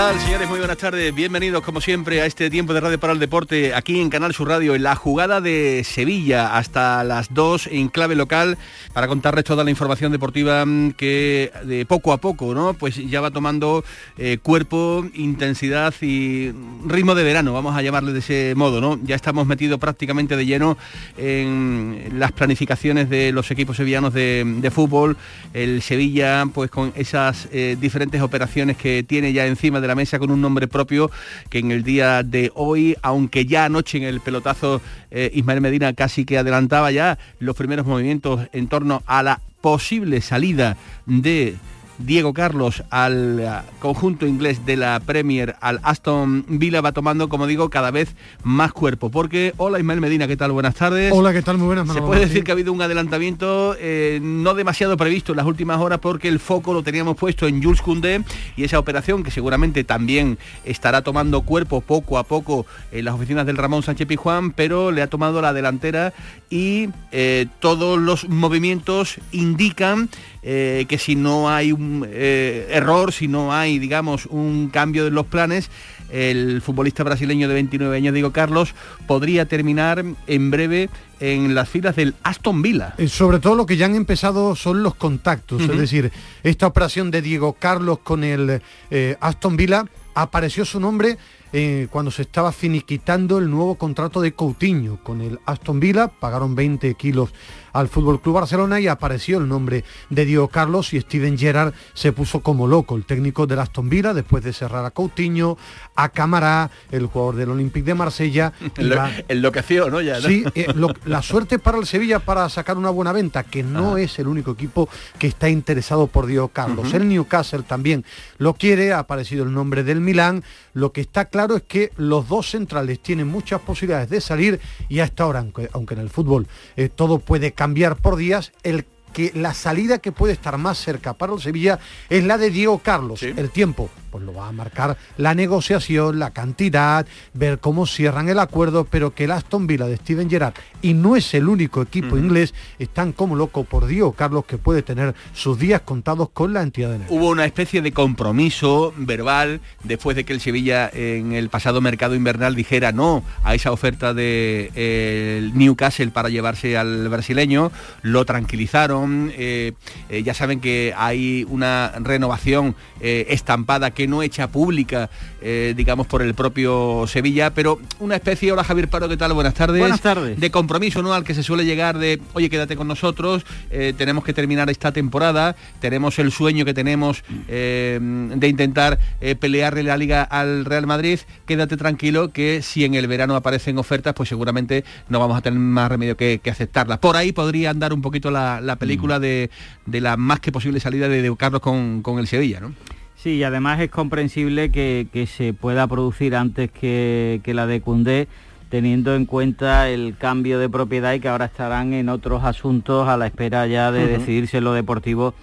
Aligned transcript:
Tal, 0.00 0.18
señores? 0.18 0.48
Muy 0.48 0.58
buenas 0.60 0.78
tardes. 0.78 1.14
Bienvenidos, 1.14 1.62
como 1.62 1.82
siempre, 1.82 2.22
a 2.22 2.24
este 2.24 2.48
tiempo 2.48 2.72
de 2.72 2.80
Radio 2.80 2.98
para 2.98 3.12
el 3.12 3.18
Deporte 3.18 3.74
aquí 3.74 4.00
en 4.00 4.08
Canal 4.08 4.32
Sur 4.32 4.48
Radio, 4.48 4.74
en 4.74 4.82
la 4.82 4.96
jugada 4.96 5.42
de 5.42 5.84
Sevilla, 5.84 6.56
hasta 6.56 7.04
las 7.04 7.34
2 7.34 7.66
en 7.70 7.88
clave 7.88 8.14
local, 8.14 8.56
para 8.94 9.08
contarles 9.08 9.44
toda 9.44 9.62
la 9.62 9.68
información 9.68 10.10
deportiva 10.10 10.64
mm, 10.64 10.92
que 10.92 11.52
de 11.64 11.84
poco 11.84 12.14
a 12.14 12.16
poco, 12.16 12.54
¿no? 12.54 12.72
Pues 12.72 12.96
ya 12.96 13.20
va 13.20 13.30
tomando 13.30 13.84
eh, 14.16 14.38
cuerpo, 14.42 15.04
intensidad 15.12 15.92
y 16.00 16.50
ritmo 16.86 17.14
de 17.14 17.22
verano, 17.22 17.52
vamos 17.52 17.76
a 17.76 17.82
llamarle 17.82 18.14
de 18.14 18.20
ese 18.20 18.54
modo, 18.56 18.80
¿no? 18.80 18.98
Ya 19.02 19.16
estamos 19.16 19.46
metidos 19.46 19.78
prácticamente 19.78 20.34
de 20.34 20.46
lleno 20.46 20.78
en 21.18 22.14
las 22.14 22.32
planificaciones 22.32 23.10
de 23.10 23.32
los 23.32 23.50
equipos 23.50 23.76
sevillanos 23.76 24.14
de, 24.14 24.70
fútbol. 24.72 25.18
El 25.52 25.82
Sevilla, 25.82 26.46
pues 26.54 26.70
con 26.70 26.90
esas 26.96 27.48
eh, 27.52 27.76
diferentes 27.78 28.22
operaciones 28.22 28.78
que 28.78 29.02
tiene 29.02 29.34
ya 29.34 29.44
encima 29.46 29.78
de 29.78 29.89
la 29.90 29.96
mesa 29.96 30.18
con 30.18 30.30
un 30.30 30.40
nombre 30.40 30.68
propio 30.68 31.10
que 31.48 31.58
en 31.58 31.72
el 31.72 31.82
día 31.82 32.22
de 32.22 32.52
hoy, 32.54 32.96
aunque 33.02 33.44
ya 33.44 33.64
anoche 33.64 33.98
en 33.98 34.04
el 34.04 34.20
pelotazo 34.20 34.80
eh, 35.10 35.30
Ismael 35.34 35.60
Medina 35.60 35.92
casi 35.94 36.24
que 36.24 36.38
adelantaba 36.38 36.92
ya 36.92 37.18
los 37.40 37.56
primeros 37.56 37.86
movimientos 37.86 38.48
en 38.52 38.68
torno 38.68 39.02
a 39.06 39.22
la 39.22 39.40
posible 39.60 40.20
salida 40.20 40.76
de 41.06 41.56
Diego 42.04 42.32
Carlos 42.32 42.82
al 42.90 43.40
uh, 43.40 43.80
conjunto 43.80 44.26
inglés 44.26 44.64
de 44.64 44.76
la 44.76 45.00
Premier, 45.00 45.56
al 45.60 45.80
Aston 45.82 46.44
Villa, 46.48 46.80
va 46.80 46.92
tomando, 46.92 47.28
como 47.28 47.46
digo, 47.46 47.70
cada 47.70 47.90
vez 47.90 48.14
más 48.42 48.72
cuerpo. 48.72 49.10
Porque, 49.10 49.52
hola 49.56 49.78
Ismael 49.78 50.00
Medina, 50.00 50.26
¿qué 50.26 50.36
tal? 50.36 50.52
Buenas 50.52 50.74
tardes. 50.74 51.12
Hola, 51.14 51.32
¿qué 51.32 51.42
tal? 51.42 51.58
Muy 51.58 51.66
buenas, 51.66 51.84
Se 51.84 51.88
Manolo 51.88 52.06
puede 52.06 52.20
Martín. 52.20 52.28
decir 52.34 52.44
que 52.44 52.50
ha 52.52 52.54
habido 52.54 52.72
un 52.72 52.82
adelantamiento 52.82 53.76
eh, 53.78 54.18
no 54.22 54.54
demasiado 54.54 54.96
previsto 54.96 55.32
en 55.32 55.36
las 55.36 55.46
últimas 55.46 55.78
horas 55.80 55.98
porque 56.00 56.28
el 56.28 56.40
foco 56.40 56.72
lo 56.72 56.82
teníamos 56.82 57.16
puesto 57.16 57.46
en 57.46 57.62
Jules 57.62 57.82
Koundé 57.82 58.22
y 58.56 58.64
esa 58.64 58.78
operación 58.78 59.22
que 59.22 59.30
seguramente 59.30 59.84
también 59.84 60.38
estará 60.64 61.02
tomando 61.02 61.42
cuerpo 61.42 61.80
poco 61.80 62.18
a 62.18 62.24
poco 62.24 62.66
en 62.92 63.04
las 63.04 63.14
oficinas 63.14 63.46
del 63.46 63.56
Ramón 63.56 63.82
Sánchez 63.82 64.06
Pizjuán, 64.06 64.52
pero 64.52 64.90
le 64.90 65.02
ha 65.02 65.06
tomado 65.08 65.40
la 65.42 65.52
delantera 65.52 66.12
y 66.48 66.88
eh, 67.12 67.46
todos 67.60 67.98
los 67.98 68.28
movimientos 68.28 69.18
indican 69.32 70.08
eh, 70.42 70.86
que 70.88 70.98
si 70.98 71.16
no 71.16 71.50
hay 71.50 71.72
un 71.72 71.89
eh, 72.08 72.68
error, 72.70 73.12
si 73.12 73.28
no 73.28 73.52
hay, 73.52 73.78
digamos, 73.78 74.26
un 74.26 74.68
cambio 74.68 75.04
de 75.04 75.10
los 75.10 75.26
planes, 75.26 75.70
el 76.10 76.60
futbolista 76.60 77.04
brasileño 77.04 77.48
de 77.48 77.54
29 77.54 77.96
años, 77.96 78.14
Diego 78.14 78.32
Carlos, 78.32 78.74
podría 79.06 79.46
terminar 79.46 80.04
en 80.26 80.50
breve 80.50 80.90
en 81.20 81.54
las 81.54 81.68
filas 81.68 81.96
del 81.96 82.14
Aston 82.22 82.62
Villa. 82.62 82.94
Eh, 82.98 83.08
Sobre 83.08 83.38
todo 83.38 83.54
lo 83.54 83.66
que 83.66 83.76
ya 83.76 83.86
han 83.86 83.94
empezado 83.94 84.56
son 84.56 84.82
los 84.82 84.94
contactos, 84.94 85.62
es 85.62 85.78
decir, 85.78 86.10
esta 86.42 86.66
operación 86.66 87.10
de 87.10 87.22
Diego 87.22 87.52
Carlos 87.52 87.98
con 88.02 88.24
el 88.24 88.62
eh, 88.90 89.16
Aston 89.20 89.56
Villa, 89.56 89.84
apareció 90.14 90.64
su 90.64 90.80
nombre 90.80 91.18
eh, 91.52 91.88
cuando 91.90 92.10
se 92.10 92.22
estaba 92.22 92.52
finiquitando 92.52 93.38
el 93.38 93.50
nuevo 93.50 93.74
contrato 93.74 94.20
de 94.20 94.32
Coutinho 94.32 95.02
con 95.02 95.20
el 95.20 95.38
Aston 95.46 95.80
Villa, 95.80 96.08
pagaron 96.08 96.54
20 96.54 96.94
kilos 96.94 97.30
al 97.72 97.88
Fútbol 97.88 98.20
Club 98.20 98.34
Barcelona 98.36 98.80
y 98.80 98.86
apareció 98.88 99.38
el 99.38 99.48
nombre 99.48 99.84
de 100.08 100.24
Diego 100.24 100.48
Carlos 100.48 100.92
y 100.94 101.00
Steven 101.00 101.38
Gerrard 101.38 101.72
se 101.94 102.12
puso 102.12 102.40
como 102.40 102.66
loco, 102.66 102.96
el 102.96 103.04
técnico 103.04 103.46
del 103.46 103.58
Aston 103.60 103.88
Villa, 103.88 104.14
después 104.14 104.42
de 104.44 104.52
cerrar 104.52 104.84
a 104.84 104.90
Coutinho, 104.90 105.56
a 105.96 106.08
Camará, 106.08 106.70
el 106.90 107.06
jugador 107.06 107.36
del 107.36 107.50
Olympique 107.50 107.84
de 107.86 107.94
Marsella. 107.94 108.52
Iba- 108.78 109.10
enloqueció, 109.28 109.90
¿no? 109.90 110.00
Ya, 110.00 110.20
¿no? 110.20 110.28
Sí, 110.28 110.44
eh, 110.54 110.66
lo- 110.74 110.94
la 111.04 111.22
suerte 111.22 111.58
para 111.58 111.78
el 111.78 111.86
Sevilla 111.86 112.18
para 112.20 112.48
sacar 112.48 112.76
una 112.78 112.90
buena 112.90 113.12
venta, 113.12 113.42
que 113.44 113.62
no 113.62 113.96
es 113.96 114.18
el 114.18 114.28
único 114.28 114.52
equipo 114.52 114.88
que 115.18 115.26
está 115.26 115.48
interesado 115.48 116.06
por 116.06 116.26
Diego 116.26 116.48
Carlos. 116.48 116.92
El 116.94 117.08
Newcastle 117.08 117.62
también 117.62 118.04
lo 118.38 118.54
quiere, 118.54 118.92
ha 118.92 119.00
aparecido 119.00 119.44
el 119.44 119.52
nombre 119.52 119.84
del 119.84 120.00
Milán. 120.00 120.42
Lo 120.72 120.92
que 120.92 121.00
está 121.00 121.24
claro 121.26 121.56
es 121.56 121.62
que 121.62 121.92
los 121.96 122.28
dos 122.28 122.50
centrales 122.50 123.00
tienen 123.00 123.26
muchas 123.26 123.60
posibilidades 123.60 124.08
de 124.10 124.20
salir 124.20 124.60
y 124.88 125.00
hasta 125.00 125.24
ahora, 125.24 125.40
aunque, 125.40 125.68
aunque 125.72 125.94
en 125.94 126.00
el 126.00 126.10
fútbol 126.10 126.46
eh, 126.76 126.88
todo 126.88 127.18
puede 127.18 127.52
cambiar 127.60 127.96
por 127.96 128.16
días, 128.16 128.52
el 128.62 128.86
que 129.12 129.32
la 129.34 129.54
salida 129.54 129.98
que 129.98 130.12
puede 130.12 130.32
estar 130.32 130.56
más 130.58 130.78
cerca 130.78 131.14
para 131.14 131.32
el 131.32 131.40
Sevilla 131.40 131.78
es 132.08 132.24
la 132.24 132.38
de 132.38 132.50
Diego 132.50 132.78
Carlos. 132.78 133.22
El 133.22 133.50
tiempo, 133.50 133.90
pues 134.10 134.24
lo 134.24 134.34
va 134.34 134.48
a 134.48 134.52
marcar 134.52 134.96
la 135.16 135.34
negociación, 135.34 136.18
la 136.18 136.30
cantidad, 136.30 137.06
ver 137.34 137.58
cómo 137.58 137.86
cierran 137.86 138.28
el 138.28 138.38
acuerdo, 138.38 138.84
pero 138.84 139.14
que 139.14 139.24
el 139.24 139.30
Aston 139.30 139.66
Villa 139.66 139.86
de 139.86 139.96
Steven 139.96 140.28
Gerrard, 140.28 140.54
y 140.82 140.94
no 140.94 141.16
es 141.16 141.32
el 141.34 141.48
único 141.48 141.82
equipo 141.82 142.18
inglés, 142.18 142.54
están 142.78 143.12
como 143.12 143.36
loco 143.36 143.64
por 143.64 143.86
Diego 143.86 144.12
Carlos, 144.12 144.44
que 144.44 144.58
puede 144.58 144.82
tener 144.82 145.14
sus 145.32 145.58
días 145.58 145.82
contados 145.82 146.30
con 146.30 146.52
la 146.52 146.62
entidad 146.62 146.90
de 146.90 146.98
Nervión. 146.98 147.18
Hubo 147.18 147.30
una 147.30 147.44
especie 147.44 147.82
de 147.82 147.92
compromiso 147.92 148.92
verbal 148.96 149.60
después 149.84 150.16
de 150.16 150.24
que 150.24 150.32
el 150.32 150.40
Sevilla 150.40 150.90
en 150.92 151.32
el 151.32 151.48
pasado 151.48 151.80
mercado 151.80 152.14
invernal 152.14 152.54
dijera 152.54 152.92
no 152.92 153.22
a 153.44 153.54
esa 153.54 153.72
oferta 153.72 154.14
de 154.14 154.70
eh, 154.74 155.50
Newcastle 155.54 156.08
para 156.08 156.28
llevarse 156.28 156.76
al 156.76 157.08
brasileño, 157.08 157.70
lo 158.02 158.24
tranquilizaron, 158.24 158.99
eh, 159.08 159.72
eh, 160.08 160.22
ya 160.22 160.34
saben 160.34 160.60
que 160.60 160.94
hay 160.96 161.46
una 161.48 161.92
renovación 162.00 162.74
eh, 163.00 163.26
estampada 163.30 163.90
que 163.92 164.06
no 164.06 164.22
hecha 164.22 164.48
pública, 164.48 165.10
digamos, 165.40 166.06
por 166.06 166.20
el 166.20 166.34
propio 166.34 167.06
Sevilla, 167.06 167.54
pero 167.54 167.80
una 167.98 168.16
especie, 168.16 168.52
hola 168.52 168.62
Javier 168.62 168.88
Paro, 168.88 169.08
¿qué 169.08 169.16
tal? 169.16 169.32
Buenas 169.32 169.54
tardes. 169.54 169.80
Buenas 169.80 170.02
tardes. 170.02 170.38
De 170.38 170.50
compromiso, 170.50 171.02
¿no? 171.02 171.14
Al 171.14 171.24
que 171.24 171.34
se 171.34 171.42
suele 171.42 171.64
llegar 171.64 171.96
de, 171.96 172.20
oye, 172.34 172.50
quédate 172.50 172.76
con 172.76 172.86
nosotros, 172.86 173.46
tenemos 173.70 174.22
que 174.22 174.34
terminar 174.34 174.68
esta 174.68 174.92
temporada, 174.92 175.56
tenemos 175.80 176.18
el 176.18 176.30
sueño 176.30 176.66
que 176.66 176.74
tenemos 176.74 177.24
de 177.48 178.46
intentar 178.48 178.98
pelearle 179.38 179.82
la 179.82 179.96
liga 179.96 180.22
al 180.22 180.66
Real 180.66 180.86
Madrid, 180.86 181.20
quédate 181.46 181.78
tranquilo 181.78 182.32
que 182.32 182.60
si 182.60 182.84
en 182.84 182.94
el 182.94 183.06
verano 183.06 183.34
aparecen 183.34 183.78
ofertas, 183.78 184.12
pues 184.12 184.28
seguramente 184.28 184.84
no 185.08 185.20
vamos 185.20 185.38
a 185.38 185.40
tener 185.40 185.58
más 185.58 185.88
remedio 185.88 186.18
que, 186.18 186.40
que 186.42 186.50
aceptarlas. 186.50 186.98
Por 186.98 187.16
ahí 187.16 187.32
podría 187.32 187.70
andar 187.70 187.92
un 187.92 188.02
poquito 188.02 188.30
la, 188.30 188.60
la 188.60 188.76
película 188.90 189.18
de, 189.20 189.50
de 189.86 190.00
la 190.00 190.16
más 190.16 190.40
que 190.40 190.52
posible 190.52 190.80
salida 190.80 191.08
de, 191.08 191.22
de 191.22 191.36
Carlos 191.36 191.60
con, 191.60 192.02
con 192.02 192.18
el 192.18 192.26
Sevilla, 192.26 192.60
¿no? 192.60 192.72
Sí, 193.16 193.30
y 193.36 193.42
además 193.42 193.80
es 193.80 193.90
comprensible 193.90 194.70
que, 194.70 195.06
que 195.12 195.26
se 195.26 195.52
pueda 195.52 195.86
producir 195.86 196.34
antes 196.34 196.70
que, 196.70 197.40
que 197.44 197.52
la 197.54 197.66
de 197.66 197.80
Cundé, 197.82 198.28
teniendo 198.70 199.14
en 199.14 199.26
cuenta 199.26 199.88
el 199.90 200.16
cambio 200.16 200.58
de 200.58 200.68
propiedad 200.70 201.12
y 201.12 201.20
que 201.20 201.28
ahora 201.28 201.44
estarán 201.46 201.92
en 201.92 202.08
otros 202.08 202.44
asuntos 202.44 203.08
a 203.08 203.16
la 203.16 203.26
espera 203.26 203.66
ya 203.66 203.90
de 203.92 204.06
decidirse 204.06 204.60
lo 204.60 204.72
deportivo 204.72 205.34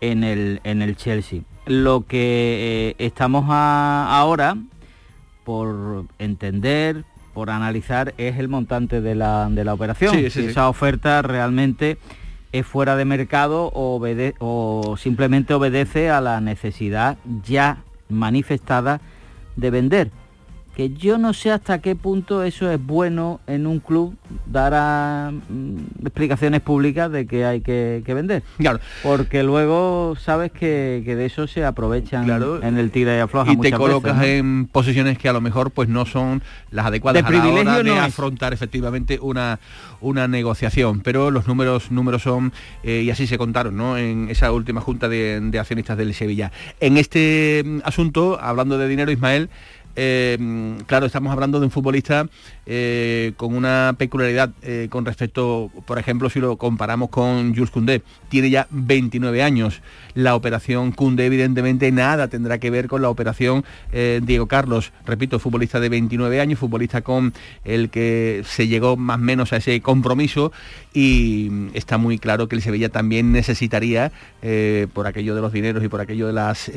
en 0.00 0.24
el, 0.24 0.60
en 0.64 0.80
el 0.80 0.96
Chelsea. 0.96 1.40
Lo 1.66 2.06
que 2.06 2.94
eh, 2.98 3.04
estamos 3.04 3.44
a- 3.48 4.08
ahora, 4.18 4.56
por 5.44 6.06
entender, 6.18 7.04
por 7.34 7.50
analizar, 7.50 8.14
es 8.18 8.38
el 8.38 8.48
montante 8.48 9.00
de 9.00 9.14
la, 9.14 9.48
de 9.50 9.64
la 9.64 9.74
operación. 9.74 10.14
Sí, 10.14 10.22
sí, 10.24 10.30
si 10.30 10.40
sí. 10.42 10.46
esa 10.48 10.68
oferta 10.68 11.22
realmente 11.22 11.98
es 12.52 12.66
fuera 12.66 12.96
de 12.96 13.04
mercado 13.04 13.70
o, 13.74 14.96
simplemente 14.98 15.54
obedece 15.54 16.10
a 16.10 16.20
la 16.20 16.40
necesidad 16.40 17.18
ya 17.44 17.82
manifestada 18.08 19.00
de 19.56 19.70
vender. 19.70 20.10
Que 20.76 20.90
yo 20.90 21.18
no 21.18 21.34
sé 21.34 21.50
hasta 21.50 21.80
qué 21.80 21.94
punto 21.96 22.42
eso 22.42 22.70
es 22.70 22.84
bueno 22.84 23.40
en 23.46 23.66
un 23.66 23.80
club 23.80 24.16
dar 24.46 24.72
a, 24.74 25.30
mm, 25.32 26.06
explicaciones 26.06 26.60
públicas 26.60 27.10
de 27.10 27.26
que 27.26 27.44
hay 27.44 27.60
que, 27.60 28.02
que 28.04 28.14
vender. 28.14 28.42
Porque 29.02 29.42
luego 29.42 30.14
sabes 30.18 30.52
que, 30.52 31.02
que 31.04 31.16
de 31.16 31.26
eso 31.26 31.46
se 31.46 31.64
aprovechan 31.64 32.28
en 32.62 32.78
el 32.78 32.90
tira 32.90 33.16
y 33.16 33.20
afloja 33.20 33.52
y 33.52 33.56
te 33.56 33.72
colocas 33.72 34.18
veces, 34.18 34.42
¿no? 34.44 34.50
en 34.60 34.66
posiciones 34.66 35.18
que 35.18 35.28
a 35.28 35.32
lo 35.32 35.40
mejor 35.40 35.70
pues 35.70 35.88
no 35.88 36.06
son 36.06 36.42
las 36.70 36.86
adecuadas 36.86 37.22
De 37.22 37.28
a 37.28 37.30
la 37.32 37.48
hora 37.48 37.76
de 37.78 37.84
no 37.84 37.94
es. 37.96 38.00
afrontar 38.00 38.52
efectivamente 38.52 39.18
una, 39.20 39.58
una 40.00 40.28
negociación 40.28 41.00
pero 41.00 41.30
los 41.30 41.46
números 41.46 41.90
números 41.90 42.22
son 42.22 42.52
eh, 42.82 43.02
y 43.04 43.10
así 43.10 43.26
se 43.26 43.38
contaron 43.38 43.76
¿no? 43.76 43.98
en 43.98 44.28
esa 44.30 44.52
última 44.52 44.80
junta 44.80 45.08
de, 45.08 45.40
de 45.40 45.58
accionistas 45.58 45.96
del 45.98 46.14
Sevilla 46.14 46.52
en 46.80 46.96
este 46.96 47.62
mm, 47.64 47.78
asunto 47.84 48.38
hablando 48.40 48.78
de 48.78 48.88
dinero 48.88 49.10
Ismael 49.10 49.50
eh, 50.02 50.78
claro, 50.86 51.04
estamos 51.04 51.30
hablando 51.30 51.60
de 51.60 51.66
un 51.66 51.70
futbolista 51.70 52.26
eh, 52.64 53.34
con 53.36 53.54
una 53.54 53.94
peculiaridad 53.98 54.48
eh, 54.62 54.86
con 54.88 55.04
respecto, 55.04 55.70
por 55.84 55.98
ejemplo, 55.98 56.30
si 56.30 56.40
lo 56.40 56.56
comparamos 56.56 57.10
con 57.10 57.54
Jules 57.54 57.70
Koundé, 57.70 58.02
tiene 58.30 58.48
ya 58.48 58.66
29 58.70 59.42
años. 59.42 59.82
La 60.14 60.34
operación 60.34 60.92
Koundé 60.92 61.26
evidentemente 61.26 61.92
nada 61.92 62.28
tendrá 62.28 62.56
que 62.56 62.70
ver 62.70 62.88
con 62.88 63.02
la 63.02 63.10
operación 63.10 63.64
Diego 63.92 64.46
Carlos, 64.46 64.92
repito, 65.04 65.38
futbolista 65.38 65.80
de 65.80 65.88
29 65.88 66.40
años, 66.40 66.58
futbolista 66.58 67.02
con 67.02 67.34
el 67.64 67.90
que 67.90 68.42
se 68.46 68.68
llegó 68.68 68.96
más 68.96 69.18
menos 69.18 69.52
a 69.52 69.58
ese 69.58 69.80
compromiso 69.82 70.52
y 70.94 71.50
está 71.74 71.98
muy 71.98 72.18
claro 72.18 72.48
que 72.48 72.56
el 72.56 72.62
Sevilla 72.62 72.88
también 72.88 73.32
necesitaría, 73.32 74.12
por 74.92 75.06
aquello 75.06 75.34
de 75.34 75.40
los 75.40 75.52
dineros 75.52 75.84
y 75.84 75.88
por 75.88 76.00
aquello 76.00 76.26
de 76.26 76.32
las 76.32 76.70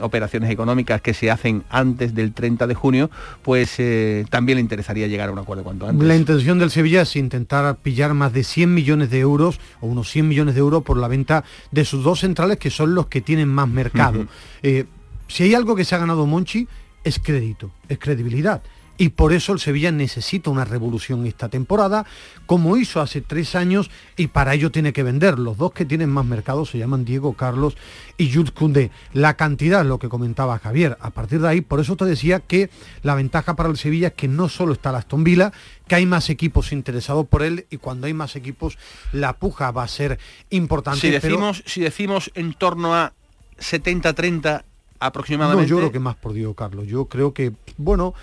operaciones 0.00 0.50
económicas 0.50 1.00
que 1.00 1.14
se 1.14 1.30
hacen 1.30 1.62
antes 1.70 2.14
del 2.14 2.32
30 2.32 2.55
de 2.66 2.74
junio, 2.74 3.10
pues 3.42 3.74
eh, 3.78 4.24
también 4.30 4.56
le 4.56 4.62
interesaría 4.62 5.06
llegar 5.06 5.28
a 5.28 5.32
un 5.32 5.38
acuerdo 5.38 5.62
cuanto 5.64 5.86
antes. 5.86 6.06
La 6.06 6.16
intención 6.16 6.58
del 6.58 6.70
Sevilla 6.70 7.02
es 7.02 7.14
intentar 7.16 7.76
pillar 7.76 8.14
más 8.14 8.32
de 8.32 8.44
100 8.44 8.72
millones 8.72 9.10
de 9.10 9.18
euros 9.18 9.60
o 9.80 9.86
unos 9.86 10.10
100 10.10 10.28
millones 10.28 10.54
de 10.54 10.60
euros 10.60 10.82
por 10.82 10.96
la 10.96 11.08
venta 11.08 11.44
de 11.70 11.84
sus 11.84 12.02
dos 12.02 12.20
centrales 12.20 12.56
que 12.56 12.70
son 12.70 12.94
los 12.94 13.08
que 13.08 13.20
tienen 13.20 13.48
más 13.48 13.68
mercado. 13.68 14.26
Eh, 14.62 14.86
si 15.28 15.42
hay 15.42 15.54
algo 15.54 15.76
que 15.76 15.84
se 15.84 15.94
ha 15.94 15.98
ganado 15.98 16.24
Monchi 16.24 16.66
es 17.04 17.18
crédito, 17.18 17.72
es 17.88 17.98
credibilidad 17.98 18.62
y 18.98 19.10
por 19.10 19.32
eso 19.32 19.52
el 19.52 19.60
Sevilla 19.60 19.92
necesita 19.92 20.50
una 20.50 20.64
revolución 20.64 21.26
esta 21.26 21.48
temporada, 21.48 22.06
como 22.46 22.76
hizo 22.76 23.00
hace 23.00 23.20
tres 23.20 23.54
años, 23.54 23.90
y 24.16 24.28
para 24.28 24.54
ello 24.54 24.70
tiene 24.70 24.92
que 24.92 25.02
vender. 25.02 25.38
Los 25.38 25.56
dos 25.58 25.72
que 25.72 25.84
tienen 25.84 26.10
más 26.10 26.24
mercado 26.24 26.64
se 26.64 26.78
llaman 26.78 27.04
Diego 27.04 27.34
Carlos 27.34 27.76
y 28.16 28.32
Jules 28.32 28.52
Koundé. 28.52 28.90
La 29.12 29.36
cantidad, 29.36 29.84
lo 29.84 29.98
que 29.98 30.08
comentaba 30.08 30.58
Javier, 30.58 30.96
a 31.00 31.10
partir 31.10 31.40
de 31.40 31.48
ahí, 31.48 31.60
por 31.60 31.80
eso 31.80 31.96
te 31.96 32.04
decía 32.04 32.40
que 32.40 32.70
la 33.02 33.14
ventaja 33.14 33.56
para 33.56 33.68
el 33.68 33.76
Sevilla 33.76 34.08
es 34.08 34.14
que 34.14 34.28
no 34.28 34.48
solo 34.48 34.72
está 34.72 34.92
la 34.92 34.98
Aston 34.98 35.24
Villa, 35.24 35.52
que 35.86 35.94
hay 35.94 36.06
más 36.06 36.30
equipos 36.30 36.72
interesados 36.72 37.26
por 37.26 37.42
él 37.42 37.66
y 37.70 37.76
cuando 37.76 38.06
hay 38.06 38.14
más 38.14 38.36
equipos 38.36 38.78
la 39.12 39.34
puja 39.34 39.70
va 39.70 39.84
a 39.84 39.88
ser 39.88 40.18
importante. 40.50 41.00
Si 41.00 41.10
decimos, 41.10 41.62
si 41.66 41.80
decimos 41.80 42.30
en 42.34 42.54
torno 42.54 42.94
a 42.94 43.12
70-30 43.58 44.64
aproximadamente. 44.98 45.62
No, 45.64 45.68
yo 45.68 45.76
creo 45.78 45.92
que 45.92 46.00
más 46.00 46.16
por 46.16 46.32
Diego 46.32 46.54
Carlos. 46.54 46.86
Yo 46.86 47.06
creo 47.06 47.32
que, 47.34 47.52
bueno, 47.76 48.14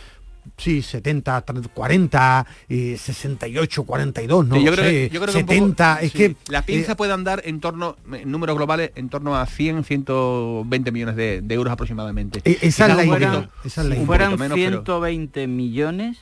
sí, 0.57 0.81
70, 0.81 1.43
40, 1.73 2.47
y 2.69 2.97
68, 2.97 3.83
42, 3.83 4.47
no 4.47 4.57
yo 4.57 4.75
sé, 4.75 5.09
yo 5.09 5.21
creo 5.21 5.33
70, 5.33 6.01
es 6.01 6.11
que... 6.11 6.35
La 6.47 6.63
pinza 6.63 6.93
eh, 6.93 6.95
puede 6.95 7.13
andar 7.13 7.41
en 7.45 7.59
torno, 7.59 7.97
en 8.11 8.29
números 8.31 8.55
globales, 8.55 8.91
en 8.95 9.09
torno 9.09 9.35
a 9.35 9.45
100, 9.45 9.83
120 9.83 10.91
millones 10.91 11.15
de, 11.15 11.43
euros 11.49 11.71
aproximadamente. 11.71 12.41
Eh, 12.45 12.57
esa, 12.61 12.87
es 12.87 12.95
la 12.95 13.05
idea, 13.05 13.49
Si 13.63 14.05
fueran 14.05 14.37
120 14.37 15.47
millones, 15.47 16.17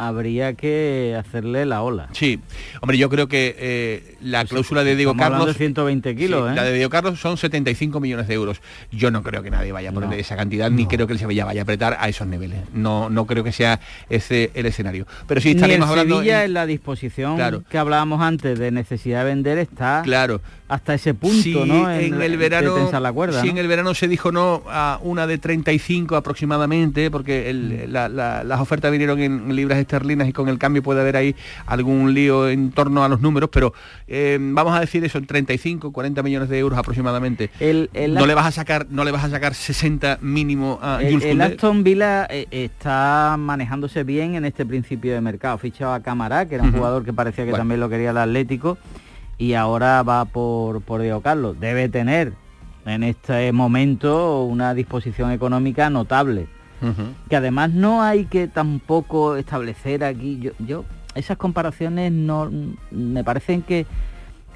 habría 0.00 0.54
que 0.54 1.14
hacerle 1.18 1.66
la 1.66 1.82
ola. 1.82 2.08
Sí, 2.12 2.40
hombre, 2.80 2.96
yo 2.96 3.10
creo 3.10 3.28
que 3.28 3.54
eh, 3.58 4.16
la 4.22 4.44
cláusula 4.46 4.82
de 4.82 4.96
Diego 4.96 5.14
Carlos... 5.16 5.46
De 5.46 5.54
120 5.54 6.16
kilos, 6.16 6.50
¿eh? 6.50 6.54
La 6.54 6.64
de 6.64 6.72
Diego 6.72 6.88
Carlos 6.88 7.20
son 7.20 7.36
75 7.36 8.00
millones 8.00 8.26
de 8.26 8.34
euros. 8.34 8.62
Yo 8.90 9.10
no 9.10 9.22
creo 9.22 9.42
que 9.42 9.50
nadie 9.50 9.72
vaya 9.72 9.90
a 9.90 9.92
ponerle 9.92 10.18
esa 10.18 10.36
cantidad, 10.36 10.70
ni 10.70 10.86
creo 10.86 11.06
que 11.06 11.12
el 11.12 11.18
Sevilla 11.18 11.44
vaya 11.44 11.60
a 11.60 11.64
apretar 11.64 11.98
a 12.00 12.08
esos 12.08 12.26
niveles. 12.26 12.60
No, 12.72 13.10
no 13.10 13.26
creo 13.26 13.44
que 13.44 13.52
sea 13.52 13.80
ese 14.08 14.50
el 14.54 14.66
escenario. 14.66 15.06
Pero 15.26 15.40
sí 15.40 15.50
estaremos 15.50 15.88
ni 15.88 16.00
el 16.00 16.08
Sevilla 16.08 16.44
en... 16.44 16.54
la 16.54 16.66
disposición 16.66 17.64
que 17.68 17.78
hablábamos 17.78 18.22
antes 18.22 18.58
de 18.58 18.70
necesidad 18.70 19.24
de 19.24 19.30
vender 19.30 19.58
está... 19.58 20.00
Claro 20.02 20.40
hasta 20.70 20.94
ese 20.94 21.14
punto, 21.14 21.66
¿no? 21.66 21.90
En, 21.90 22.22
el 22.22 22.36
verano, 22.36 22.88
la 22.92 23.12
cuerda, 23.12 23.44
en 23.44 23.58
el 23.58 23.66
verano 23.66 23.92
se 23.92 24.06
dijo 24.06 24.30
no 24.30 24.62
a 24.68 25.00
una 25.02 25.26
de 25.26 25.36
35 25.36 26.14
aproximadamente, 26.14 27.10
porque 27.10 27.52
mm. 27.52 27.90
las 27.90 28.60
ofertas 28.60 28.92
vinieron 28.92 29.18
en 29.18 29.56
libras 29.56 29.78
esterlinas 29.78 30.28
y 30.28 30.32
con 30.32 30.48
el 30.48 30.58
cambio 30.58 30.80
puede 30.80 31.00
haber 31.00 31.16
ahí 31.16 31.34
algún 31.66 32.14
lío 32.14 32.48
en 32.48 32.70
torno 32.70 33.02
a 33.02 33.08
los 33.08 33.20
números, 33.20 33.50
pero 33.52 33.74
eh, 34.06 34.38
vamos 34.40 34.72
a 34.76 34.80
decir 34.80 35.04
eso, 35.04 35.18
en 35.18 35.26
35, 35.26 35.90
40 35.90 36.22
millones 36.22 36.48
de 36.48 36.60
euros 36.60 36.78
aproximadamente. 36.78 37.50
no 37.60 38.26
le 38.26 38.34
vas 38.34 38.46
a 38.46 38.52
sacar, 38.52 38.86
no 38.90 39.02
le 39.02 39.10
vas 39.10 39.24
a 39.24 39.30
sacar 39.30 39.54
60 39.54 40.18
mínimo 40.20 40.78
a 40.80 41.02
El, 41.02 41.20
el 41.20 41.40
Aston 41.40 41.82
Villa 41.82 42.28
eh, 42.30 42.46
está 42.52 43.34
manejándose 43.36 44.04
bien 44.04 44.36
en 44.36 44.44
este 44.44 44.64
principio 44.64 45.14
de 45.14 45.20
mercado. 45.20 45.58
Fichado 45.58 45.94
a 45.94 46.00
Camará, 46.00 46.46
que 46.46 46.54
era 46.54 46.62
un 46.62 46.72
jugador 46.72 47.04
que 47.04 47.12
parecía 47.12 47.44
que 47.44 47.52
también 47.52 47.80
lo 47.80 47.88
quería 47.88 48.10
el 48.10 48.18
Atlético 48.18 48.78
y 49.40 49.54
ahora 49.54 50.02
va 50.02 50.26
por, 50.26 50.82
por 50.82 51.00
Diego 51.00 51.22
Carlos. 51.22 51.58
Debe 51.58 51.88
tener 51.88 52.34
en 52.84 53.02
este 53.02 53.50
momento 53.52 54.44
una 54.44 54.74
disposición 54.74 55.32
económica 55.32 55.90
notable. 55.90 56.46
Que 57.28 57.36
además 57.36 57.72
no 57.72 58.02
hay 58.02 58.24
que 58.24 58.48
tampoco 58.48 59.36
establecer 59.36 60.02
aquí, 60.02 60.38
yo, 60.40 60.52
yo 60.58 60.86
esas 61.14 61.36
comparaciones 61.36 62.10
no 62.10 62.50
me 62.90 63.22
parecen 63.22 63.60
que, 63.60 63.86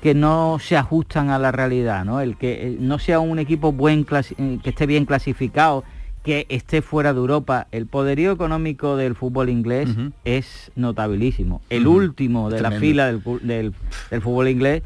que 0.00 0.14
no 0.14 0.58
se 0.58 0.78
ajustan 0.78 1.28
a 1.28 1.38
la 1.38 1.52
realidad, 1.52 2.06
¿no? 2.06 2.22
El 2.22 2.38
que 2.38 2.78
no 2.80 2.98
sea 2.98 3.20
un 3.20 3.38
equipo 3.38 3.72
buen 3.72 4.06
eh, 4.10 4.58
que 4.62 4.70
esté 4.70 4.86
bien 4.86 5.04
clasificado 5.04 5.84
que 6.24 6.46
esté 6.48 6.80
fuera 6.80 7.12
de 7.12 7.20
Europa, 7.20 7.68
el 7.70 7.86
poderío 7.86 8.32
económico 8.32 8.96
del 8.96 9.14
fútbol 9.14 9.50
inglés 9.50 9.90
es 10.24 10.72
notabilísimo. 10.74 11.60
El 11.68 11.86
último 11.86 12.48
de 12.48 12.62
la 12.62 12.72
fila 12.72 13.06
del, 13.06 13.22
del, 13.42 14.22
fútbol 14.22 14.48
inglés 14.48 14.82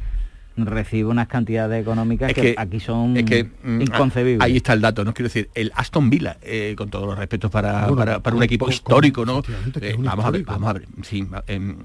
recibe 0.66 1.08
unas 1.08 1.28
cantidades 1.28 1.82
económicas 1.82 2.32
que, 2.32 2.54
aquí 2.56 2.80
son 2.80 3.14
mm, 3.14 3.80
inconcebibles. 3.80 4.44
Ahí 4.44 4.56
está 4.56 4.72
el 4.72 4.80
dato, 4.80 5.04
¿no? 5.04 5.14
Quiero 5.14 5.28
decir, 5.28 5.50
el 5.54 5.72
Aston 5.74 6.10
Villa, 6.10 6.38
eh, 6.42 6.74
con 6.76 6.90
todos 6.90 7.06
los 7.06 7.18
respetos 7.18 7.50
para, 7.50 7.88
para, 8.22 8.36
un 8.36 8.42
equipo 8.42 8.68
histórico, 8.68 9.24
¿no? 9.24 9.42
Eh, 9.80 9.96
vamos 9.98 10.24
a 10.24 10.30
ver, 10.30 10.44
vamos 10.44 10.68
a 10.68 10.72
ver. 10.74 10.86
Sí, 11.02 11.26
em, 11.46 11.78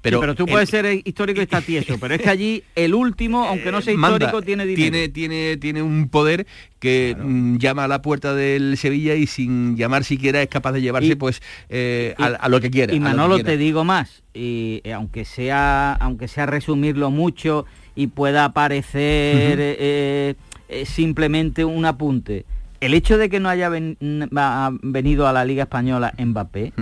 pero, 0.00 0.20
pero 0.20 0.34
tú 0.34 0.46
puedes 0.46 0.68
ser 0.68 1.02
histórico 1.04 1.40
y 1.40 1.44
está 1.44 1.60
tieso, 1.60 1.98
pero 1.98 2.14
es 2.14 2.22
que 2.22 2.30
allí 2.30 2.62
el 2.74 2.94
último, 2.94 3.44
aunque 3.48 3.72
no 3.72 3.80
sea 3.82 3.94
histórico, 3.94 4.42
tiene 4.42 4.66
dinero. 4.66 4.90
Tiene, 4.90 5.08
tiene, 5.08 5.56
tiene 5.56 5.82
un 5.82 6.08
poder 6.08 6.46
que 6.78 7.16
mm, 7.18 7.56
llama 7.56 7.84
a 7.84 7.88
la 7.88 8.02
puerta 8.02 8.34
del 8.34 8.76
Sevilla 8.76 9.14
y 9.14 9.26
sin 9.26 9.76
llamar 9.76 10.04
siquiera 10.04 10.42
es 10.42 10.48
capaz 10.48 10.72
de 10.72 10.80
llevarse 10.80 11.16
pues 11.16 11.42
eh, 11.68 12.14
a, 12.18 12.48
lo 12.48 12.60
que 12.60 12.70
quiera. 12.70 12.94
Y 12.94 13.00
Manolo, 13.00 13.42
te 13.42 13.56
digo 13.56 13.84
más, 13.84 14.22
y 14.34 14.82
aunque 14.94 15.24
sea, 15.24 15.94
aunque 15.94 16.28
sea 16.28 16.46
resumirlo 16.46 17.10
mucho 17.10 17.66
y 17.98 18.06
pueda 18.06 18.52
parecer 18.52 19.58
eh, 19.60 20.36
eh, 20.68 20.86
simplemente 20.86 21.64
un 21.64 21.84
apunte. 21.84 22.46
El 22.80 22.94
hecho 22.94 23.18
de 23.18 23.28
que 23.28 23.40
no 23.40 23.48
haya 23.48 23.68
venido 23.68 25.26
a 25.26 25.32
la 25.32 25.44
Liga 25.44 25.64
Española 25.64 26.14
Mbappé, 26.16 26.72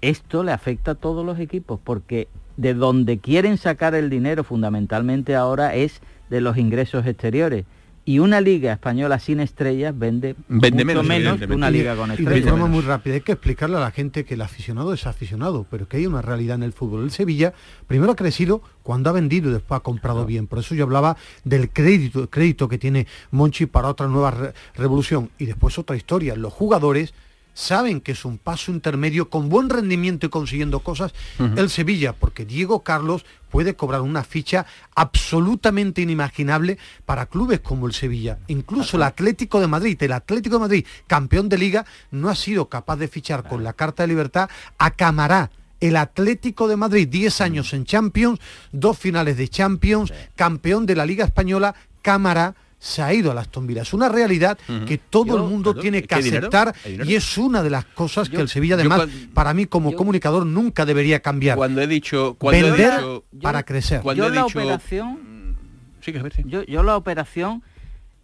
esto 0.00 0.42
le 0.42 0.52
afecta 0.52 0.92
a 0.92 0.94
todos 0.94 1.26
los 1.26 1.38
equipos, 1.38 1.78
porque 1.84 2.28
de 2.56 2.72
donde 2.72 3.18
quieren 3.18 3.58
sacar 3.58 3.94
el 3.94 4.08
dinero 4.08 4.42
fundamentalmente 4.42 5.36
ahora 5.36 5.74
es 5.74 6.00
de 6.30 6.40
los 6.40 6.56
ingresos 6.56 7.06
exteriores 7.06 7.66
y 8.04 8.18
una 8.18 8.40
liga 8.40 8.72
española 8.72 9.18
sin 9.20 9.38
estrellas 9.38 9.96
vende, 9.96 10.34
vende 10.48 10.84
mucho 10.84 11.02
menos, 11.04 11.38
que 11.38 11.46
una 11.46 11.70
liga 11.70 11.94
con 11.94 12.10
estrellas. 12.10 12.36
Y 12.36 12.40
de 12.40 12.50
forma 12.50 12.66
muy 12.66 12.82
rápida, 12.82 13.14
hay 13.14 13.20
que 13.20 13.32
explicarle 13.32 13.76
a 13.76 13.80
la 13.80 13.92
gente 13.92 14.24
que 14.24 14.34
el 14.34 14.42
aficionado 14.42 14.92
es 14.92 15.06
aficionado, 15.06 15.66
pero 15.70 15.86
que 15.86 15.98
hay 15.98 16.06
una 16.06 16.20
realidad 16.20 16.56
en 16.56 16.64
el 16.64 16.72
fútbol. 16.72 17.04
El 17.04 17.12
Sevilla 17.12 17.54
primero 17.86 18.12
ha 18.12 18.16
crecido 18.16 18.60
cuando 18.82 19.10
ha 19.10 19.12
vendido 19.12 19.50
y 19.50 19.52
después 19.52 19.78
ha 19.78 19.82
comprado 19.82 20.26
bien. 20.26 20.48
Por 20.48 20.58
eso 20.58 20.74
yo 20.74 20.84
hablaba 20.84 21.16
del 21.44 21.70
crédito, 21.70 22.28
crédito 22.28 22.68
que 22.68 22.78
tiene 22.78 23.06
Monchi 23.30 23.66
para 23.66 23.88
otra 23.88 24.08
nueva 24.08 24.52
revolución. 24.74 25.30
Y 25.38 25.46
después 25.46 25.78
otra 25.78 25.94
historia. 25.94 26.34
Los 26.34 26.52
jugadores 26.52 27.14
saben 27.54 28.00
que 28.00 28.12
es 28.12 28.24
un 28.24 28.38
paso 28.38 28.70
intermedio 28.70 29.28
con 29.28 29.48
buen 29.48 29.68
rendimiento 29.70 30.26
y 30.26 30.30
consiguiendo 30.30 30.80
cosas 30.80 31.12
el 31.38 31.70
Sevilla, 31.70 32.12
porque 32.12 32.44
Diego 32.44 32.82
Carlos 32.82 33.24
puede 33.50 33.76
cobrar 33.76 34.00
una 34.00 34.24
ficha 34.24 34.66
absolutamente 34.94 36.00
inimaginable 36.00 36.78
para 37.04 37.26
clubes 37.26 37.60
como 37.60 37.86
el 37.86 37.92
Sevilla. 37.92 38.38
Incluso 38.48 38.96
el 38.96 39.02
Atlético 39.02 39.60
de 39.60 39.66
Madrid, 39.66 40.02
el 40.02 40.12
Atlético 40.12 40.56
de 40.56 40.60
Madrid, 40.60 40.86
campeón 41.06 41.48
de 41.48 41.58
liga, 41.58 41.84
no 42.10 42.28
ha 42.28 42.34
sido 42.34 42.68
capaz 42.68 42.96
de 42.96 43.08
fichar 43.08 43.46
con 43.46 43.62
la 43.62 43.74
Carta 43.74 44.02
de 44.02 44.08
Libertad 44.08 44.48
a 44.78 44.90
Camará, 44.92 45.50
el 45.80 45.96
Atlético 45.96 46.68
de 46.68 46.76
Madrid, 46.76 47.08
10 47.08 47.40
años 47.40 47.72
en 47.74 47.84
Champions, 47.84 48.40
dos 48.70 48.96
finales 48.96 49.36
de 49.36 49.48
Champions, 49.48 50.12
campeón 50.36 50.86
de 50.86 50.94
la 50.94 51.04
Liga 51.04 51.24
Española, 51.24 51.74
Cámara 52.02 52.54
se 52.82 53.00
ha 53.00 53.14
ido 53.14 53.30
a 53.30 53.34
las 53.34 53.48
Villa. 53.62 53.82
Es 53.82 53.94
una 53.94 54.08
realidad 54.08 54.58
que 54.88 54.98
todo 54.98 55.36
el 55.36 55.44
mundo 55.44 55.72
tiene 55.72 56.02
que 56.02 56.16
aceptar 56.16 56.74
y 56.84 57.14
es 57.14 57.38
una 57.38 57.62
de 57.62 57.70
las 57.70 57.84
cosas 57.84 58.28
que 58.28 58.38
el 58.40 58.48
Sevilla 58.48 58.74
además 58.74 59.06
para 59.32 59.54
mí 59.54 59.66
como 59.66 59.94
comunicador 59.94 60.44
nunca 60.44 60.84
debería 60.84 61.20
cambiar. 61.20 61.56
Cuando 61.56 61.80
he 61.80 61.86
dicho 61.86 62.34
cuando 62.38 62.66
vender 62.66 63.22
para 63.40 63.62
crecer. 63.62 64.02
yo 64.16 64.28
la 64.28 64.46
operación 64.46 65.56
sí, 66.00 66.12
yo, 66.44 66.64
yo 66.64 66.82
la 66.82 66.96
operación 66.96 67.62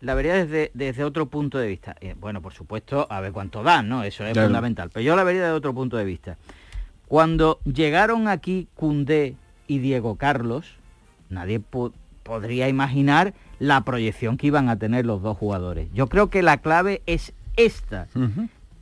la 0.01 0.15
vería 0.15 0.35
desde, 0.35 0.73
desde 0.75 1.05
otro 1.05 1.27
punto 1.27 1.59
de 1.59 1.69
vista. 1.69 1.95
Eh, 2.01 2.17
bueno, 2.19 2.43
por 2.43 2.53
supuesto, 2.53 3.07
a 3.11 3.21
ver 3.21 3.31
cuánto 3.31 3.63
dan, 3.63 3.89
¿no? 3.89 4.03
Eso 4.03 4.27
es 4.27 4.37
fundamental. 4.37 4.91
Pero 4.93 5.05
yo 5.05 5.15
la 5.15 5.23
vería 5.23 5.43
desde 5.43 5.55
otro 5.55 5.73
punto 5.73 5.97
de 5.97 6.05
vista. 6.05 6.37
Cuando 7.07 7.61
llegaron 7.65 8.27
aquí 8.27 8.67
Cundé 8.75 9.37
y 9.69 9.79
Diego 9.79 10.17
Carlos, 10.17 10.67
nadie 11.29 11.61
podría 11.61 12.69
imaginar 12.69 13.35
la 13.59 13.83
proyección 13.83 14.37
que 14.37 14.49
iban 14.49 14.69
a 14.69 14.79
tener 14.79 15.07
los 15.07 15.23
dos 15.23 15.37
jugadores. 15.37 15.89
Yo 15.93 16.09
creo 16.09 16.31
que 16.31 16.43
la 16.43 16.59
clave 16.59 17.03
es 17.07 17.33
esta. 17.57 18.07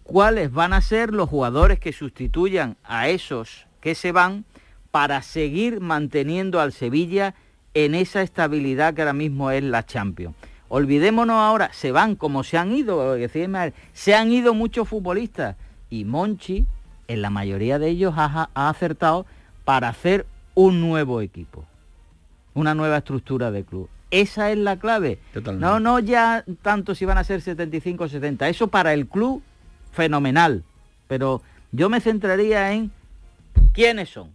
cuáles 0.02 0.52
van 0.52 0.72
a 0.72 0.80
ser 0.80 1.12
los 1.12 1.28
jugadores 1.28 1.80
que 1.80 1.92
sustituyan 1.92 2.76
a 2.84 3.08
esos 3.08 3.66
que 3.80 3.94
se 3.94 4.12
van 4.12 4.44
para 4.90 5.20
seguir 5.22 5.80
manteniendo 5.80 6.60
al 6.60 6.72
Sevilla 6.72 7.34
en 7.74 7.94
esa 7.94 8.22
estabilidad 8.22 8.94
que 8.94 9.02
ahora 9.02 9.12
mismo 9.12 9.50
es 9.50 9.62
la 9.62 9.84
Champions. 9.84 10.34
Olvidémonos 10.68 11.36
ahora, 11.36 11.70
se 11.72 11.92
van 11.92 12.16
como 12.16 12.42
se 12.42 12.58
han 12.58 12.72
ido, 12.72 13.16
se 13.92 14.14
han 14.14 14.32
ido 14.32 14.54
muchos 14.54 14.88
futbolistas 14.88 15.56
y 15.90 16.04
Monchi 16.04 16.66
en 17.08 17.22
la 17.22 17.30
mayoría 17.30 17.78
de 17.78 17.88
ellos 17.88 18.14
ha, 18.16 18.48
acertado 18.54 19.26
para 19.64 19.88
hacer 19.88 20.26
un 20.54 20.80
nuevo 20.80 21.20
equipo, 21.20 21.64
una 22.54 22.74
nueva 22.74 22.98
estructura 22.98 23.50
de 23.50 23.64
club. 23.64 23.88
Esa 24.10 24.52
es 24.52 24.58
la 24.58 24.78
clave. 24.78 25.18
No, 25.54 25.80
no 25.80 25.98
ya 25.98 26.44
tanto 26.62 26.94
si 26.94 27.04
van 27.04 27.18
a 27.18 27.24
ser 27.24 27.40
75 27.40 28.04
o 28.04 28.08
70. 28.08 28.48
Eso 28.48 28.68
para 28.68 28.94
el 28.94 29.06
club, 29.06 29.42
fenomenal. 29.92 30.62
Pero 31.08 31.42
yo 31.72 31.88
me 31.88 32.00
centraría 32.00 32.72
en 32.72 32.90
quiénes 33.72 34.10
son. 34.10 34.30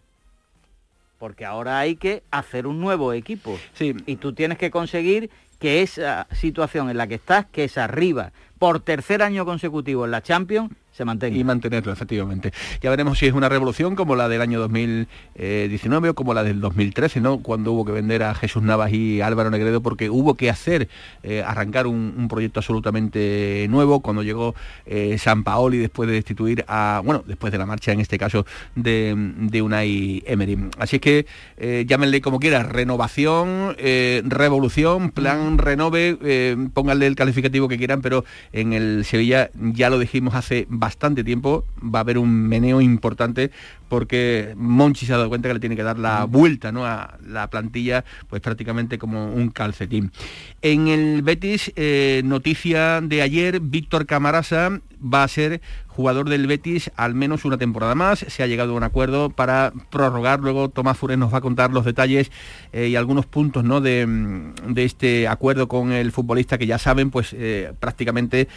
Porque 1.20 1.46
ahora 1.46 1.80
hay 1.80 1.96
que 1.96 2.24
hacer 2.32 2.68
un 2.68 2.80
nuevo 2.82 3.14
equipo. 3.14 3.58
Sí. 3.74 3.96
Y 4.06 4.18
tú 4.18 4.34
tienes 4.34 4.58
que 4.58 4.72
conseguir 4.72 5.30
que 5.60 5.84
esa 5.84 6.28
situación 6.32 6.90
en 6.90 6.98
la 6.98 7.08
que 7.08 7.16
estás, 7.16 7.46
que 7.46 7.66
es 7.66 7.78
arriba, 7.78 8.32
por 8.62 8.80
tercer 8.80 9.24
año 9.24 9.44
consecutivo 9.44 10.06
en 10.06 10.12
la 10.12 10.22
Champions, 10.22 10.70
se 10.92 11.06
mantenga. 11.06 11.38
Y 11.38 11.44
mantenerlo, 11.44 11.92
efectivamente. 11.92 12.52
Ya 12.82 12.90
veremos 12.90 13.18
si 13.18 13.26
es 13.26 13.34
una 13.34 13.48
revolución 13.48 13.96
como 13.96 14.16
la 14.16 14.28
del 14.28 14.42
año 14.42 14.60
2019 14.60 16.10
o 16.10 16.14
como 16.14 16.34
la 16.34 16.44
del 16.44 16.60
2013, 16.60 17.22
¿no? 17.22 17.40
Cuando 17.40 17.72
hubo 17.72 17.86
que 17.86 17.94
vender 17.94 18.24
a 18.24 18.36
Jesús 18.36 18.62
Navas 18.62 18.92
y 18.92 19.22
Álvaro 19.22 19.50
Negredo 19.50 19.82
porque 19.82 20.10
hubo 20.10 20.36
que 20.36 20.50
hacer, 20.50 20.90
eh, 21.24 21.44
arrancar 21.46 21.88
un, 21.88 22.28
proyecto 22.30 22.60
absolutamente 22.60 23.66
nuevo 23.70 24.02
cuando 24.02 24.22
llegó 24.22 24.54
eh, 24.86 25.18
San 25.18 25.44
Paoli 25.44 25.78
después 25.78 26.08
de 26.08 26.16
destituir 26.16 26.64
a, 26.68 27.02
bueno, 27.04 27.24
después 27.26 27.52
de 27.52 27.58
la 27.58 27.66
marcha 27.66 27.92
en 27.92 28.00
este 28.00 28.18
caso 28.18 28.46
de, 28.76 29.14
de 29.16 29.62
Unai 29.62 30.24
Emery. 30.26 30.70
Así 30.78 30.98
es 30.98 31.02
que 31.02 31.26
eh, 31.58 31.86
llámenle 31.88 32.22
como 32.22 32.40
quiera, 32.40 32.64
renovación, 32.64 33.76
revolución, 34.24 35.12
plan 35.12 35.58
renove, 35.58 36.58
pónganle 36.74 37.08
el 37.08 37.16
calificativo 37.16 37.68
que 37.68 37.78
quieran, 37.78 38.02
pero 38.02 38.24
en 38.54 38.74
el 38.74 39.06
Sevilla 39.06 39.50
ya 39.54 39.90
lo 39.90 40.00
dijimos 40.00 40.36
hace 40.36 40.66
bastante 40.70 41.24
tiempo, 41.24 41.66
va 41.84 42.00
a 42.00 42.02
haber 42.02 42.18
un 42.18 42.32
meneo 42.48 42.82
importante 42.82 43.52
porque 43.92 44.54
Monchi 44.56 45.06
se 45.06 45.12
ha 45.12 45.18
dado 45.18 45.28
cuenta 45.28 45.50
que 45.50 45.56
le 45.56 45.60
tiene 45.60 45.76
que 45.76 45.84
dar 45.84 46.00
la 46.00 46.24
vuelta 46.24 46.72
¿no? 46.72 46.86
a 46.86 47.18
la 47.28 47.50
plantilla, 47.50 48.06
pues 48.30 48.42
prácticamente 48.42 48.98
como 48.98 49.34
un 49.34 49.50
calcetín. 49.50 50.14
En 50.62 50.88
el 50.88 51.24
Betis, 51.24 51.74
eh, 51.76 52.22
noticia 52.24 53.02
de 53.02 53.22
ayer, 53.22 53.60
Víctor 53.60 54.06
Camarasa 54.06 54.80
va 55.04 55.24
a 55.24 55.28
ser 55.28 55.60
jugador 55.88 56.30
del 56.30 56.48
Betis 56.48 56.90
al 56.96 57.16
menos 57.16 57.44
una 57.44 57.58
temporada 57.58 57.96
más. 57.96 58.20
Se 58.20 58.44
ha 58.44 58.48
llegado 58.48 58.72
a 58.72 58.78
un 58.78 58.84
acuerdo 58.84 59.30
para 59.30 59.74
prorrogar. 59.90 60.40
Luego 60.40 60.70
Tomás 60.70 60.98
Fures 60.98 61.18
nos 61.18 61.34
va 61.34 61.40
a 61.40 61.42
contar 61.42 61.72
los 61.72 61.84
detalles 61.84 62.32
eh, 62.72 62.88
y 62.88 62.96
algunos 62.96 63.26
puntos 63.26 63.66
¿no? 63.66 63.82
de, 63.82 64.54
este 64.78 65.28
acuerdo 65.28 65.68
con 65.68 65.92
el 65.92 66.14
futbolista 66.14 66.58
que 66.58 66.66
ya 66.68 66.78
saben, 66.78 67.10
pues 67.10 67.36
eh, 67.38 67.74
prácticamente 67.80 68.48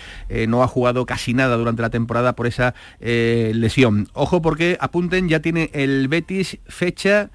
no 0.46 0.62
ha 0.62 0.68
jugado 0.68 1.06
casi 1.06 1.34
nada 1.34 1.56
durante 1.56 1.82
la 1.82 1.90
temporada 1.90 2.36
por 2.36 2.46
esa 2.46 2.74
lesión. 3.00 4.08
Ojo 4.12 4.40
porque 4.40 4.76
apunten 4.80 5.23
ya 5.28 5.40
tiene 5.40 5.70
el 5.72 6.08
Betis 6.08 6.58
fecha 6.66 7.30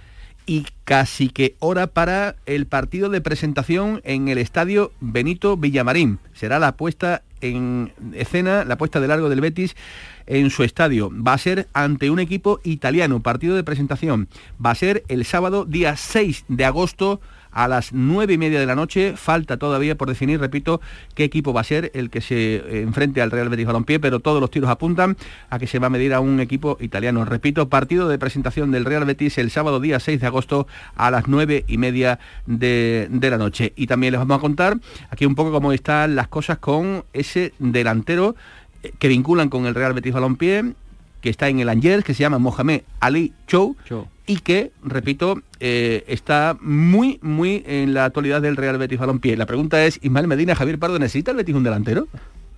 y 0.45 0.65
casi 0.83 1.29
que 1.29 1.55
hora 1.59 1.87
para 1.87 2.35
el 2.47 2.65
partido 2.65 3.09
de 3.09 3.21
presentación 3.21 4.01
en 4.03 4.29
el 4.29 4.39
estadio 4.39 4.91
Benito 4.99 5.57
Villamarín. 5.57 6.17
Será 6.33 6.57
la 6.57 6.71
puesta 6.71 7.21
en 7.41 7.93
escena, 8.13 8.65
la 8.65 8.77
puesta 8.77 8.99
de 8.99 9.07
largo 9.07 9.29
del 9.29 9.41
Betis 9.41 9.75
en 10.25 10.49
su 10.49 10.63
estadio. 10.63 11.11
Va 11.13 11.33
a 11.33 11.37
ser 11.37 11.67
ante 11.73 12.09
un 12.09 12.19
equipo 12.19 12.59
italiano, 12.63 13.21
partido 13.21 13.55
de 13.55 13.63
presentación. 13.63 14.27
Va 14.63 14.71
a 14.71 14.75
ser 14.75 15.03
el 15.07 15.23
sábado 15.25 15.65
día 15.65 15.95
6 15.95 16.45
de 16.47 16.65
agosto 16.65 17.21
a 17.51 17.67
las 17.67 17.93
nueve 17.93 18.33
y 18.33 18.37
media 18.37 18.59
de 18.59 18.65
la 18.65 18.75
noche. 18.75 19.13
Falta 19.15 19.57
todavía 19.57 19.95
por 19.95 20.07
definir, 20.07 20.39
repito, 20.39 20.81
qué 21.15 21.23
equipo 21.23 21.53
va 21.53 21.61
a 21.61 21.63
ser 21.63 21.91
el 21.93 22.09
que 22.09 22.21
se 22.21 22.81
enfrente 22.81 23.21
al 23.21 23.31
Real 23.31 23.49
Betis 23.49 23.65
Balompié, 23.65 23.99
pero 23.99 24.19
todos 24.19 24.41
los 24.41 24.51
tiros 24.51 24.69
apuntan 24.69 25.17
a 25.49 25.59
que 25.59 25.67
se 25.67 25.79
va 25.79 25.87
a 25.87 25.89
medir 25.89 26.13
a 26.13 26.19
un 26.19 26.39
equipo 26.39 26.77
italiano. 26.79 27.25
Repito, 27.25 27.69
partido 27.69 28.07
de 28.07 28.17
presentación 28.17 28.71
del 28.71 28.85
Real 28.85 29.05
Betis 29.05 29.37
el 29.37 29.51
sábado 29.51 29.79
día 29.79 29.99
6 29.99 30.21
de 30.21 30.27
agosto 30.27 30.67
a 30.95 31.11
las 31.11 31.27
nueve 31.27 31.65
y 31.67 31.77
media 31.77 32.19
de, 32.45 33.07
de 33.09 33.29
la 33.29 33.37
noche. 33.37 33.73
Y 33.75 33.87
también 33.87 34.11
les 34.11 34.19
vamos 34.19 34.37
a 34.37 34.41
contar 34.41 34.77
aquí 35.09 35.25
un 35.25 35.35
poco 35.35 35.51
cómo 35.51 35.73
están 35.73 36.15
las 36.15 36.27
cosas 36.27 36.57
con 36.57 37.03
ese 37.13 37.53
delantero 37.59 38.35
eh, 38.83 38.93
que 38.97 39.07
vinculan 39.07 39.49
con 39.49 39.65
el 39.65 39.75
Real 39.75 39.93
Betis 39.93 40.13
Balompié, 40.13 40.73
que 41.21 41.29
está 41.29 41.49
en 41.49 41.59
el 41.59 41.69
Angers, 41.69 42.03
que 42.03 42.13
se 42.13 42.21
llama 42.21 42.39
Mohamed 42.39 42.81
Ali 42.99 43.33
Chou 43.47 43.75
y 44.29 44.41
que, 44.41 44.71
repito, 44.83 45.41
eh, 45.59 46.03
está 46.05 46.55
muy, 46.61 47.17
muy 47.23 47.63
en 47.65 47.95
la 47.95 48.05
actualidad 48.05 48.43
del 48.43 48.57
Real 48.57 48.77
Betis 48.77 48.99
Balompié. 48.99 49.35
La 49.35 49.47
pregunta 49.47 49.83
es, 49.83 49.97
Ismael 50.03 50.27
Medina, 50.27 50.53
Javier 50.53 50.77
Pardo, 50.77 50.99
¿necesita 50.99 51.31
el 51.31 51.37
Betis 51.37 51.55
un 51.55 51.63
delantero? 51.63 52.07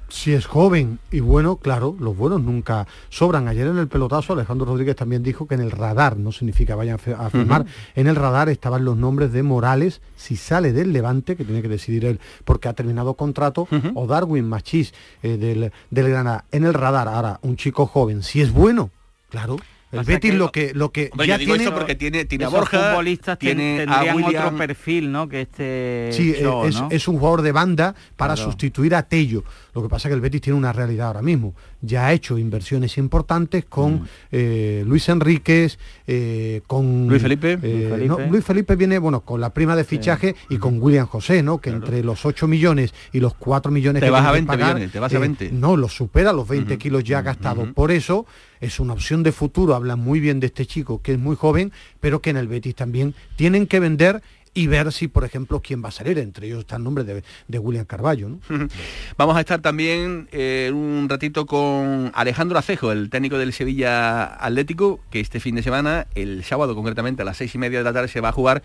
si 0.09 0.33
es 0.33 0.45
joven 0.45 0.99
y 1.09 1.21
bueno, 1.21 1.55
claro, 1.55 1.95
los 1.97 2.17
buenos 2.17 2.41
nunca 2.41 2.85
sobran. 3.07 3.47
Ayer 3.47 3.67
en 3.67 3.77
el 3.77 3.87
pelotazo 3.87 4.33
Alejandro 4.33 4.65
Rodríguez 4.65 4.97
también 4.97 5.23
dijo 5.23 5.47
que 5.47 5.55
en 5.55 5.61
el 5.61 5.71
radar, 5.71 6.17
no 6.17 6.33
significa 6.33 6.75
vayan 6.75 6.99
a 7.17 7.29
firmar, 7.29 7.65
en 7.95 8.07
el 8.07 8.17
radar 8.17 8.49
estaban 8.49 8.83
los 8.83 8.97
nombres 8.97 9.31
de 9.31 9.41
Morales, 9.41 10.01
si 10.17 10.35
sale 10.35 10.73
del 10.73 10.91
Levante, 10.91 11.37
que 11.37 11.45
tiene 11.45 11.61
que 11.61 11.69
decidir 11.69 12.03
él 12.03 12.19
porque 12.43 12.67
ha 12.67 12.73
terminado 12.73 13.13
contrato, 13.13 13.69
o 13.93 14.07
Darwin 14.07 14.49
Machís 14.49 14.93
eh, 15.23 15.37
del, 15.37 15.71
del 15.89 16.09
Granada. 16.09 16.43
En 16.51 16.65
el 16.65 16.73
radar, 16.73 17.07
ahora, 17.07 17.39
un 17.41 17.55
chico 17.55 17.85
joven, 17.85 18.21
si 18.21 18.41
es 18.41 18.51
bueno, 18.51 18.89
claro, 19.29 19.55
el 19.91 20.03
Betis 20.03 20.33
lo 20.33 20.51
que 20.51 20.73
lo 20.73 20.91
que 20.91 21.11
ya 21.25 21.37
tiene 21.37 21.69
porque 21.71 21.95
tiene 21.95 22.25
tiene 22.25 22.45
a 22.45 22.49
Borja, 22.49 22.89
futbolistas 22.89 23.37
tiene 23.37 23.77
tendrían 23.85 24.23
otro 24.23 24.57
perfil, 24.57 25.11
¿no? 25.11 25.27
Que 25.27 25.41
este 25.41 26.09
Sí, 26.11 26.35
es, 26.91 27.07
un 27.07 27.17
jugador 27.17 27.41
de 27.41 27.51
banda 27.51 27.95
para 28.15 28.35
sustituir 28.35 28.95
a 28.95 29.03
Tello. 29.03 29.43
Lo 29.73 29.81
que 29.81 29.89
pasa 29.89 30.07
es 30.07 30.11
que 30.11 30.15
el 30.15 30.21
Betis 30.21 30.41
tiene 30.41 30.57
una 30.57 30.73
realidad 30.73 31.07
ahora 31.07 31.21
mismo. 31.21 31.53
Ya 31.81 32.07
ha 32.07 32.13
hecho 32.13 32.37
inversiones 32.37 32.97
importantes 32.97 33.65
con 33.65 34.01
mm. 34.01 34.07
eh, 34.31 34.83
Luis 34.85 35.07
Enríquez, 35.09 35.79
eh, 36.07 36.61
con 36.67 37.07
Luis 37.07 37.21
Felipe. 37.21 37.57
Eh, 37.61 38.07
Luis 38.29 38.43
Felipe. 38.43 38.75
viene, 38.75 38.99
bueno, 38.99 39.21
con 39.21 39.39
la 39.39 39.51
prima 39.53 39.75
de 39.75 39.83
fichaje 39.83 40.35
y 40.49 40.57
con 40.57 40.81
William 40.81 41.07
José, 41.07 41.43
¿no? 41.43 41.59
Que 41.59 41.69
entre 41.69 42.03
los 42.03 42.25
8 42.25 42.47
millones 42.47 42.93
y 43.11 43.19
los 43.19 43.33
4 43.35 43.71
millones 43.71 44.01
te 44.01 44.07
que 44.07 44.11
vas 44.11 44.25
a 44.25 44.31
20 44.31 44.57
millones, 44.57 44.91
te 44.91 44.99
vas 44.99 45.13
a 45.13 45.19
20. 45.19 45.51
No, 45.51 45.77
lo 45.77 45.87
supera 45.87 46.33
los 46.33 46.47
20 46.47 46.77
kilos 46.77 47.03
ya 47.03 47.21
gastados. 47.21 47.69
Por 47.73 47.91
eso 47.91 48.25
es 48.59 48.79
una 48.79 48.93
opción 48.93 49.23
de 49.23 49.31
futuro, 49.31 49.75
hablan 49.75 49.99
muy 49.99 50.19
bien 50.19 50.39
de 50.39 50.47
este 50.47 50.65
chico 50.65 51.01
que 51.01 51.13
es 51.13 51.19
muy 51.19 51.35
joven, 51.35 51.71
pero 51.99 52.21
que 52.21 52.29
en 52.29 52.37
el 52.37 52.47
Betis 52.47 52.75
también 52.75 53.15
tienen 53.35 53.67
que 53.67 53.79
vender 53.79 54.21
y 54.53 54.67
ver 54.67 54.91
si, 54.91 55.07
por 55.07 55.23
ejemplo, 55.23 55.61
quién 55.61 55.83
va 55.83 55.89
a 55.89 55.91
salir. 55.91 56.19
Entre 56.19 56.47
ellos 56.47 56.59
está 56.59 56.75
el 56.75 56.83
nombre 56.83 57.03
de, 57.03 57.59
William 57.59 57.85
Carballo. 57.85 58.29
Vamos 59.17 59.37
a 59.37 59.39
estar 59.39 59.61
también 59.61 60.27
eh, 60.31 60.71
un 60.73 61.07
ratito 61.09 61.45
con 61.45 62.11
Alejandro 62.13 62.57
Acejo, 62.57 62.91
el 62.91 63.09
técnico 63.09 63.37
del 63.37 63.53
Sevilla 63.53 64.25
Atlético, 64.25 64.99
que 65.09 65.19
este 65.19 65.39
fin 65.39 65.55
de 65.55 65.63
semana, 65.63 66.07
el 66.15 66.43
sábado 66.43 66.75
concretamente 66.75 67.21
a 67.21 67.25
las 67.25 67.37
seis 67.37 67.55
y 67.55 67.57
media 67.57 67.79
de 67.79 67.83
la 67.83 67.93
tarde, 67.93 68.07
se 68.07 68.21
va 68.21 68.29
a 68.29 68.33
jugar 68.33 68.61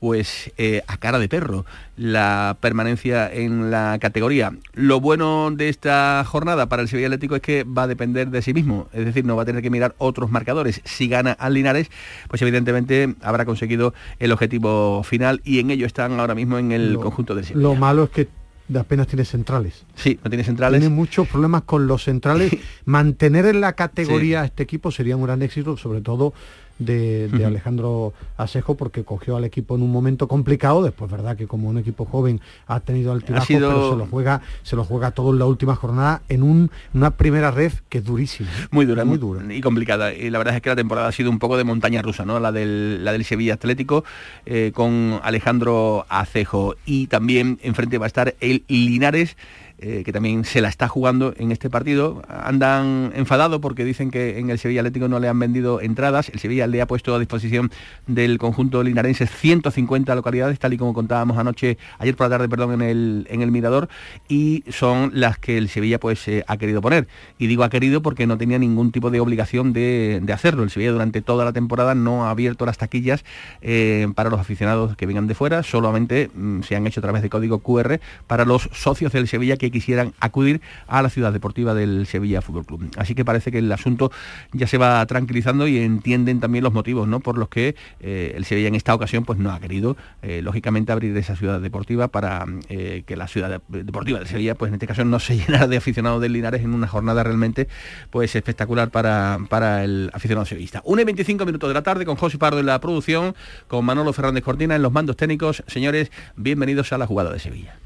pues 0.00 0.52
eh, 0.58 0.82
a 0.86 0.96
cara 0.98 1.18
de 1.18 1.28
perro 1.28 1.64
la 1.96 2.56
permanencia 2.60 3.32
en 3.32 3.70
la 3.70 3.98
categoría. 4.00 4.52
Lo 4.74 5.00
bueno 5.00 5.50
de 5.50 5.68
esta 5.68 6.22
jornada 6.26 6.66
para 6.66 6.82
el 6.82 6.88
Sevilla 6.88 7.08
Atlético 7.08 7.36
es 7.36 7.42
que 7.42 7.64
va 7.64 7.84
a 7.84 7.86
depender 7.86 8.28
de 8.28 8.42
sí 8.42 8.52
mismo, 8.52 8.88
es 8.92 9.04
decir, 9.04 9.24
no 9.24 9.36
va 9.36 9.42
a 9.42 9.46
tener 9.46 9.62
que 9.62 9.70
mirar 9.70 9.94
otros 9.98 10.30
marcadores. 10.30 10.82
Si 10.84 11.08
gana 11.08 11.32
al 11.32 11.54
Linares, 11.54 11.90
pues 12.28 12.42
evidentemente 12.42 13.14
habrá 13.22 13.44
conseguido 13.44 13.94
el 14.18 14.32
objetivo 14.32 15.02
final 15.02 15.40
y 15.44 15.60
en 15.60 15.70
ello 15.70 15.86
están 15.86 16.20
ahora 16.20 16.34
mismo 16.34 16.58
en 16.58 16.72
el 16.72 16.98
conjunto 16.98 17.34
del 17.34 17.44
Sevilla. 17.44 17.62
Lo 17.62 17.74
malo 17.74 18.04
es 18.04 18.10
que 18.10 18.28
apenas 18.74 19.06
tiene 19.06 19.24
centrales. 19.24 19.84
Sí, 19.94 20.18
no 20.22 20.30
tiene 20.30 20.44
centrales. 20.44 20.80
Tiene 20.80 20.94
muchos 20.94 21.28
problemas 21.28 21.62
con 21.62 21.86
los 21.86 22.04
centrales. 22.04 22.52
Mantener 22.84 23.46
en 23.46 23.60
la 23.60 23.74
categoría 23.74 24.42
a 24.42 24.44
este 24.46 24.64
equipo 24.64 24.90
sería 24.90 25.16
un 25.16 25.24
gran 25.24 25.42
éxito, 25.42 25.76
sobre 25.76 26.00
todo 26.00 26.34
de, 26.78 27.30
Alejandro 27.44 28.12
Asejo 28.36 28.76
porque 28.76 29.04
cogió 29.04 29.36
al 29.36 29.44
equipo 29.44 29.76
en 29.76 29.82
un 29.82 29.90
momento 29.90 30.28
complicado, 30.28 30.82
después 30.82 31.10
verdad 31.10 31.36
que 31.36 31.46
como 31.46 31.68
un 31.68 31.78
equipo 31.78 32.04
joven 32.04 32.40
ha 32.66 32.80
tenido 32.80 33.12
altibajos, 33.12 33.46
pero 33.48 33.90
se 33.90 33.96
lo 33.96 34.06
juega, 34.06 34.42
se 34.62 34.76
lo 34.76 34.84
juega 34.84 35.10
todo 35.12 35.32
en 35.32 35.38
la 35.38 35.46
última 35.46 35.74
jornada 35.74 36.22
en 36.28 36.42
un, 36.42 36.70
una 36.94 37.12
primera 37.12 37.50
ref 37.50 37.80
que 37.88 37.98
es 37.98 38.04
durísima. 38.04 38.48
¿eh? 38.50 38.66
Muy 38.70 38.84
dura, 38.84 39.04
muy 39.04 39.18
dura. 39.18 39.42
Y 39.52 39.60
complicada. 39.60 40.12
Y 40.12 40.30
la 40.30 40.38
verdad 40.38 40.56
es 40.56 40.62
que 40.62 40.68
la 40.68 40.76
temporada 40.76 41.08
ha 41.08 41.12
sido 41.12 41.30
un 41.30 41.38
poco 41.38 41.56
de 41.56 41.64
montaña 41.64 42.02
rusa, 42.02 42.24
¿no? 42.24 42.40
La 42.40 42.52
del, 42.52 43.04
la 43.04 43.12
del 43.12 43.24
Sevilla 43.24 43.54
Atlético 43.54 44.04
eh, 44.44 44.72
con 44.74 45.20
Alejandro 45.22 46.06
Acejo. 46.08 46.76
Y 46.84 47.06
también 47.06 47.58
enfrente 47.62 47.98
va 47.98 48.06
a 48.06 48.08
estar 48.08 48.34
el 48.40 48.64
Linares 48.68 49.36
eh, 49.78 50.02
que 50.04 50.12
también 50.12 50.44
se 50.44 50.62
la 50.62 50.68
está 50.68 50.88
jugando 50.88 51.34
en 51.36 51.52
este 51.52 51.68
partido. 51.68 52.22
Andan 52.28 53.12
enfadados 53.14 53.60
porque 53.60 53.84
dicen 53.84 54.10
que 54.10 54.38
en 54.38 54.48
el 54.48 54.58
Sevilla 54.58 54.80
Atlético 54.80 55.06
no 55.08 55.20
le 55.20 55.28
han 55.28 55.38
vendido 55.38 55.82
entradas. 55.82 56.30
El 56.30 56.40
Sevilla 56.40 56.66
le 56.66 56.80
ha 56.80 56.86
puesto 56.86 57.14
a 57.14 57.18
disposición 57.18 57.70
del 58.06 58.38
conjunto 58.38 58.82
linarense 58.82 59.26
150 59.26 60.14
localidades, 60.14 60.58
tal 60.58 60.72
y 60.72 60.78
como 60.78 60.94
contábamos 60.94 61.36
anoche, 61.36 61.76
ayer 61.98 62.16
por 62.16 62.26
la 62.26 62.36
tarde, 62.36 62.48
perdón, 62.48 62.72
en 62.72 62.82
el, 62.82 63.26
en 63.28 63.42
el 63.42 63.50
Mirador, 63.50 63.88
y 64.28 64.64
son 64.70 65.10
las 65.12 65.38
que 65.38 65.58
el 65.58 65.68
Sevilla 65.68 66.00
pues 66.00 66.26
eh, 66.28 66.42
ha 66.46 66.56
querido 66.56 66.80
poner. 66.80 67.06
Y 67.38 67.46
digo 67.46 67.62
ha 67.62 67.68
querido 67.68 68.00
porque 68.00 68.26
no 68.26 68.38
tenía 68.38 68.58
ningún 68.58 68.92
tipo 68.92 69.10
de 69.10 69.20
obligación 69.20 69.72
de, 69.72 70.22
hacerlo. 70.32 70.62
El 70.62 70.70
Sevilla 70.70 70.92
durante 70.92 71.22
toda 71.22 71.44
la 71.44 71.52
temporada 71.52 71.94
no 71.94 72.26
ha 72.26 72.30
abierto 72.30 72.66
las 72.66 72.78
taquillas 72.78 73.24
eh, 73.62 74.08
para 74.14 74.30
los 74.30 74.40
aficionados 74.40 74.96
que 74.96 75.06
vengan 75.06 75.26
de 75.26 75.34
fuera, 75.34 75.62
solamente 75.62 76.30
mm, 76.34 76.62
se 76.62 76.76
han 76.76 76.86
hecho 76.86 77.00
a 77.00 77.02
través 77.02 77.22
de 77.22 77.30
código 77.30 77.60
QR 77.60 78.00
para 78.26 78.44
los 78.44 78.68
socios 78.72 79.12
del 79.12 79.28
Sevilla 79.28 79.56
que 79.56 79.65
quisieran 79.70 80.12
acudir 80.20 80.60
a 80.86 81.02
la 81.02 81.10
ciudad 81.10 81.32
deportiva 81.32 81.74
del 81.74 82.06
Sevilla 82.06 82.42
Fútbol 82.42 82.66
Club. 82.66 82.90
Así 82.96 83.14
que 83.14 83.24
parece 83.24 83.50
que 83.50 83.58
el 83.58 83.70
asunto 83.72 84.10
ya 84.52 84.66
se 84.66 84.78
va 84.78 85.04
tranquilizando 85.06 85.66
y 85.68 85.78
entienden 85.78 86.40
también 86.40 86.64
los 86.64 86.72
motivos 86.72 87.08
¿no? 87.08 87.20
por 87.20 87.38
los 87.38 87.48
que 87.48 87.74
eh, 88.00 88.32
el 88.36 88.44
Sevilla 88.44 88.68
en 88.68 88.74
esta 88.74 88.94
ocasión 88.94 89.24
pues 89.24 89.38
no 89.38 89.50
ha 89.50 89.60
querido 89.60 89.96
eh, 90.22 90.42
lógicamente 90.42 90.92
abrir 90.92 91.16
esa 91.16 91.36
ciudad 91.36 91.60
deportiva 91.60 92.08
para 92.08 92.44
eh, 92.68 93.02
que 93.06 93.16
la 93.16 93.28
ciudad 93.28 93.60
deportiva 93.68 94.20
de 94.20 94.26
Sevilla 94.26 94.54
pues 94.54 94.68
en 94.68 94.74
este 94.74 94.86
caso 94.86 95.04
no 95.04 95.18
se 95.18 95.36
llenara 95.38 95.66
de 95.66 95.76
aficionados 95.76 96.20
del 96.20 96.32
Linares 96.32 96.62
en 96.62 96.74
una 96.74 96.86
jornada 96.86 97.22
realmente 97.22 97.68
pues 98.10 98.34
espectacular 98.34 98.90
para, 98.90 99.38
para 99.48 99.84
el 99.84 100.10
aficionado 100.12 100.46
sevillista. 100.46 100.82
1 100.84 101.02
y 101.02 101.04
25 101.04 101.46
minutos 101.46 101.68
de 101.68 101.74
la 101.74 101.82
tarde 101.82 102.04
con 102.04 102.16
José 102.16 102.38
Pardo 102.38 102.60
en 102.60 102.66
la 102.66 102.80
producción, 102.80 103.34
con 103.68 103.84
Manolo 103.84 104.12
Fernández 104.12 104.44
Cortina 104.44 104.76
en 104.76 104.82
los 104.82 104.92
mandos 104.92 105.16
técnicos. 105.16 105.62
Señores, 105.66 106.10
bienvenidos 106.36 106.92
a 106.92 106.98
la 106.98 107.06
jugada 107.06 107.32
de 107.32 107.38
Sevilla. 107.38 107.85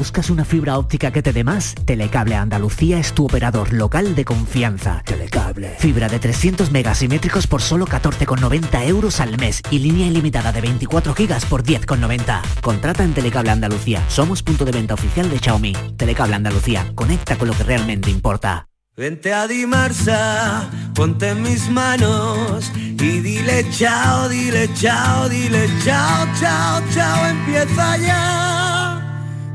¿Buscas 0.00 0.30
una 0.30 0.46
fibra 0.46 0.78
óptica 0.78 1.10
que 1.10 1.22
te 1.22 1.30
dé 1.30 1.44
más? 1.44 1.74
Telecable 1.84 2.34
Andalucía 2.34 2.98
es 2.98 3.12
tu 3.12 3.26
operador 3.26 3.74
local 3.74 4.14
de 4.14 4.24
confianza. 4.24 5.02
Telecable. 5.04 5.76
Fibra 5.78 6.08
de 6.08 6.18
300 6.18 6.70
megasimétricos 6.70 7.46
por 7.46 7.60
solo 7.60 7.84
14,90 7.84 8.86
euros 8.86 9.20
al 9.20 9.36
mes 9.36 9.60
y 9.70 9.78
línea 9.78 10.06
ilimitada 10.06 10.52
de 10.52 10.62
24 10.62 11.12
gigas 11.12 11.44
por 11.44 11.64
10,90. 11.64 12.40
Contrata 12.62 13.04
en 13.04 13.12
Telecable 13.12 13.50
Andalucía. 13.50 14.02
Somos 14.08 14.42
punto 14.42 14.64
de 14.64 14.72
venta 14.72 14.94
oficial 14.94 15.28
de 15.28 15.38
Xiaomi. 15.38 15.74
Telecable 15.98 16.34
Andalucía. 16.34 16.90
Conecta 16.94 17.36
con 17.36 17.48
lo 17.48 17.54
que 17.54 17.64
realmente 17.64 18.08
importa. 18.08 18.68
Vente 18.96 19.34
a 19.34 19.46
Dimarsa, 19.46 20.70
ponte 20.94 21.28
en 21.28 21.42
mis 21.42 21.68
manos 21.68 22.72
y 22.74 23.20
dile 23.20 23.66
chao, 23.70 24.30
dile 24.30 24.70
chao, 24.72 25.28
dile 25.28 25.68
chao, 25.84 26.26
chao, 26.40 26.82
chao, 26.90 27.26
empieza 27.26 27.98
ya 27.98 28.89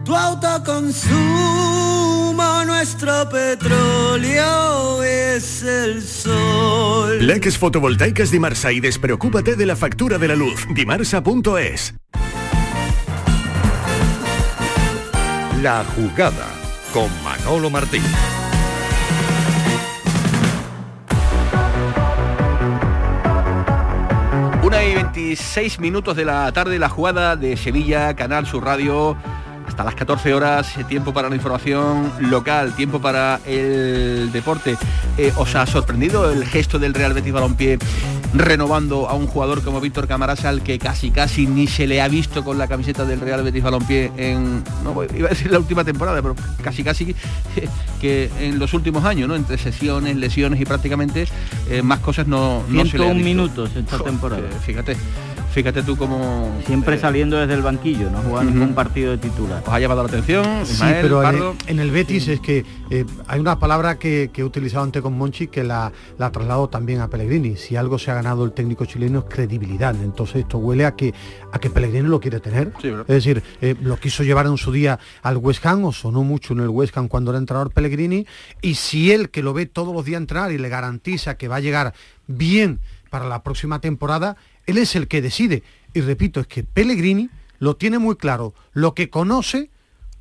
tu 0.05 0.15
autoconsumo, 0.15 1.13
nuestro 2.65 3.27
petróleo 3.27 5.03
es 5.03 5.63
el 5.63 6.01
sol. 6.03 7.25
Leques 7.25 7.57
fotovoltaicas 7.57 8.29
Dimarsa 8.29 8.71
y 8.71 8.79
despreocúpate 8.79 9.55
de 9.55 9.65
la 9.65 9.75
factura 9.75 10.19
de 10.19 10.27
la 10.27 10.35
luz. 10.35 10.67
Dimarsa.es. 10.73 11.95
La 15.61 15.83
jugada 15.95 16.47
con 16.93 17.09
Manolo 17.23 17.71
Martín. 17.71 18.03
Una 24.63 24.83
y 24.83 24.93
26 24.93 25.79
minutos 25.79 26.15
de 26.15 26.25
la 26.25 26.51
tarde, 26.51 26.77
la 26.77 26.89
jugada 26.89 27.35
de 27.35 27.57
Sevilla, 27.57 28.15
Canal 28.15 28.45
Sur 28.45 28.65
Radio 28.65 29.17
hasta 29.75 29.83
las 29.83 29.95
14 29.95 30.33
horas, 30.33 30.77
eh, 30.77 30.85
tiempo 30.85 31.13
para 31.13 31.27
la 31.27 31.35
información 31.35 32.09
local, 32.21 32.73
tiempo 32.77 33.01
para 33.01 33.41
el 33.45 34.31
deporte. 34.31 34.77
Eh, 35.17 35.33
¿Os 35.35 35.53
ha 35.53 35.65
sorprendido 35.65 36.31
el 36.31 36.45
gesto 36.45 36.79
del 36.79 36.93
Real 36.93 37.11
Betis 37.11 37.33
Balompié 37.33 37.77
renovando 38.33 39.09
a 39.09 39.15
un 39.15 39.27
jugador 39.27 39.61
como 39.63 39.81
Víctor 39.81 40.07
Camarasa 40.07 40.47
al 40.47 40.63
que 40.63 40.79
casi 40.79 41.11
casi 41.11 41.45
ni 41.45 41.67
se 41.67 41.87
le 41.87 42.01
ha 42.01 42.07
visto 42.07 42.45
con 42.45 42.57
la 42.57 42.69
camiseta 42.69 43.03
del 43.03 43.19
Real 43.19 43.43
Betis 43.43 43.63
Balompié 43.63 44.13
en, 44.15 44.63
no 44.81 44.95
iba 45.13 45.27
a 45.27 45.31
decir 45.31 45.51
la 45.51 45.59
última 45.59 45.83
temporada, 45.83 46.21
pero 46.21 46.37
casi 46.63 46.81
casi 46.81 47.13
que 47.99 48.31
en 48.39 48.59
los 48.59 48.73
últimos 48.73 49.03
años, 49.03 49.27
¿no? 49.27 49.35
Entre 49.35 49.57
sesiones, 49.57 50.15
lesiones 50.15 50.61
y 50.61 50.63
prácticamente 50.63 51.27
eh, 51.69 51.81
más 51.81 51.99
cosas 51.99 52.27
no, 52.27 52.63
no 52.69 52.85
se 52.85 52.97
le 52.97 53.13
minutos 53.13 53.71
esta 53.75 53.99
temporada. 53.99 54.47
fíjate. 54.65 54.95
Fíjate 55.55 55.83
tú 55.83 55.95
como... 55.95 56.53
Siempre 56.65 56.99
saliendo 56.99 57.37
desde 57.37 57.53
el 57.53 57.61
banquillo, 57.61 58.09
no 58.09 58.17
jugando 58.17 58.61
un 58.61 58.75
partido 58.75 59.11
de 59.11 59.19
titular. 59.19 59.63
¿Os 59.65 59.73
ha 59.73 59.79
llamado 59.79 60.03
la 60.03 60.09
atención? 60.09 60.65
sí, 60.65 60.83
pero 61.01 61.55
en 61.67 61.79
el, 61.79 61.91
Betis 61.91 62.27
es 62.27 62.41
que 62.41 62.65
eh, 62.89 63.05
hay 63.25 63.39
una 63.39 63.57
palabra 63.57 63.97
que, 63.97 64.29
he 64.35 64.43
utilizado 64.43 64.83
antes 64.83 65.01
con 65.01 65.17
Monchi 65.17 65.47
que 65.47 65.63
la, 65.63 65.93
la 66.17 66.29
traslado 66.29 66.67
también 66.67 66.99
a 66.99 67.09
Pellegrini. 67.09 67.55
Si 67.55 67.77
algo 67.77 67.97
se 67.97 68.11
ha 68.11 68.15
ganado 68.15 68.43
el 68.43 68.51
técnico 68.51 68.83
chileno 68.83 69.19
es 69.19 69.25
credibilidad. 69.33 69.95
Entonces 69.95 70.41
esto 70.41 70.57
huele 70.57 70.85
a 70.85 70.93
que, 70.97 71.13
a 71.53 71.57
que 71.57 71.69
Pellegrini 71.69 72.09
lo 72.09 72.19
quiere 72.19 72.41
tener. 72.41 72.73
es 72.83 73.07
decir, 73.07 73.41
eh, 73.61 73.75
lo 73.79 73.95
quiso 73.95 74.23
llevar 74.23 74.47
en 74.47 74.57
su 74.57 74.73
día 74.73 74.99
al 75.21 75.37
West 75.37 75.65
Ham 75.65 75.85
o 75.85 75.93
sonó 75.93 76.23
mucho 76.23 76.51
en 76.51 76.59
el 76.59 76.69
West 76.69 76.97
Ham 76.97 77.07
cuando 77.07 77.31
era 77.31 77.37
entrenador 77.37 77.71
Pellegrini. 77.71 78.27
Y 78.61 78.75
si 78.75 79.13
él, 79.13 79.29
que 79.29 79.41
lo 79.41 79.53
ve 79.53 79.67
todos 79.67 79.95
los 79.95 80.03
días 80.03 80.19
entrar 80.19 80.51
y 80.51 80.57
le 80.57 80.67
garantiza 80.67 81.37
que 81.37 81.47
va 81.47 81.55
a 81.55 81.61
llegar 81.61 81.93
bien 82.27 82.81
para 83.09 83.29
la 83.29 83.41
próxima 83.43 83.79
temporada, 83.79 84.35
él 84.65 84.77
es 84.77 84.95
el 84.95 85.07
que 85.07 85.21
decide. 85.21 85.63
Y 85.93 86.01
repito, 86.01 86.39
es 86.39 86.47
que 86.47 86.63
Pellegrini 86.63 87.29
lo 87.59 87.75
tiene 87.75 87.99
muy 87.99 88.15
claro. 88.15 88.53
Lo 88.73 88.93
que 88.93 89.09
conoce 89.09 89.69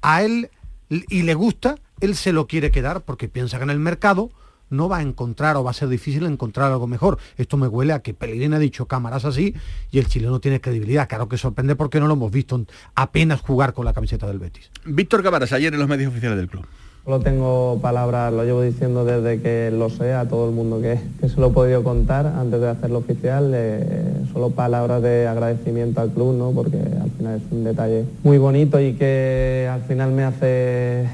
a 0.03 0.23
él 0.23 0.51
y 0.89 1.23
le 1.23 1.35
gusta, 1.35 1.77
él 2.01 2.15
se 2.15 2.33
lo 2.33 2.47
quiere 2.47 2.71
quedar 2.71 3.03
porque 3.03 3.29
piensa 3.29 3.59
que 3.59 3.65
en 3.65 3.71
el 3.71 3.79
mercado 3.79 4.31
no 4.71 4.89
va 4.89 4.99
a 4.99 5.03
encontrar 5.03 5.57
o 5.57 5.65
va 5.65 5.71
a 5.71 5.75
ser 5.75 5.89
difícil 5.89 6.25
encontrar 6.27 6.73
algo 6.73 6.87
mejor. 6.87 7.19
Esto 7.37 7.57
me 7.57 7.69
huele 7.69 7.93
a 7.93 8.01
que 8.01 8.15
Pellegrini 8.15 8.57
ha 8.57 8.59
dicho 8.59 8.87
cámaras 8.87 9.25
así 9.25 9.55
y 9.91 9.99
el 9.99 10.07
chileno 10.07 10.41
tiene 10.41 10.61
credibilidad. 10.61 11.09
Claro 11.09 11.29
que 11.29 11.39
sorprende 11.39 11.77
porque 11.77 12.01
no 12.01 12.07
lo 12.07 12.15
hemos 12.15 12.31
visto 12.31 12.65
apenas 12.95 13.41
jugar 13.41 13.73
con 13.73 13.85
la 13.85 13.93
camiseta 13.93 14.27
del 14.27 14.39
Betis. 14.39 14.71
Víctor 14.85 15.23
Cámaras, 15.23 15.53
ayer 15.53 15.73
en 15.73 15.81
los 15.81 15.89
medios 15.89 16.11
oficiales 16.11 16.39
del 16.39 16.49
club. 16.49 16.67
Solo 17.05 17.21
tengo 17.21 17.79
palabras, 17.83 18.33
lo 18.33 18.45
llevo 18.45 18.63
diciendo 18.63 19.05
desde 19.05 19.43
que 19.43 19.71
lo 19.71 19.91
sé 19.91 20.15
a 20.15 20.27
todo 20.27 20.49
el 20.49 20.55
mundo 20.55 20.81
que, 20.81 20.99
se 21.29 21.39
lo 21.39 21.49
he 21.49 21.51
podido 21.51 21.85
contar 21.85 22.27
antes 22.27 22.59
de 22.63 22.69
hacerlo 22.71 23.01
oficial. 23.01 23.53
Eh, 23.55 24.25
solo 24.33 24.49
palabras 24.49 25.03
de 25.03 25.29
agradecimiento 25.29 26.01
al 26.01 26.09
club, 26.09 26.35
¿no? 26.35 26.53
porque 26.53 26.79
al 26.79 27.11
final 27.11 27.37
es 27.37 27.53
un 27.53 27.63
detalle 27.63 28.05
muy 28.23 28.39
bonito 28.39 28.81
y 28.81 28.95
que 28.95 29.69
al 29.71 29.83
final 29.83 30.13
me 30.13 30.25
hace, 30.25 31.07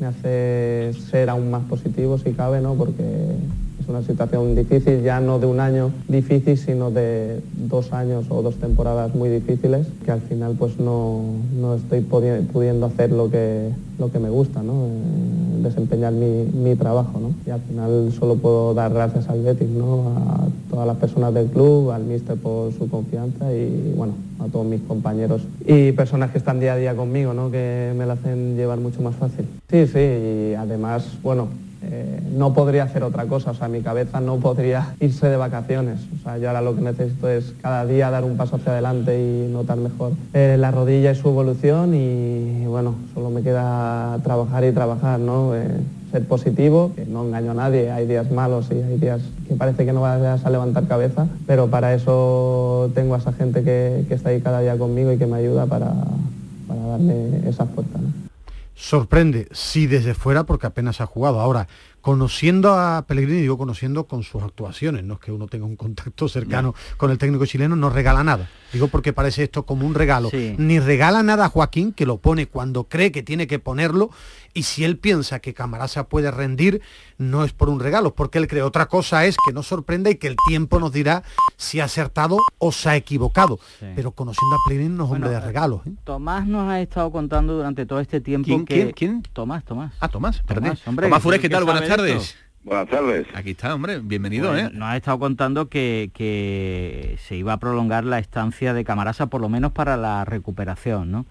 me 0.00 0.06
hace 0.06 0.94
ser 1.10 1.28
aún 1.28 1.50
más 1.50 1.64
positivo 1.64 2.16
si 2.16 2.32
cabe, 2.32 2.62
¿no? 2.62 2.72
porque 2.72 3.02
es 3.84 3.88
una 3.90 4.02
situación 4.02 4.54
difícil, 4.54 5.02
ya 5.02 5.20
no 5.20 5.38
de 5.38 5.46
un 5.46 5.60
año 5.60 5.90
difícil, 6.08 6.56
sino 6.56 6.90
de 6.90 7.40
dos 7.68 7.92
años 7.92 8.24
o 8.30 8.40
dos 8.40 8.56
temporadas 8.56 9.14
muy 9.14 9.28
difíciles, 9.28 9.86
que 10.04 10.10
al 10.10 10.22
final 10.22 10.56
pues 10.58 10.78
no, 10.78 11.22
estoy 11.76 12.00
pudiendo 12.00 12.86
hacer 12.86 13.12
lo 13.12 13.30
que, 13.30 13.70
lo 13.98 14.10
que 14.10 14.18
me 14.18 14.30
gusta, 14.30 14.62
¿no? 14.62 14.86
Eh, 14.86 15.62
desempeñar 15.62 16.12
mi, 16.12 16.74
trabajo. 16.76 17.20
¿no? 17.20 17.34
Y 17.46 17.50
al 17.50 17.60
final 17.60 18.12
solo 18.18 18.36
puedo 18.36 18.74
dar 18.74 18.92
gracias 18.92 19.28
al 19.28 19.42
Betis, 19.42 19.68
¿no? 19.68 20.08
a 20.16 20.46
todas 20.70 20.86
las 20.86 20.96
personas 20.96 21.32
del 21.32 21.46
club, 21.46 21.90
al 21.90 22.04
míster 22.04 22.36
por 22.36 22.72
su 22.72 22.88
confianza 22.88 23.52
y 23.52 23.94
bueno, 23.96 24.14
a 24.40 24.46
todos 24.48 24.66
mis 24.66 24.80
compañeros 24.82 25.42
y 25.64 25.92
personas 25.92 26.32
que 26.32 26.38
están 26.38 26.58
día 26.58 26.74
a 26.74 26.76
día 26.76 26.96
conmigo, 26.96 27.32
¿no? 27.32 27.50
que 27.50 27.92
me 27.96 28.06
la 28.06 28.14
hacen 28.14 28.56
llevar 28.56 28.80
mucho 28.80 29.02
más 29.02 29.14
fácil. 29.14 29.46
Sí, 29.70 29.86
sí, 29.86 29.98
y 29.98 30.54
además, 30.54 31.06
bueno, 31.22 31.48
eh, 31.90 32.20
no 32.32 32.54
podría 32.54 32.84
hacer 32.84 33.02
otra 33.02 33.26
cosa, 33.26 33.52
o 33.52 33.54
sea, 33.54 33.68
mi 33.68 33.80
cabeza 33.80 34.20
no 34.20 34.36
podría 34.36 34.94
irse 35.00 35.28
de 35.28 35.36
vacaciones. 35.36 36.00
O 36.18 36.22
sea, 36.22 36.38
yo 36.38 36.48
ahora 36.48 36.62
lo 36.62 36.74
que 36.74 36.82
necesito 36.82 37.28
es 37.28 37.54
cada 37.60 37.86
día 37.86 38.10
dar 38.10 38.24
un 38.24 38.36
paso 38.36 38.56
hacia 38.56 38.72
adelante 38.72 39.18
y 39.18 39.52
notar 39.52 39.78
mejor 39.78 40.12
eh, 40.32 40.56
la 40.58 40.70
rodilla 40.70 41.12
y 41.12 41.14
su 41.14 41.28
evolución 41.28 41.94
y 41.94 42.66
bueno, 42.66 42.94
solo 43.14 43.30
me 43.30 43.42
queda 43.42 44.18
trabajar 44.22 44.64
y 44.64 44.72
trabajar, 44.72 45.20
¿no? 45.20 45.54
Eh, 45.54 45.68
ser 46.14 46.26
positivo, 46.28 46.92
que 46.94 47.06
no 47.06 47.24
engaño 47.24 47.50
a 47.50 47.54
nadie, 47.54 47.90
hay 47.90 48.06
días 48.06 48.30
malos 48.30 48.68
y 48.70 48.74
hay 48.74 48.98
días 48.98 49.20
que 49.48 49.54
parece 49.56 49.84
que 49.84 49.92
no 49.92 50.00
vas 50.00 50.46
a 50.46 50.50
levantar 50.50 50.86
cabeza, 50.86 51.26
pero 51.44 51.66
para 51.66 51.92
eso 51.92 52.88
tengo 52.94 53.16
a 53.16 53.18
esa 53.18 53.32
gente 53.32 53.64
que, 53.64 54.06
está 54.10 54.28
ahí 54.28 54.40
cada 54.40 54.60
día 54.60 54.78
conmigo 54.78 55.10
y 55.12 55.18
que 55.18 55.26
me 55.26 55.38
ayuda 55.38 55.66
para, 55.66 55.92
darme 56.68 57.48
esa 57.48 57.66
fuerza. 57.66 57.98
Sorprende, 58.74 59.48
sí 59.52 59.86
desde 59.86 60.14
fuera 60.14 60.44
porque 60.44 60.66
apenas 60.66 61.00
ha 61.00 61.06
jugado. 61.06 61.40
Ahora, 61.40 61.68
conociendo 62.04 62.74
a 62.74 63.06
Pellegrini, 63.06 63.40
digo 63.40 63.56
conociendo 63.56 64.04
con 64.04 64.24
sus 64.24 64.42
actuaciones, 64.42 65.04
no 65.04 65.14
es 65.14 65.20
que 65.20 65.32
uno 65.32 65.46
tenga 65.46 65.64
un 65.64 65.74
contacto 65.74 66.28
cercano 66.28 66.74
con 66.98 67.10
el 67.10 67.16
técnico 67.16 67.46
chileno, 67.46 67.76
no 67.76 67.88
regala 67.88 68.22
nada. 68.22 68.46
Digo 68.74 68.88
porque 68.88 69.14
parece 69.14 69.44
esto 69.44 69.64
como 69.64 69.86
un 69.86 69.94
regalo. 69.94 70.28
Ni 70.58 70.80
regala 70.80 71.22
nada 71.22 71.46
a 71.46 71.48
Joaquín, 71.48 71.94
que 71.94 72.04
lo 72.04 72.18
pone 72.18 72.46
cuando 72.46 72.84
cree 72.84 73.10
que 73.10 73.22
tiene 73.22 73.46
que 73.46 73.58
ponerlo, 73.58 74.10
y 74.52 74.64
si 74.64 74.84
él 74.84 74.98
piensa 74.98 75.40
que 75.40 75.54
Camarasa 75.54 76.08
puede 76.08 76.30
rendir, 76.30 76.82
no 77.16 77.42
es 77.42 77.52
por 77.52 77.70
un 77.70 77.80
regalo, 77.80 78.14
porque 78.14 78.38
él 78.38 78.48
cree. 78.48 78.62
Otra 78.62 78.86
cosa 78.86 79.24
es 79.24 79.36
que 79.46 79.54
nos 79.54 79.66
sorprenda 79.66 80.10
y 80.10 80.16
que 80.16 80.26
el 80.26 80.36
tiempo 80.46 80.78
nos 80.78 80.92
dirá 80.92 81.22
si 81.56 81.80
ha 81.80 81.84
acertado 81.84 82.36
o 82.58 82.70
se 82.70 82.90
ha 82.90 82.96
equivocado. 82.96 83.58
Pero 83.96 84.12
conociendo 84.12 84.56
a 84.56 84.58
Pellegrini 84.68 84.94
no 84.94 85.06
es 85.06 85.10
hombre 85.10 85.30
de 85.30 85.40
regalos. 85.40 85.80
¿eh? 85.86 85.92
Tomás 86.04 86.46
nos 86.46 86.68
ha 86.68 86.80
estado 86.80 87.10
contando 87.10 87.54
durante 87.54 87.86
todo 87.86 88.00
este 88.00 88.20
tiempo 88.20 88.46
¿Quién, 88.46 88.66
que... 88.66 88.92
quién, 88.92 89.22
Tomás, 89.32 89.64
Tomás. 89.64 89.94
Ah, 90.00 90.08
Tomás, 90.08 90.42
perdón. 90.46 90.64
Tomás, 90.64 90.88
hombre, 90.88 91.06
Tomás 91.06 91.22
Fures, 91.22 91.40
¿tú 91.40 91.42
¿qué 91.42 91.48
tal? 91.48 91.64
Buenas 91.64 91.93
sabes 91.93 91.93
tardes. 91.96 92.36
Buenas 92.64 92.88
tardes. 92.88 93.26
Aquí 93.34 93.50
está, 93.50 93.74
hombre, 93.74 94.00
bienvenido, 94.00 94.50
Bueno, 94.50 94.68
¿eh? 94.68 94.70
Nos 94.72 94.88
ha 94.88 94.96
estado 94.96 95.18
contando 95.18 95.68
que, 95.68 96.10
que 96.14 97.18
se 97.22 97.36
iba 97.36 97.52
a 97.52 97.58
prolongar 97.58 98.04
la 98.04 98.18
estancia 98.18 98.72
de 98.72 98.84
Camarasa 98.84 99.26
por 99.26 99.40
lo 99.40 99.48
menos 99.50 99.72
para 99.72 99.96
la 99.96 100.24
recuperación, 100.24 101.12
¿no? 101.12 101.26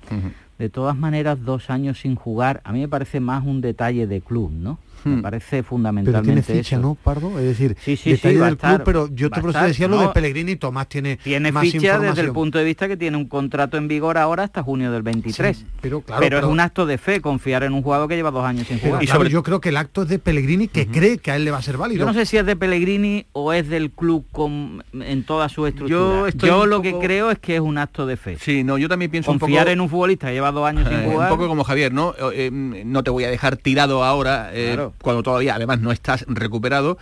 De 0.59 0.69
todas 0.69 0.95
maneras, 0.95 1.43
dos 1.43 1.71
años 1.71 1.99
sin 1.99 2.15
jugar, 2.15 2.61
a 2.63 2.71
mí 2.71 2.79
me 2.79 2.87
parece 2.87 3.19
más 3.19 3.43
un 3.43 3.61
detalle 3.61 4.05
de 4.05 4.21
club, 4.21 4.51
¿no? 4.51 4.77
Me 5.05 5.21
parece 5.21 5.57
Pero 5.57 5.63
fundamentalmente 5.63 6.41
tiene 6.43 6.61
ficha, 6.63 6.75
eso. 6.77 6.81
¿no, 6.81 6.95
Pardo? 6.95 7.37
Es 7.39 7.45
decir, 7.45 7.75
Sí, 7.83 7.95
sí, 7.97 8.11
detalle 8.11 8.35
sí, 8.35 8.39
va 8.41 8.55
club, 8.55 8.81
pero 8.85 9.07
yo 9.11 9.29
te 9.29 9.39
a 9.39 9.41
por 9.41 9.49
eso 9.49 9.59
estar, 9.59 9.67
decía 9.67 9.87
lo 9.87 9.97
de 9.99 10.05
no. 10.05 10.13
Pellegrini, 10.13 10.55
Tomás 10.55 10.87
tiene, 10.87 11.17
Tiene 11.17 11.51
más 11.51 11.63
ficha 11.63 11.99
desde 11.99 12.21
el 12.21 12.31
punto 12.31 12.57
de 12.57 12.63
vista 12.63 12.87
que 12.87 12.97
tiene 12.97 13.17
un 13.17 13.27
contrato 13.27 13.77
en 13.77 13.87
vigor 13.87 14.17
ahora 14.17 14.43
hasta 14.43 14.63
junio 14.63 14.91
del 14.91 15.03
23. 15.03 15.57
Sí, 15.57 15.65
pero 15.81 16.01
claro, 16.01 16.21
pero, 16.21 16.37
pero- 16.37 16.47
es 16.47 16.51
un 16.53 16.59
acto 16.59 16.85
de 16.85 16.97
fe 16.97 17.21
confiar 17.21 17.63
en 17.63 17.73
un 17.73 17.81
jugador 17.81 18.07
que 18.07 18.15
lleva 18.15 18.31
dos 18.31 18.45
años 18.45 18.67
sin 18.67 18.79
Pero 18.79 18.93
jugar. 18.95 19.05
claro, 19.05 19.25
yo 19.27 19.43
creo 19.43 19.59
que 19.61 19.69
el 19.69 19.77
acto 19.77 20.03
es 20.03 20.09
de 20.09 20.19
Pellegrini 20.19 20.67
que 20.67 20.87
cree 20.87 21.17
que 21.17 21.31
a 21.31 21.35
él 21.35 21.45
le 21.45 21.51
va 21.51 21.57
a 21.57 21.61
ser 21.61 21.77
válido. 21.77 21.99
Yo 21.99 22.05
no 22.05 22.13
sé 22.13 22.25
si 22.25 22.37
es 22.37 22.45
de 22.45 22.55
Pellegrini 22.55 23.25
o 23.33 23.53
es 23.53 23.67
del 23.69 23.91
club 23.91 24.25
con- 24.31 24.83
en 24.93 25.23
toda 25.23 25.49
su 25.49 25.65
estructura. 25.67 25.99
Yo 25.99 26.03
Yo, 26.21 26.27
estoy 26.27 26.49
un 26.49 26.69
lo 26.69 26.81
poco- 26.81 26.99
que 26.99 27.05
creo 27.07 27.31
es 27.31 27.39
que 27.39 27.55
es 27.55 27.61
un 27.61 27.77
acto 27.77 28.05
de 28.05 28.17
fe. 28.17 28.37
Sí, 28.39 28.63
no, 28.63 28.77
yo 28.77 28.87
también 28.89 29.11
pienso 29.11 29.31
Confiar 29.31 29.49
un 29.51 29.57
poco... 29.63 29.71
en 29.71 29.81
un 29.81 29.89
futbolista 29.89 30.27
que 30.27 30.33
lleva 30.33 30.51
dos 30.51 30.65
años 30.67 30.87
sin 30.87 30.97
Eh, 30.99 31.09
jugar. 31.11 31.31
un 31.31 31.37
poco 31.37 31.47
como 31.47 31.63
Javier, 31.63 31.91
¿no? 31.93 32.11
Eh, 32.31 32.47
eh, 32.47 32.83
no 32.85 33.03
te 33.03 33.09
voy 33.11 33.23
a 33.23 33.29
dejar 33.29 33.57
tirado 33.57 34.03
ahora 34.03 34.49
eh, 34.53 34.67
Claro. 34.73 34.92
Cuando 35.01 35.23
todavía 35.23 35.55
además 35.55 35.79
no 35.79 35.91
estás 35.91 36.25
recuperado. 36.27 36.97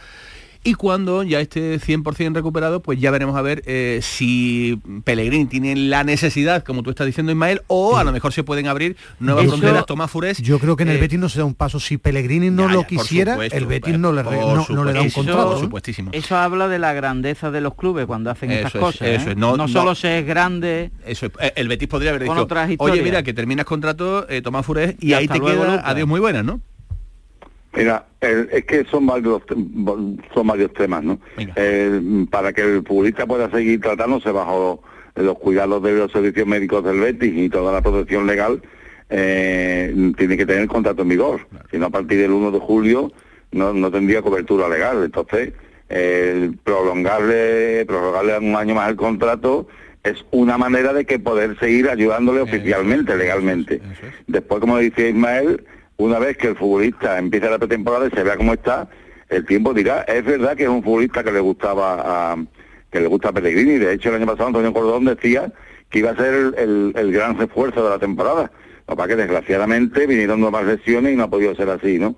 Y 0.63 0.75
cuando 0.75 1.23
ya 1.23 1.39
esté 1.39 1.79
100% 1.79 2.35
recuperado, 2.35 2.83
pues 2.83 2.99
ya 2.99 3.09
veremos 3.09 3.35
a 3.35 3.41
ver 3.41 3.63
eh, 3.65 3.99
si 4.03 4.79
Pellegrini 5.03 5.45
tiene 5.47 5.75
la 5.75 6.03
necesidad, 6.03 6.63
como 6.63 6.83
tú 6.83 6.91
estás 6.91 7.07
diciendo 7.07 7.31
Ismael, 7.31 7.63
o 7.65 7.97
a 7.97 8.03
lo 8.03 8.11
mejor 8.11 8.31
se 8.31 8.43
pueden 8.43 8.67
abrir 8.67 8.95
nuevas 9.19 9.45
Eso- 9.45 9.57
fronteras. 9.57 9.87
Tomás 9.87 10.11
Fures. 10.11 10.37
Yo 10.39 10.59
creo 10.59 10.75
que 10.75 10.83
en 10.83 10.89
el 10.89 10.97
eh, 10.97 10.99
Betis 10.99 11.17
no 11.17 11.29
se 11.29 11.39
da 11.39 11.45
un 11.45 11.55
paso. 11.55 11.79
Si 11.79 11.97
Pellegrini 11.97 12.51
no 12.51 12.67
ya, 12.67 12.73
lo 12.73 12.83
quisiera, 12.85 13.31
supuesto, 13.33 13.57
el 13.57 13.65
Betis 13.65 13.97
no 13.97 14.11
le, 14.13 14.21
no, 14.21 14.67
no 14.69 14.83
le 14.83 14.93
da 14.93 15.01
un 15.01 15.09
contrato. 15.09 15.59
supuestísimo. 15.59 16.11
Eso 16.13 16.37
habla 16.37 16.67
de 16.67 16.77
la 16.77 16.93
grandeza 16.93 17.49
de 17.49 17.59
los 17.59 17.73
clubes 17.73 18.05
cuando 18.05 18.29
hacen 18.29 18.51
Eso 18.51 18.59
estas 18.67 18.75
es, 18.75 18.79
cosas. 18.81 19.07
eso 19.07 19.29
¿eh? 19.29 19.31
es, 19.31 19.37
no- 19.37 19.57
no, 19.57 19.65
no- 19.65 19.67
solo 19.67 19.95
se 19.95 20.19
es 20.19 20.27
grande. 20.27 20.91
Eso 21.07 21.25
es, 21.25 21.31
eh, 21.39 21.53
el 21.55 21.69
Betis 21.69 21.87
podría 21.87 22.11
haber 22.11 22.21
dicho, 22.29 22.47
oye, 22.77 23.01
mira, 23.01 23.23
que 23.23 23.33
terminas 23.33 23.65
contrato, 23.65 24.29
eh, 24.29 24.43
Tomás 24.43 24.63
Fures, 24.63 24.93
y, 24.99 25.07
Y 25.07 25.13
ahí 25.15 25.23
hasta 25.23 25.33
te 25.33 25.39
luego, 25.39 25.63
queda, 25.63 25.81
adiós 25.89 26.07
muy 26.07 26.19
buena, 26.19 26.43
¿no? 26.43 26.61
Mira, 27.73 28.05
el- 28.19 28.49
es 28.51 28.65
que 28.65 28.83
son 28.85 29.05
varios 29.07 29.41
son 29.47 30.47
varios 30.47 30.73
temas, 30.73 31.03
¿no? 31.03 31.19
El- 31.55 32.27
para 32.29 32.51
que 32.53 32.61
el 32.61 32.83
futbolista 32.83 33.25
pueda 33.25 33.49
seguir 33.49 33.79
tratándose 33.79 34.29
bajo 34.31 34.83
los 35.15 35.37
cuidados 35.39 35.81
de 35.83 35.93
los 35.93 36.11
servicios 36.11 36.47
médicos 36.47 36.83
del 36.83 36.99
Betis 36.99 37.33
y 37.35 37.49
toda 37.49 37.71
la 37.73 37.81
protección 37.81 38.27
legal, 38.27 38.61
eh, 39.09 39.93
tiene 40.17 40.37
que 40.37 40.45
tener 40.45 40.63
el 40.63 40.67
contrato 40.69 41.01
en 41.01 41.09
vigor. 41.09 41.41
Si 41.69 41.77
no, 41.77 41.87
a 41.87 41.89
partir 41.89 42.17
del 42.19 42.31
1 42.31 42.51
de 42.51 42.59
julio 42.59 43.11
no, 43.51 43.73
no 43.73 43.91
tendría 43.91 44.21
cobertura 44.21 44.69
legal. 44.69 45.03
Entonces, 45.03 45.53
el 45.89 46.57
prolongarle, 46.63 47.85
prolongarle 47.85 48.37
un 48.39 48.55
año 48.55 48.75
más 48.75 48.89
el 48.89 48.95
contrato 48.95 49.67
es 50.03 50.25
una 50.31 50.57
manera 50.57 50.93
de 50.93 51.05
que 51.05 51.19
poder 51.19 51.59
seguir 51.59 51.89
ayudándole 51.89 52.41
oficialmente, 52.41 53.15
legalmente. 53.17 53.81
Después, 54.27 54.59
como 54.61 54.77
decía 54.77 55.09
Ismael, 55.09 55.63
una 56.05 56.19
vez 56.19 56.37
que 56.37 56.47
el 56.47 56.55
futbolista 56.55 57.17
empiece 57.17 57.49
la 57.49 57.57
pretemporada 57.59 58.07
y 58.07 58.11
se 58.11 58.23
vea 58.23 58.37
cómo 58.37 58.53
está, 58.53 58.87
el 59.29 59.45
tiempo 59.45 59.73
dirá, 59.73 60.01
es 60.01 60.23
verdad 60.25 60.55
que 60.57 60.63
es 60.63 60.69
un 60.69 60.83
futbolista 60.83 61.23
que 61.23 61.31
le 61.31 61.39
gustaba 61.39 62.31
a, 62.33 62.37
que 62.91 62.99
le 62.99 63.07
gusta 63.07 63.29
a 63.29 63.31
Pellegrini, 63.33 63.77
de 63.77 63.93
hecho 63.93 64.09
el 64.09 64.15
año 64.15 64.25
pasado 64.25 64.47
Antonio 64.47 64.73
Cordón 64.73 65.05
decía 65.05 65.51
que 65.89 65.99
iba 65.99 66.11
a 66.11 66.15
ser 66.15 66.33
el, 66.33 66.55
el- 66.57 66.93
el 66.95 67.11
gran 67.11 67.37
refuerzo 67.37 67.83
de 67.83 67.89
la 67.89 67.99
temporada. 67.99 68.51
Pasa 68.85 69.03
es 69.03 69.07
que 69.09 69.15
desgraciadamente 69.15 70.05
vinieron 70.07 70.41
nuevas 70.41 70.65
lesiones 70.65 71.13
y 71.13 71.15
no 71.15 71.23
ha 71.23 71.29
podido 71.29 71.55
ser 71.55 71.69
así, 71.69 71.97
¿no? 71.97 72.15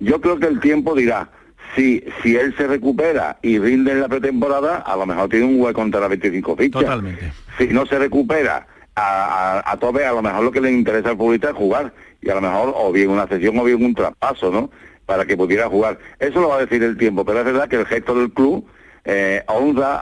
Yo 0.00 0.20
creo 0.20 0.38
que 0.38 0.46
el 0.46 0.58
tiempo 0.58 0.94
dirá, 0.96 1.30
si, 1.76 2.02
si 2.22 2.34
él 2.36 2.54
se 2.56 2.66
recupera 2.66 3.38
y 3.42 3.58
rinde 3.58 3.92
en 3.92 4.00
la 4.00 4.08
pretemporada, 4.08 4.76
a 4.78 4.96
lo 4.96 5.06
mejor 5.06 5.28
tiene 5.28 5.46
un 5.46 5.60
hueco 5.60 5.80
contra 5.80 6.00
las 6.00 6.08
25 6.08 6.56
fichas. 6.56 6.82
Totalmente. 6.82 7.32
Si 7.58 7.68
no 7.68 7.86
se 7.86 7.98
recupera 7.98 8.66
a, 8.96 9.60
a, 9.64 9.72
a 9.72 9.76
tope, 9.78 10.04
a 10.04 10.12
lo 10.12 10.22
mejor 10.22 10.42
lo 10.42 10.50
que 10.50 10.60
le 10.60 10.72
interesa 10.72 11.10
al 11.10 11.16
futbolista 11.16 11.50
es 11.50 11.54
jugar. 11.56 11.92
Y 12.20 12.30
a 12.30 12.34
lo 12.34 12.40
mejor 12.40 12.72
o 12.76 12.92
bien 12.92 13.10
una 13.10 13.28
sesión 13.28 13.58
o 13.58 13.64
bien 13.64 13.84
un 13.84 13.94
traspaso, 13.94 14.50
¿no? 14.50 14.70
Para 15.06 15.24
que 15.24 15.36
pudiera 15.36 15.68
jugar. 15.68 15.98
Eso 16.18 16.40
lo 16.40 16.48
va 16.48 16.56
a 16.56 16.66
decir 16.66 16.82
el 16.82 16.96
tiempo, 16.96 17.24
pero 17.24 17.38
es 17.40 17.44
verdad 17.44 17.68
que 17.68 17.76
el 17.76 17.86
gesto 17.86 18.14
del 18.14 18.32
club 18.32 18.66
eh, 19.04 19.42
honra 19.46 19.96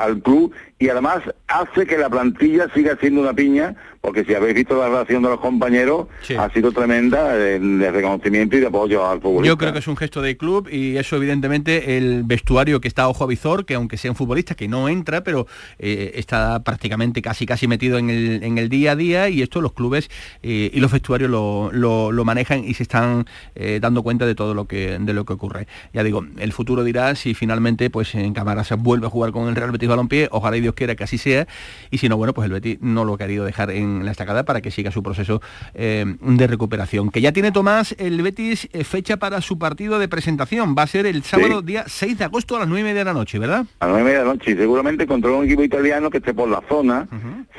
al 0.00 0.20
club 0.22 0.52
y 0.78 0.88
además 0.88 1.20
hace 1.48 1.86
que 1.86 1.96
la 1.96 2.10
plantilla 2.10 2.68
siga 2.74 2.96
siendo 3.00 3.20
una 3.22 3.32
piña, 3.32 3.74
porque 4.02 4.24
si 4.24 4.34
habéis 4.34 4.54
visto 4.54 4.78
la 4.78 4.88
relación 4.88 5.22
de 5.22 5.30
los 5.30 5.40
compañeros, 5.40 6.06
ha 6.36 6.50
sido 6.50 6.70
tremenda 6.70 7.34
de 7.36 7.90
reconocimiento 7.90 8.56
y 8.56 8.60
de 8.60 8.66
apoyo 8.66 9.04
al 9.08 9.20
futbolista. 9.20 9.48
Yo 9.48 9.56
creo 9.58 9.72
que 9.72 9.78
es 9.80 9.88
un 9.88 9.96
gesto 9.96 10.20
de 10.22 10.36
club 10.36 10.68
y 10.70 10.96
eso 10.96 11.16
evidentemente 11.16 11.96
el 11.96 12.22
vestuario 12.24 12.80
que 12.80 12.88
está 12.88 13.02
a 13.04 13.08
ojo 13.08 13.24
a 13.24 13.26
visor, 13.26 13.64
que 13.64 13.74
aunque 13.74 13.96
sea 13.96 14.10
un 14.10 14.16
futbolista 14.16 14.54
que 14.54 14.68
no 14.68 14.88
entra, 14.88 15.24
pero 15.24 15.46
eh, 15.78 16.12
está 16.16 16.62
prácticamente 16.62 17.22
casi 17.22 17.46
casi 17.46 17.66
metido 17.66 17.98
en 17.98 18.10
el, 18.10 18.42
en 18.44 18.58
el 18.58 18.68
día 18.68 18.92
a 18.92 18.96
día 18.96 19.28
y 19.28 19.42
esto 19.42 19.60
los 19.60 19.72
clubes 19.72 20.10
eh, 20.42 20.70
y 20.72 20.78
los 20.80 20.92
vestuarios 20.92 21.30
lo, 21.30 21.70
lo- 21.72 22.12
lo 22.12 22.24
manejan 22.24 22.64
y 22.64 22.74
se 22.74 22.82
están 22.82 23.24
eh, 23.54 23.78
dando 23.80 24.02
cuenta 24.02 24.26
de 24.26 24.34
todo 24.34 24.54
lo 24.54 24.66
que 24.66 24.98
de 25.00 25.12
lo 25.14 25.24
que 25.24 25.32
ocurre. 25.32 25.66
Ya 25.92 26.02
digo, 26.04 26.24
el 26.38 26.52
futuro 26.52 26.84
dirá 26.84 27.14
si 27.14 27.34
finalmente 27.34 27.88
pues 27.90 28.14
en 28.14 28.34
cámara 28.34 28.62
se 28.62 28.74
vuelve 28.74 29.06
a 29.06 29.10
jugar 29.10 29.32
con 29.32 29.48
el 29.48 29.56
Real 29.56 29.70
Betis 29.72 29.88
Balompié, 29.88 30.28
ojalá 30.30 30.56
y 30.56 30.60
Dios 30.66 30.74
quiera 30.74 30.94
que 30.96 31.04
así 31.04 31.16
sea, 31.18 31.46
y 31.90 31.98
si 31.98 32.08
no, 32.08 32.16
bueno, 32.16 32.34
pues 32.34 32.46
el 32.46 32.52
Betis 32.52 32.78
no 32.80 33.04
lo 33.04 33.14
ha 33.14 33.18
querido 33.18 33.44
dejar 33.44 33.70
en 33.70 34.04
la 34.04 34.10
estacada 34.10 34.44
para 34.44 34.60
que 34.60 34.70
siga 34.72 34.90
su 34.90 35.02
proceso 35.02 35.40
eh, 35.74 36.04
de 36.20 36.46
recuperación. 36.48 37.10
Que 37.10 37.20
ya 37.20 37.30
tiene 37.32 37.52
Tomás 37.52 37.94
el 37.98 38.20
Betis 38.22 38.68
eh, 38.72 38.82
fecha 38.82 39.16
para 39.16 39.40
su 39.40 39.58
partido 39.58 39.98
de 39.98 40.08
presentación, 40.08 40.74
va 40.76 40.82
a 40.82 40.86
ser 40.88 41.06
el 41.06 41.22
sábado 41.22 41.62
día 41.62 41.84
6 41.86 42.18
de 42.18 42.24
agosto 42.24 42.56
a 42.56 42.58
las 42.60 42.68
9 42.68 42.80
y 42.80 42.84
media 42.84 43.00
de 43.00 43.04
la 43.04 43.12
noche, 43.14 43.38
¿verdad? 43.38 43.64
a 43.80 43.86
las 43.86 43.94
nueve 43.94 44.00
y 44.00 44.04
media 44.04 44.18
de 44.18 44.24
la 44.24 44.32
noche 44.32 44.50
y 44.50 44.56
seguramente 44.56 45.06
contra 45.06 45.30
un 45.30 45.44
equipo 45.44 45.62
italiano 45.62 46.10
que 46.10 46.18
esté 46.18 46.34
por 46.34 46.48
la 46.48 46.62
zona 46.68 47.06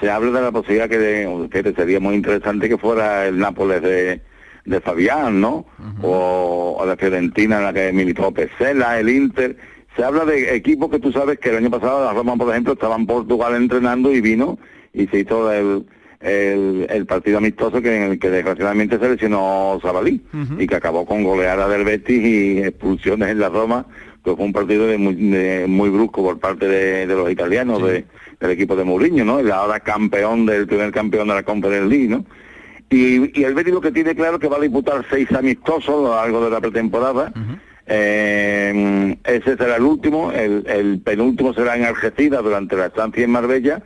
se 0.01 0.09
habla 0.11 0.31
de 0.39 0.41
la 0.45 0.51
posibilidad 0.51 0.89
que, 0.89 0.97
de- 0.97 1.49
que 1.49 1.73
sería 1.73 1.99
muy 1.99 2.15
interesante 2.15 2.67
que 2.69 2.77
fuera 2.77 3.25
el 3.27 3.37
Nápoles 3.39 3.81
de, 3.81 4.21
de 4.65 4.81
Fabián, 4.81 5.39
¿no? 5.39 5.65
o, 6.01 6.75
o 6.79 6.85
la 6.85 6.95
Fiorentina 6.97 7.57
en 7.57 7.63
la 7.63 7.73
que 7.73 7.91
militó 7.93 8.31
Pesela, 8.31 8.99
el 8.99 9.09
Inter. 9.09 9.55
Se 9.97 10.03
habla 10.03 10.23
de 10.25 10.55
equipos 10.55 10.89
que 10.89 10.99
tú 10.99 11.11
sabes 11.11 11.39
que 11.39 11.49
el 11.49 11.57
año 11.57 11.69
pasado 11.71 12.05
la 12.05 12.13
Roma, 12.13 12.35
por 12.37 12.49
ejemplo, 12.51 12.73
estaba 12.73 12.95
en 12.95 13.05
Portugal 13.07 13.55
entrenando 13.55 14.13
y 14.13 14.21
vino 14.21 14.57
y 14.93 15.07
se 15.07 15.19
hizo 15.21 15.51
el, 15.51 15.85
el, 16.21 16.87
el 16.89 17.05
partido 17.05 17.39
amistoso 17.39 17.81
que 17.81 17.95
en 17.97 18.11
el 18.11 18.19
que 18.19 18.29
desgraciadamente 18.29 18.97
se 18.99 19.09
lesionó 19.09 19.79
Zabalí 19.81 20.21
y 20.59 20.67
que 20.67 20.75
acabó 20.75 21.05
con 21.05 21.23
goleada 21.23 21.67
del 21.67 21.83
Betis 21.83 22.23
y 22.23 22.59
expulsiones 22.59 23.29
en 23.29 23.39
la 23.39 23.49
Roma, 23.49 23.85
que 24.23 24.35
fue 24.35 24.45
un 24.45 24.53
partido 24.53 24.85
de 24.87 24.97
muy, 24.97 25.15
de 25.15 25.65
muy 25.67 25.89
brusco 25.89 26.21
por 26.23 26.39
parte 26.39 26.67
de, 26.67 27.07
de 27.07 27.15
los 27.15 27.29
italianos, 27.31 27.79
de- 27.81 28.05
del 28.39 28.51
equipo 28.51 28.75
de 28.75 28.83
Mourinho, 28.83 29.25
¿no? 29.25 29.39
El 29.39 29.51
ahora 29.51 29.79
campeón 29.79 30.45
del 30.45 30.67
primer 30.67 30.91
campeón 30.91 31.27
de 31.27 31.33
la 31.33 31.41
Conference 31.43 31.87
League, 31.89 32.07
¿no? 32.07 32.23
Y, 32.89 33.39
y 33.39 33.43
el 33.43 33.53
Betis 33.55 33.73
lo 33.73 33.81
que 33.81 33.91
tiene 33.91 34.13
claro 34.15 34.37
que 34.39 34.47
va 34.47 34.57
a 34.57 34.61
disputar 34.61 35.03
seis 35.09 35.31
amistosos 35.31 35.87
a 35.89 35.91
lo 35.91 36.15
largo 36.15 36.45
de 36.45 36.51
la 36.51 36.61
pretemporada. 36.61 37.33
Eh, 37.89 39.17
ese 39.23 39.55
será 39.57 39.77
el 39.77 39.83
último, 39.83 40.31
el, 40.31 40.65
el 40.67 40.99
penúltimo 40.99 41.53
será 41.53 41.75
en 41.77 41.85
Algeciras 41.85 42.43
durante 42.43 42.75
la 42.75 42.87
estancia 42.87 43.23
en 43.23 43.31
Marbella 43.31 43.81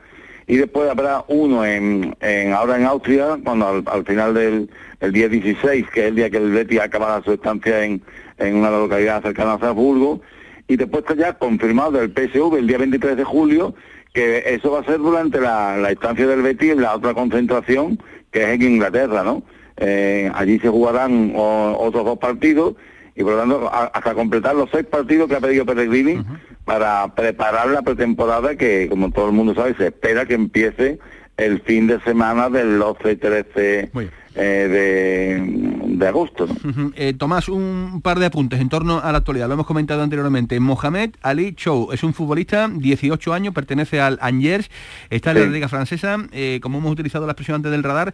y 0.48 0.58
después 0.58 0.90
habrá 0.90 1.24
uno 1.28 1.64
en, 1.66 2.16
en- 2.20 2.52
ahora 2.54 2.78
en 2.78 2.86
Austria, 2.86 3.38
cuando 3.44 3.68
al, 3.68 3.84
al 3.86 4.06
final 4.06 4.34
del 4.34 4.70
el 5.00 5.12
día 5.12 5.30
16, 5.30 5.86
que 5.94 6.02
es 6.02 6.08
el 6.08 6.16
día 6.16 6.30
que 6.30 6.38
el 6.38 6.52
Betis 6.52 6.80
acabará 6.80 7.24
su 7.24 7.32
estancia 7.34 7.84
en, 7.84 8.02
en 8.38 8.56
una 8.56 8.70
localidad 8.72 9.22
cercana 9.22 9.54
a 9.54 9.60
Salzburgo, 9.60 10.22
y 10.68 10.76
después 10.78 11.04
está 11.04 11.16
ya 11.16 11.34
confirmado 11.34 11.92
del 11.92 12.12
PSV 12.12 12.58
el 12.58 12.68
día 12.68 12.78
23 12.80 13.18
de 13.18 13.24
julio, 13.24 13.74
que 14.14 14.44
eso 14.48 14.72
va 14.72 14.82
a 14.82 14.86
ser 14.86 14.98
durante 14.98 15.40
la, 15.40 15.90
estancia 15.92 16.28
del 16.28 16.42
Betis 16.42 16.72
en 16.72 16.82
la 16.82 16.96
otra 16.96 17.14
concentración, 17.14 17.98
que 18.32 18.44
es 18.44 18.50
en 18.50 18.62
Inglaterra, 18.64 19.24
¿no? 19.24 19.44
Eh, 19.78 20.30
allí 20.36 20.60
se 20.60 20.68
jugarán 20.70 21.34
o- 21.36 21.78
otros 21.80 22.04
dos 22.06 22.20
partidos 22.20 22.76
y 23.22 23.24
por 23.24 23.34
lo 23.34 23.40
tanto 23.40 23.70
a- 23.74 23.86
hasta 23.94 24.14
completar 24.14 24.56
los 24.56 24.70
seis 24.72 24.86
partidos 24.86 25.30
que 25.30 25.36
ha 25.36 25.40
pedido 25.40 25.66
Pellegrini 25.66 26.24
para 26.66 27.08
preparar 27.16 27.68
la 27.70 27.82
pretemporada 27.82 28.56
que 28.56 28.88
como 28.90 29.12
todo 29.12 29.28
el 29.28 29.32
mundo 29.34 29.54
sabe 29.56 29.74
se 29.76 29.88
espera 29.88 30.26
que 30.26 30.34
empiece 30.34 31.00
el 31.38 31.62
fin 31.62 31.88
de 31.88 32.00
semana 32.02 32.50
del 32.50 32.78
12 32.78 33.12
y 33.12 33.16
13 33.16 33.90
eh, 34.36 35.42
de, 35.42 35.98
de 35.98 36.08
agosto. 36.08 36.48
Eh, 36.96 37.14
Tomás, 37.18 37.50
un 37.50 38.02
par 38.04 38.18
de 38.20 38.26
apuntes 38.28 38.60
en 38.62 38.70
torno 38.70 39.00
a 39.00 39.12
la 39.12 39.18
actualidad. 39.20 39.48
Lo 39.48 39.54
hemos 39.56 39.66
comentado 39.66 40.02
anteriormente. 40.04 40.60
Mohamed 40.60 41.12
Ali 41.22 41.54
Chou 41.54 41.92
es 41.92 42.04
un 42.04 42.14
futbolista, 42.14 42.70
18 42.70 43.34
años, 43.34 43.54
pertenece 43.54 44.00
al 44.00 44.18
Angers, 44.22 44.70
está 45.10 45.32
en 45.32 45.38
Sí. 45.38 45.44
la 45.44 45.50
Liga 45.52 45.68
Francesa. 45.68 46.18
eh, 46.32 46.60
como 46.62 46.78
hemos 46.80 46.92
utilizado 46.94 47.26
la 47.26 47.34
expresión 47.34 47.56
antes 47.56 47.72
del 47.72 47.84
radar, 47.84 48.14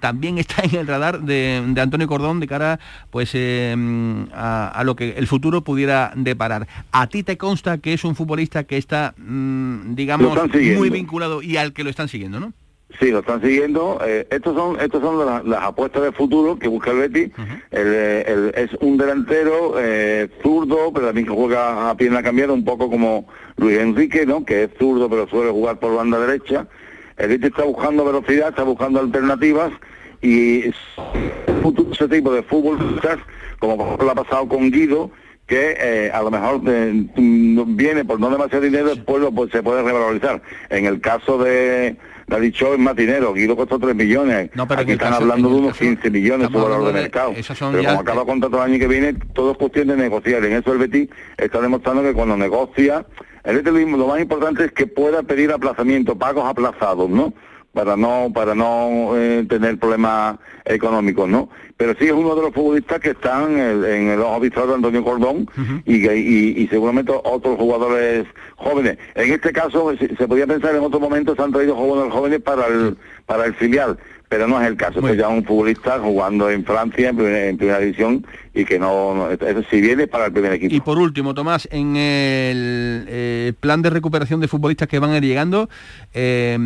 también 0.00 0.38
está 0.38 0.62
en 0.62 0.74
el 0.74 0.86
radar 0.86 1.20
de, 1.22 1.62
de 1.66 1.80
Antonio 1.80 2.06
Cordón 2.08 2.40
de 2.40 2.46
cara 2.46 2.80
pues 3.10 3.34
a, 3.34 4.68
a 4.68 4.84
lo 4.84 4.96
que 4.96 5.10
el 5.10 5.26
futuro 5.26 5.62
pudiera 5.62 6.12
deparar. 6.16 6.66
¿A 6.92 7.06
ti 7.08 7.22
te 7.22 7.36
consta 7.36 7.78
que 7.78 7.92
es 7.92 8.04
un 8.04 8.14
futbolista 8.16 8.64
que 8.64 8.76
está, 8.78 9.14
mm, 9.18 9.94
digamos, 9.94 10.36
muy 10.76 10.90
vinculado 10.90 11.42
y 11.42 11.56
al 11.56 11.72
que 11.72 11.84
lo 11.84 11.90
están 11.90 12.08
siguiendo, 12.08 12.40
¿no? 12.40 12.52
Sí, 12.98 13.10
lo 13.10 13.18
están 13.20 13.42
siguiendo. 13.42 14.00
Eh, 14.04 14.26
estos 14.30 14.56
son 14.56 14.80
estos 14.80 15.02
son 15.02 15.24
las, 15.24 15.44
las 15.44 15.62
apuestas 15.62 16.02
de 16.02 16.12
futuro 16.12 16.58
que 16.58 16.68
busca 16.68 16.90
el 16.90 16.96
Betis. 16.98 17.30
Eh, 17.70 18.24
el- 18.26 18.52
es 18.56 18.70
un 18.80 18.96
delantero 18.96 19.74
eh, 19.78 20.28
zurdo, 20.42 20.90
pero 20.92 21.06
también 21.06 21.26
que 21.26 21.32
juega 21.34 21.90
a 21.90 21.96
pierna 21.96 22.22
cambiada, 22.22 22.52
un 22.54 22.64
poco 22.64 22.90
como 22.90 23.28
Luis 23.56 23.78
Enrique, 23.78 24.24
¿no? 24.24 24.44
Que 24.44 24.64
es 24.64 24.70
zurdo, 24.78 25.08
pero 25.10 25.28
suele 25.28 25.50
jugar 25.50 25.78
por 25.78 25.94
banda 25.94 26.18
derecha. 26.18 26.66
El 27.18 27.28
Betis 27.28 27.50
está 27.50 27.64
buscando 27.64 28.04
velocidad, 28.04 28.48
está 28.48 28.62
buscando 28.62 29.00
alternativas 29.00 29.70
y 30.22 30.60
ese 30.70 32.08
tipo 32.08 32.32
de 32.32 32.42
futbolistas, 32.42 33.18
como 33.58 33.96
lo 34.00 34.10
ha 34.10 34.14
pasado 34.14 34.48
con 34.48 34.70
Guido, 34.70 35.10
que 35.46 35.76
eh, 35.78 36.10
a 36.12 36.22
lo 36.22 36.30
mejor 36.30 36.60
eh, 36.66 37.06
viene 37.16 38.04
por 38.04 38.18
no 38.20 38.30
demasiado 38.30 38.64
dinero, 38.64 38.88
después 38.94 39.20
lo, 39.22 39.30
pues, 39.32 39.50
se 39.50 39.62
puede 39.62 39.82
revalorizar. 39.82 40.42
En 40.70 40.86
el 40.86 41.00
caso 41.00 41.38
de 41.38 41.96
la 42.28 42.38
dicho 42.38 42.72
es 42.74 42.78
más 42.78 42.94
dinero, 42.94 43.32
Guido 43.32 43.56
costó 43.56 43.78
3 43.78 43.94
millones, 43.94 44.50
No, 44.54 44.68
pero 44.68 44.80
en 44.80 44.84
aquí 44.86 44.92
están 44.92 45.12
hablando 45.22 45.48
de 45.48 45.54
unos 45.56 45.72
caso- 45.72 45.80
15 45.84 46.10
millones 46.10 46.48
su 46.50 46.58
valor 46.58 46.86
de 46.86 46.92
mercado. 47.02 47.32
Pero 47.72 47.82
como 47.88 48.00
acaba 48.00 48.24
contrato 48.26 48.56
el 48.58 48.62
año 48.72 48.78
que 48.78 48.86
viene, 48.88 49.14
todo 49.32 49.52
es 49.52 49.58
cuestión 49.58 49.88
de 49.88 49.96
negociar. 49.96 50.44
En 50.44 50.52
eso 50.52 50.72
el 50.72 50.78
Betis 50.78 51.08
está 51.36 51.60
demostrando 51.60 52.02
que 52.02 52.12
cuando 52.12 52.36
negocia, 52.36 53.06
el 53.44 53.56
Betis 53.62 53.72
lo- 53.72 53.96
lo 53.96 54.06
más 54.08 54.20
importante 54.20 54.64
es 54.66 54.72
que 54.72 54.86
pueda 54.86 55.22
pedir 55.22 55.50
aplazamiento, 55.52 56.16
pagos 56.18 56.44
aplazados, 56.44 57.08
¿no? 57.08 57.32
Para 57.78 57.96
no 57.96 58.32
para 58.34 58.56
no 58.56 59.16
eh, 59.16 59.46
tener 59.48 59.78
problemas 59.78 60.36
económicos, 60.64 61.28
¿no? 61.28 61.48
Pero 61.76 61.94
sí 61.96 62.06
es 62.06 62.12
uno 62.12 62.34
de 62.34 62.42
los 62.42 62.52
futbolistas 62.52 62.98
que 62.98 63.10
están 63.10 63.52
en 63.52 63.58
el, 63.60 63.84
en 63.84 64.08
el 64.08 64.20
ojo 64.20 64.40
de 64.40 64.74
Antonio 64.74 65.04
Cordón 65.04 65.48
y, 65.84 66.08
y, 66.08 66.54
y 66.56 66.66
seguramente 66.66 67.12
otros 67.12 67.56
jugadores 67.56 68.26
jóvenes. 68.56 68.98
En 69.14 69.32
este 69.32 69.52
caso 69.52 69.94
se, 69.96 70.16
se 70.16 70.26
podía 70.26 70.48
pensar 70.48 70.74
en 70.74 70.82
otros 70.82 71.00
momentos 71.00 71.36
se 71.36 71.42
han 71.44 71.52
traído 71.52 71.76
jugadores 71.76 72.12
jóvenes 72.12 72.40
para 72.40 72.66
el 72.66 72.96
para 73.26 73.44
el 73.44 73.54
filial, 73.54 73.96
pero 74.28 74.46
no 74.46 74.60
es 74.60 74.66
el 74.68 74.76
caso. 74.76 75.00
Pues 75.00 75.16
ya 75.16 75.28
un 75.28 75.44
futbolista 75.44 75.98
jugando 76.00 76.50
en 76.50 76.64
Francia 76.64 77.08
en 77.08 77.16
primera, 77.16 77.46
en 77.46 77.56
primera 77.56 77.78
división 77.80 78.26
y 78.54 78.64
que 78.64 78.78
no, 78.78 79.14
no- 79.14 79.30
eso 79.30 79.62
si 79.70 79.80
viene 79.80 80.06
para 80.06 80.26
el 80.26 80.32
primer 80.32 80.52
equipo. 80.52 80.74
Y 80.74 80.80
por 80.80 80.98
último, 80.98 81.32
Tomás, 81.34 81.66
en 81.70 81.96
el 81.96 83.04
eh, 83.08 83.52
plan 83.60 83.80
de 83.82 83.90
recuperación 83.90 84.40
de 84.40 84.48
futbolistas 84.48 84.88
que 84.88 84.98
van 84.98 85.10
a 85.10 85.16
ir 85.18 85.24
llegando, 85.24 85.68
eh, 86.14 86.58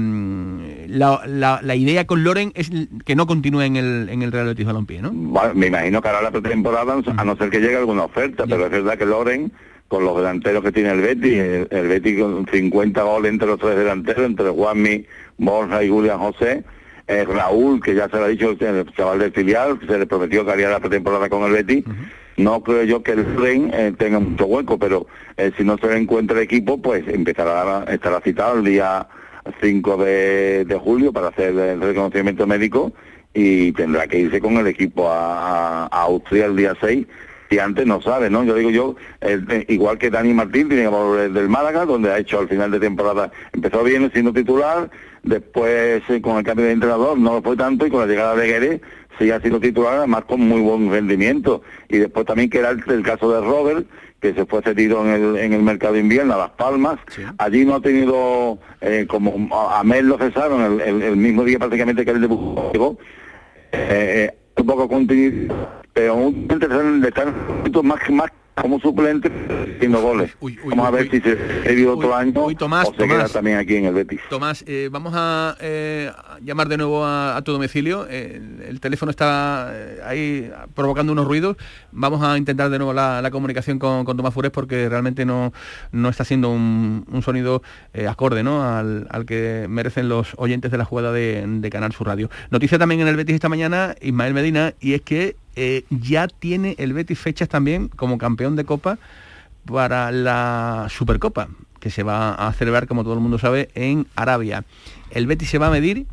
la, 0.88 1.20
la- 1.26 1.60
la 1.62 1.74
idea 1.76 2.06
con 2.06 2.24
Loren 2.24 2.52
es 2.54 2.70
que 3.04 3.14
no 3.16 3.26
continúe 3.26 3.62
en 3.62 3.76
el, 3.76 4.08
en 4.08 4.22
el 4.22 4.32
Real 4.32 4.46
Betis 4.46 4.66
Balompié, 4.66 5.02
¿no? 5.02 5.10
Bueno, 5.12 5.54
me 5.54 5.66
imagino 5.68 6.00
que 6.02 6.08
hará 6.08 6.22
la 6.22 6.30
pretemporada, 6.30 6.96
a 7.16 7.24
no 7.24 7.36
ser 7.36 7.50
que 7.50 7.60
llegue 7.60 7.76
alguna 7.76 8.04
oferta, 8.04 8.44
pero 8.48 8.64
es 8.66 8.70
verdad 8.72 8.98
que 8.98 9.06
Loren, 9.06 9.52
con 9.88 10.04
los 10.04 10.16
delanteros 10.16 10.62
que 10.64 10.72
tiene 10.72 10.90
el 10.92 11.00
Betis, 11.00 11.34
el, 11.38 11.68
el 11.70 11.88
Betis 11.88 12.18
con 12.20 12.46
50 12.50 13.02
goles 13.02 13.32
entre 13.32 13.46
los 13.48 13.58
tres 13.58 13.76
delanteros, 13.76 14.24
entre 14.24 14.48
Juanmi, 14.48 15.04
Borja 15.38 15.84
y 15.84 15.88
Julián 15.90 16.18
José, 16.18 16.64
eh, 17.06 17.24
Raúl, 17.24 17.80
que 17.82 17.94
ya 17.94 18.08
se 18.08 18.16
lo 18.16 18.24
ha 18.24 18.28
dicho, 18.28 18.50
el 18.58 18.92
chaval 18.94 19.18
del 19.18 19.32
filial, 19.32 19.78
que 19.78 19.86
se 19.86 19.98
le 19.98 20.06
prometió 20.06 20.44
que 20.44 20.52
haría 20.52 20.68
la 20.70 20.80
pretemporada 20.80 21.28
con 21.28 21.42
el 21.44 21.52
Betis, 21.52 21.84
no 22.36 22.62
creo 22.62 22.82
yo 22.84 23.02
que 23.02 23.12
el 23.12 23.34
Loren 23.34 23.70
eh, 23.74 23.92
tenga 23.98 24.18
mucho 24.18 24.46
hueco, 24.46 24.78
pero 24.78 25.06
eh, 25.36 25.52
si 25.56 25.64
no 25.64 25.76
se 25.78 25.86
le 25.88 25.98
encuentra 25.98 26.36
el 26.38 26.44
equipo, 26.44 26.80
pues 26.80 27.06
empezará, 27.08 27.84
estará 27.92 28.20
citado 28.20 28.58
el 28.58 28.64
día 28.64 29.06
5 29.60 29.96
de, 29.98 30.64
de 30.64 30.74
julio 30.76 31.12
para 31.12 31.28
hacer 31.28 31.56
el 31.58 31.80
reconocimiento 31.80 32.46
médico 32.46 32.92
y 33.34 33.72
tendrá 33.72 34.06
que 34.06 34.18
irse 34.20 34.40
con 34.40 34.56
el 34.56 34.66
equipo 34.66 35.10
a, 35.10 35.84
a- 35.84 35.86
a 35.86 36.02
Austria 36.02 36.46
el 36.46 36.56
día 36.56 36.74
6 36.80 37.06
y 37.52 37.58
antes 37.58 37.86
no 37.86 38.00
sabe, 38.00 38.30
¿no? 38.30 38.42
Yo 38.44 38.54
digo 38.54 38.70
yo, 38.70 38.96
el- 39.20 39.46
eh, 39.50 39.66
igual 39.68 39.98
que 39.98 40.10
Dani 40.10 40.32
Martín, 40.32 40.68
tiene 40.68 40.84
que 40.84 40.88
volver 40.88 41.30
del 41.32 41.48
Málaga, 41.48 41.84
donde 41.84 42.10
ha 42.10 42.18
hecho 42.18 42.40
al 42.40 42.48
final 42.48 42.70
de 42.70 42.80
temporada, 42.80 43.30
empezó 43.52 43.82
bien 43.84 44.10
siendo 44.12 44.32
titular, 44.32 44.90
después 45.22 46.02
eh, 46.08 46.20
con 46.22 46.38
el 46.38 46.44
cambio 46.44 46.66
de 46.66 46.72
entrenador 46.72 47.18
no 47.18 47.34
lo 47.34 47.42
fue 47.42 47.56
tanto 47.56 47.86
y 47.86 47.90
con 47.90 48.00
la 48.00 48.06
llegada 48.06 48.34
de 48.34 48.46
Guerre 48.46 48.80
sigue 49.18 49.38
siendo 49.40 49.60
titular, 49.60 49.98
además 49.98 50.24
con 50.24 50.40
muy 50.40 50.60
buen 50.62 50.90
rendimiento. 50.90 51.62
Y 51.88 51.98
después 51.98 52.24
también 52.26 52.48
que 52.48 52.58
era 52.58 52.70
el, 52.70 52.82
el 52.88 53.02
caso 53.02 53.30
de 53.30 53.40
Robert, 53.46 53.86
que 54.20 54.32
se 54.34 54.46
fue 54.46 54.62
cedido 54.62 55.04
en 55.04 55.10
el, 55.10 55.36
en 55.36 55.52
el 55.52 55.62
mercado 55.62 55.94
de 55.94 56.00
invierno 56.00 56.34
a 56.34 56.38
Las 56.38 56.50
Palmas. 56.50 56.98
Allí 57.38 57.64
no 57.64 57.74
ha 57.74 57.80
tenido, 57.82 58.58
eh, 58.80 59.04
como 59.08 59.54
a, 59.54 59.80
a 59.80 59.84
Mel 59.84 60.06
lo 60.06 60.16
cesaron 60.16 60.62
el, 60.62 60.80
el- 60.80 61.02
el 61.02 61.16
mismo 61.16 61.44
día 61.44 61.58
prácticamente 61.58 62.04
que 62.04 62.12
el 62.12 62.20
debutó, 62.20 62.98
eh, 63.72 64.30
eh, 64.30 64.38
un 64.56 64.66
poco 64.66 64.88
continuidad, 64.88 65.54
pero 65.92 66.14
un 66.16 66.48
le 67.00 67.08
están 67.08 67.34
más, 67.82 68.10
más 68.10 68.30
como 68.54 68.78
suplente 68.80 69.30
haciendo 69.76 70.00
goles. 70.00 70.36
Vamos 70.64 70.86
a 70.86 70.90
ver 70.90 71.10
si 71.10 71.20
se 71.20 71.36
se 71.64 71.88
otro 71.88 72.14
año 72.14 72.32
Tomás, 72.56 72.88
o 72.88 72.94
se 72.94 73.08
queda 73.08 73.28
también 73.28 73.58
aquí 73.58 73.76
en 73.76 73.86
el 73.86 73.94
Betis. 73.94 74.20
Tomás, 74.28 74.64
eh, 74.66 74.88
vamos 74.92 75.12
a, 75.16 75.56
eh, 75.60 76.10
a 76.14 76.38
llamar 76.40 76.68
de 76.68 76.76
nuevo 76.76 77.04
a, 77.04 77.36
a 77.36 77.42
tu 77.42 77.52
domicilio. 77.52 78.06
Eh, 78.08 78.36
el, 78.36 78.62
el 78.68 78.80
teléfono 78.80 79.10
está 79.10 79.70
ahí 80.06 80.50
provocando 80.74 81.12
unos 81.12 81.26
ruidos. 81.26 81.56
Vamos 81.92 82.22
a 82.22 82.36
intentar 82.36 82.70
de 82.70 82.78
nuevo 82.78 82.92
la, 82.92 83.22
la 83.22 83.30
comunicación 83.30 83.78
con, 83.78 84.04
con 84.04 84.16
Tomás 84.16 84.34
Fures 84.34 84.50
porque 84.50 84.88
realmente 84.88 85.24
no, 85.24 85.52
no 85.90 86.08
está 86.08 86.24
siendo 86.24 86.50
un, 86.50 87.04
un 87.10 87.22
sonido 87.22 87.62
acorde 88.08 88.42
¿no? 88.42 88.62
al, 88.64 89.06
al 89.10 89.24
que 89.26 89.66
merecen 89.68 90.08
los 90.08 90.34
oyentes 90.36 90.70
de 90.70 90.78
la 90.78 90.84
jugada 90.84 91.12
de, 91.12 91.44
de 91.46 91.70
Canal 91.70 91.92
Sur 91.92 92.06
Radio. 92.06 92.30
Noticia 92.50 92.78
también 92.78 93.00
en 93.00 93.08
el 93.08 93.16
Betis 93.16 93.34
esta 93.34 93.48
mañana, 93.48 93.94
Ismael 94.00 94.34
Medina, 94.34 94.74
y 94.80 94.94
es 94.94 95.02
que 95.02 95.36
eh, 95.56 95.84
ya 95.90 96.28
tiene 96.28 96.74
el 96.78 96.92
Betis 96.92 97.18
fechas 97.18 97.48
también 97.48 97.88
como 97.88 98.18
campeón 98.18 98.56
de 98.56 98.64
Copa 98.64 98.98
para 99.66 100.10
la 100.10 100.86
Supercopa, 100.90 101.48
que 101.80 101.90
se 101.90 102.02
va 102.02 102.34
a 102.34 102.52
celebrar, 102.52 102.86
como 102.86 103.04
todo 103.04 103.14
el 103.14 103.20
mundo 103.20 103.38
sabe, 103.38 103.70
en 103.74 104.06
Arabia. 104.16 104.64
El 105.10 105.26
Betis 105.26 105.50
se 105.50 105.58
va 105.58 105.68
a 105.68 105.70
medir 105.70 106.06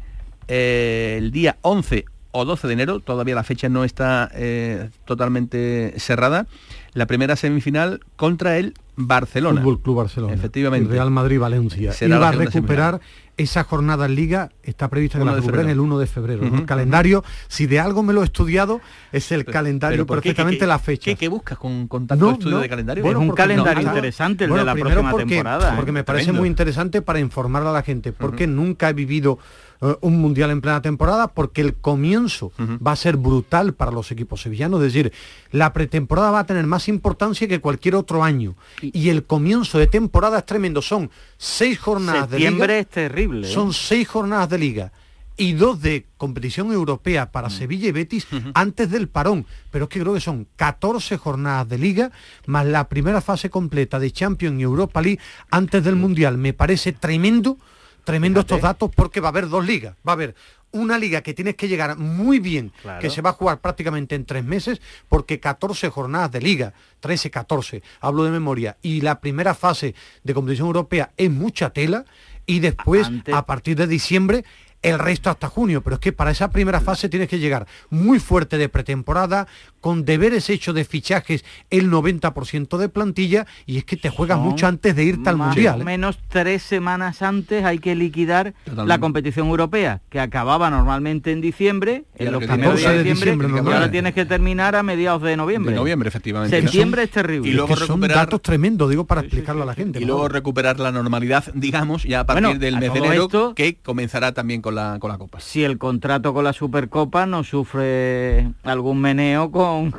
eh, 0.47 1.15
el 1.17 1.31
día 1.31 1.57
11 1.61 2.05
o 2.31 2.45
12 2.45 2.67
de 2.67 2.73
enero, 2.73 2.99
todavía 2.99 3.35
la 3.35 3.43
fecha 3.43 3.69
no 3.69 3.83
está 3.83 4.29
eh, 4.33 4.89
totalmente 5.05 5.93
cerrada, 5.97 6.47
la 6.93 7.05
primera 7.05 7.35
semifinal 7.35 7.99
contra 8.15 8.57
el 8.57 8.73
Barcelona. 8.95 9.61
Fútbol 9.61 9.81
Club 9.81 9.95
Barcelona. 9.97 10.33
Efectivamente. 10.33 10.85
El 10.87 10.91
Real 10.91 11.11
Madrid 11.11 11.39
Valencia. 11.39 11.93
Será 11.93 12.17
y 12.17 12.19
va 12.19 12.29
a 12.29 12.31
recuperar 12.33 12.99
esa 13.37 13.63
jornada 13.63 14.05
en 14.07 14.15
Liga, 14.15 14.49
está 14.63 14.89
prevista 14.89 15.17
que 15.17 15.21
1 15.23 15.31
la 15.31 15.37
recuperen 15.37 15.69
el 15.69 15.79
1 15.79 15.97
de 15.99 16.07
febrero. 16.07 16.43
¿no? 16.45 16.57
El 16.57 16.65
calendario, 16.65 17.23
si 17.47 17.67
de 17.67 17.79
algo 17.79 18.03
me 18.03 18.11
lo 18.11 18.21
he 18.21 18.25
estudiado, 18.25 18.81
es 19.13 19.31
el 19.31 19.45
calendario 19.45 19.99
pero 19.99 20.05
¿por 20.07 20.17
qué? 20.17 20.29
perfectamente 20.29 20.59
¿Qué- 20.59 20.67
la 20.67 20.79
fecha. 20.79 21.05
¿Qué, 21.05 21.15
qué 21.15 21.27
buscas 21.29 21.57
con, 21.57 21.87
con 21.87 22.05
tanto 22.05 22.31
estudio 22.31 22.59
de 22.59 22.67
calendario? 22.67 23.01
Bueno, 23.03 23.21
porque- 23.25 23.41
calendario 23.43 23.83
no, 23.83 23.89
interesante 23.89 24.43
el 24.43 24.51
de 24.53 24.63
la 24.65 24.75
próxima 24.75 25.11
porque, 25.11 25.25
temporada, 25.25 25.69
¿eh? 25.71 25.73
Porque 25.77 25.91
me 25.93 26.03
parece 26.03 26.25
Tremendo. 26.25 26.41
muy 26.41 26.49
interesante 26.49 27.01
para 27.01 27.19
informar 27.19 27.65
a 27.65 27.71
la 27.71 27.81
gente, 27.81 28.11
porque 28.11 28.45
nunca 28.45 28.89
he 28.89 28.93
vivido 28.93 29.39
eh, 29.81 29.95
un 30.01 30.19
mundial 30.19 30.51
en 30.51 30.61
plena 30.61 30.81
temporada, 30.81 31.27
porque 31.29 31.61
el 31.61 31.75
comienzo 31.75 32.51
va 32.85 32.91
a 32.91 32.95
ser 32.95 33.15
brutal 33.17 33.73
para 33.73 33.91
los 33.91 34.11
equipos 34.11 34.41
sevillanos, 34.41 34.81
es 34.83 34.93
decir, 34.93 35.13
la 35.51 35.71
pretemporada 35.73 36.31
va 36.31 36.39
a 36.39 36.45
tener 36.45 36.65
más 36.65 36.87
importancia 36.87 37.47
que 37.47 37.59
cualquier 37.61 37.95
otro 37.95 38.23
año. 38.23 38.55
Y 38.81 39.09
el 39.09 39.23
comienzo 39.23 39.77
de 39.79 39.87
temporada 39.87 40.39
es 40.39 40.45
tremendo, 40.45 40.81
son 40.81 41.09
seis 41.37 41.79
jornadas 41.79 42.29
de 42.29 42.37
Septiembre 42.37 42.67
liga. 42.67 42.79
es 42.79 42.87
terrible. 42.87 43.47
¿eh? 43.47 43.51
Son 43.53 43.73
seis 43.73 44.07
jornadas 44.07 44.49
de 44.49 44.57
liga 44.57 44.91
y 45.37 45.53
dos 45.53 45.81
de 45.81 46.05
competición 46.17 46.73
europea 46.73 47.27
Mm. 47.27 47.31
para 47.31 47.49
Sevilla 47.49 47.87
y 47.87 47.91
Betis 47.93 48.27
antes 48.53 48.91
del 48.91 49.07
parón. 49.07 49.45
Pero 49.71 49.85
es 49.85 49.89
que 49.89 50.01
creo 50.01 50.13
que 50.13 50.19
son 50.19 50.45
14 50.57 51.15
jornadas 51.15 51.69
de 51.69 51.77
liga 51.77 52.11
más 52.45 52.65
la 52.65 52.89
primera 52.89 53.21
fase 53.21 53.49
completa 53.49 53.99
de 53.99 54.11
Champions 54.11 54.59
y 54.59 54.63
Europa 54.63 55.01
League 55.01 55.19
antes 55.49 55.81
Mm. 55.81 55.85
del 55.85 55.95
Mundial. 55.95 56.37
Me 56.37 56.51
parece 56.51 56.91
tremendo, 56.91 57.57
tremendo 58.03 58.39
estos 58.41 58.61
datos 58.61 58.89
porque 58.95 59.19
va 59.19 59.27
a 59.27 59.31
haber 59.31 59.49
dos 59.49 59.65
ligas. 59.65 59.95
Va 60.07 60.11
a 60.11 60.13
haber 60.13 60.35
una 60.71 60.99
liga 60.99 61.21
que 61.21 61.33
tienes 61.33 61.55
que 61.55 61.67
llegar 61.67 61.97
muy 61.97 62.39
bien, 62.39 62.71
Claro. 62.81 63.01
que 63.01 63.09
se 63.09 63.21
va 63.21 63.31
a 63.31 63.33
jugar 63.33 63.59
prácticamente 63.59 64.13
en 64.15 64.25
tres 64.25 64.43
meses, 64.43 64.81
porque 65.07 65.39
14 65.39 65.89
jornadas 65.89 66.31
de 66.31 66.41
liga, 66.41 66.73
13, 66.99 67.31
14, 67.31 67.81
hablo 68.01 68.23
de 68.23 68.29
memoria, 68.31 68.77
y 68.83 69.01
la 69.01 69.19
primera 69.19 69.55
fase 69.55 69.95
de 70.23 70.33
competición 70.33 70.67
europea 70.67 71.11
es 71.17 71.31
mucha 71.31 71.71
tela, 71.71 72.05
y 72.45 72.59
después, 72.59 73.07
Antes- 73.07 73.33
a 73.33 73.45
partir 73.45 73.77
de 73.77 73.87
diciembre, 73.87 74.45
el 74.81 74.97
resto 74.99 75.29
hasta 75.29 75.47
junio, 75.49 75.81
pero 75.81 75.95
es 75.95 75.99
que 75.99 76.11
para 76.13 76.31
esa 76.31 76.51
primera 76.51 76.79
fase 76.79 77.09
tienes 77.09 77.27
que 77.27 77.39
llegar 77.39 77.67
muy 77.89 78.19
fuerte 78.19 78.57
de 78.57 78.69
pretemporada, 78.69 79.47
con 79.81 80.03
deberes 80.05 80.49
hechos 80.49 80.75
de 80.75 80.83
fichajes 80.85 81.45
el 81.69 81.89
90% 81.89 82.77
de 82.77 82.89
plantilla 82.89 83.45
y 83.65 83.77
es 83.77 83.85
que 83.85 83.95
te 83.97 84.09
juegas 84.09 84.37
Son 84.37 84.47
mucho 84.49 84.67
antes 84.67 84.95
de 84.95 85.03
irte 85.05 85.29
al 85.29 85.37
Más 85.37 85.47
Mundial. 85.55 85.79
o 85.79 85.81
¿eh? 85.81 85.85
menos 85.85 86.17
tres 86.27 86.63
semanas 86.63 87.21
antes 87.21 87.63
hay 87.63 87.79
que 87.79 87.95
liquidar 87.95 88.53
Totalmente. 88.65 88.87
la 88.89 88.99
competición 88.99 89.47
europea, 89.47 90.01
que 90.09 90.19
acababa 90.19 90.69
normalmente 90.69 91.31
en 91.31 91.41
diciembre, 91.41 92.03
en 92.15 92.31
los 92.31 92.43
primeros 92.43 92.77
días 92.77 92.91
de 92.91 92.97
14 92.97 92.97
de 92.97 93.03
diciembre, 93.13 93.47
y 93.53 93.57
ahora 93.73 93.91
tienes 93.91 94.13
que 94.13 94.25
terminar 94.25 94.75
a 94.75 94.83
mediados 94.83 95.21
de 95.21 95.37
noviembre. 95.37 95.71
De 95.71 95.77
noviembre, 95.77 96.09
efectivamente. 96.09 96.59
Septiembre 96.61 97.03
es 97.03 97.11
terrible. 97.11 97.49
Y 97.49 97.53
luego 97.53 97.73
Es 97.73 97.79
que 97.79 97.85
son 97.87 98.01
recuperar 98.01 98.17
datos 98.25 98.41
tremendos, 98.41 98.89
digo, 98.89 99.05
para 99.05 99.21
explicarlo 99.21 99.63
a 99.63 99.65
la 99.65 99.75
gente. 99.75 99.99
y 99.99 100.01
¿no? 100.01 100.07
luego 100.13 100.27
recuperar 100.29 100.79
la 100.79 100.91
normalidad, 100.91 101.45
digamos, 101.53 102.03
ya 102.03 102.21
a 102.21 102.25
partir 102.25 102.43
Bueno, 102.45 102.59
del 102.59 102.77
mes 102.79 102.91
de 102.93 102.99
enero, 102.99 103.23
esto- 103.23 103.53
que 103.55 103.77
comenzará 103.77 104.33
también 104.33 104.61
con 104.61 104.68
la 104.75 104.97
con 104.99 105.11
la 105.11 105.17
Copa. 105.17 105.39
si 105.39 105.63
el 105.63 105.77
contrato 105.77 106.33
con 106.33 106.43
la 106.43 106.53
Supercopa 106.53 107.25
no 107.25 107.43
sufre 107.43 108.51
algún 108.63 108.99
meneo 109.01 109.51
con, 109.51 109.93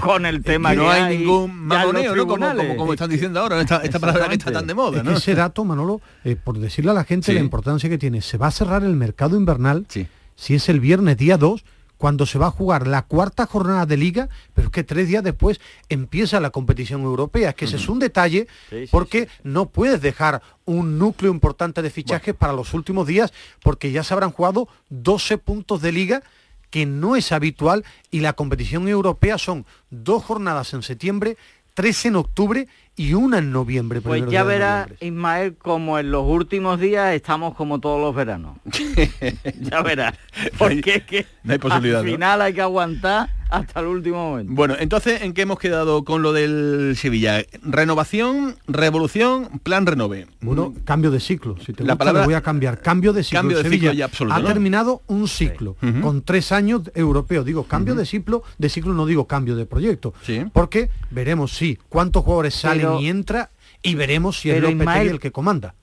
con 0.00 0.26
el 0.26 0.42
tema 0.42 0.70
Que 0.70 0.76
no 0.76 0.82
que 0.84 0.88
hay 0.90 1.18
ningún 1.18 1.50
en 1.50 1.68
los 1.68 1.76
mamoneo, 1.78 2.16
¿no? 2.16 2.26
Como, 2.26 2.46
como, 2.56 2.76
como 2.76 2.92
están 2.92 3.10
diciendo 3.10 3.40
ahora, 3.40 3.60
esta, 3.60 3.78
esta 3.78 3.98
palabra 3.98 4.28
que 4.28 4.34
está 4.34 4.52
tan 4.52 4.66
de 4.66 4.74
moda, 4.74 4.98
Es 4.98 5.04
¿no? 5.04 5.10
que 5.12 5.16
ese 5.18 5.34
dato, 5.34 5.64
Manolo, 5.64 6.00
eh, 6.24 6.36
por 6.36 6.58
decirle 6.58 6.90
a 6.90 6.94
la 6.94 7.04
gente 7.04 7.26
Sí. 7.26 7.34
la 7.34 7.40
importancia 7.40 7.88
que 7.88 7.98
tiene, 7.98 8.20
se 8.22 8.38
va 8.38 8.48
a 8.48 8.50
cerrar 8.50 8.84
el 8.84 8.96
mercado 8.96 9.36
invernal 9.36 9.86
Sí. 9.88 10.06
si 10.36 10.54
es 10.54 10.68
el 10.68 10.80
viernes 10.80 11.16
día 11.16 11.36
2, 11.36 11.64
cuando 12.02 12.26
se 12.26 12.36
va 12.36 12.48
a 12.48 12.50
jugar 12.50 12.88
la 12.88 13.02
cuarta 13.02 13.46
jornada 13.46 13.86
de 13.86 13.96
liga, 13.96 14.28
pero 14.54 14.66
es 14.66 14.72
que 14.72 14.82
tres 14.82 15.06
días 15.06 15.22
después 15.22 15.60
empieza 15.88 16.40
la 16.40 16.50
competición 16.50 17.02
europea. 17.02 17.50
Es 17.50 17.54
que 17.54 17.66
ese 17.66 17.76
es 17.76 17.88
un 17.88 18.00
detalle 18.00 18.48
Sí, 18.70 18.86
sí, 18.86 18.88
porque 18.90 19.28
no 19.44 19.66
puedes 19.66 20.00
dejar 20.00 20.42
un 20.64 20.98
núcleo 20.98 21.30
importante 21.30 21.80
de 21.80 21.90
fichajes 21.90 22.34
para 22.34 22.54
los 22.54 22.74
últimos 22.74 23.06
días 23.06 23.32
porque 23.62 23.92
ya 23.92 24.02
se 24.02 24.14
habrán 24.14 24.32
jugado 24.32 24.66
12 24.90 25.38
puntos 25.38 25.80
de 25.80 25.92
liga 25.92 26.24
que 26.70 26.86
no 26.86 27.14
es 27.14 27.30
habitual 27.30 27.84
y 28.10 28.18
la 28.18 28.32
competición 28.32 28.88
europea 28.88 29.38
son 29.38 29.64
dos 29.90 30.24
jornadas 30.24 30.74
en 30.74 30.82
septiembre, 30.82 31.36
tres 31.74 32.04
en 32.06 32.16
octubre 32.16 32.68
y 32.96 33.14
una 33.14 33.38
en 33.38 33.52
noviembre. 33.52 34.00
Pues 34.00 34.20
ya 34.22 34.26
días 34.28 34.46
de 34.46 34.52
verá 34.52 34.80
noviembre. 34.82 35.06
Ismael 35.06 35.56
como 35.56 35.98
en 35.98 36.10
los 36.10 36.24
últimos 36.26 36.78
días 36.80 37.14
estamos 37.14 37.54
como 37.54 37.80
todos 37.80 38.00
los 38.00 38.14
veranos. 38.14 38.58
ya 39.60 39.82
verás. 39.82 40.14
Porque 40.58 40.96
es 40.96 41.04
que 41.04 41.26
no 41.42 41.52
hay 41.52 41.58
posibilidad, 41.58 42.00
al 42.00 42.06
¿no? 42.06 42.12
final 42.12 42.42
hay 42.42 42.52
que 42.52 42.62
aguantar 42.62 43.28
hasta 43.52 43.80
el 43.80 43.86
último 43.86 44.30
momento. 44.30 44.52
Bueno, 44.54 44.74
entonces, 44.78 45.22
¿en 45.22 45.32
qué 45.34 45.42
hemos 45.42 45.58
quedado 45.58 46.04
con 46.04 46.22
lo 46.22 46.32
del 46.32 46.94
Sevilla? 46.96 47.44
Renovación, 47.62 48.56
revolución, 48.66 49.60
plan 49.62 49.86
renove. 49.86 50.26
Bueno, 50.40 50.72
cambio 50.84 51.10
de 51.10 51.20
ciclo. 51.20 51.56
Si 51.58 51.72
te 51.72 51.84
La 51.84 51.94
gusta, 51.94 51.98
palabra- 51.98 52.24
voy 52.24 52.34
a 52.34 52.40
cambiar. 52.40 52.80
Cambio 52.80 53.12
de 53.12 53.22
ciclo. 53.22 53.38
Cambio 53.40 53.56
de 53.58 53.62
Sevilla 53.64 53.80
ciclo 53.90 53.92
ya 53.98 54.04
absoluto, 54.06 54.34
ha 54.36 54.38
¿no? 54.40 54.46
terminado 54.48 55.02
un 55.08 55.28
ciclo 55.28 55.76
con 56.00 56.22
tres 56.22 56.52
años 56.52 56.82
europeos. 56.94 57.44
Digo, 57.44 57.64
cambio 57.64 57.94
de 57.94 58.06
ciclo, 58.06 58.42
de 58.58 58.68
ciclo 58.68 58.94
no 58.94 59.04
digo 59.06 59.26
cambio 59.26 59.56
de 59.56 59.66
proyecto. 59.66 60.14
Sí. 60.22 60.44
Porque 60.52 60.88
veremos 61.10 61.52
si 61.56 61.78
cuántos 61.88 62.24
jugadores 62.24 62.54
salen 62.54 62.80
Pero- 62.86 63.00
y 63.00 63.08
entra 63.08 63.50
y 63.82 63.94
veremos 63.94 64.38
si 64.40 64.50
es 64.50 64.56
Lopetegui 64.60 64.80
Ismael, 64.82 65.08
el 65.08 65.20
que 65.20 65.32
comanda. 65.32 65.74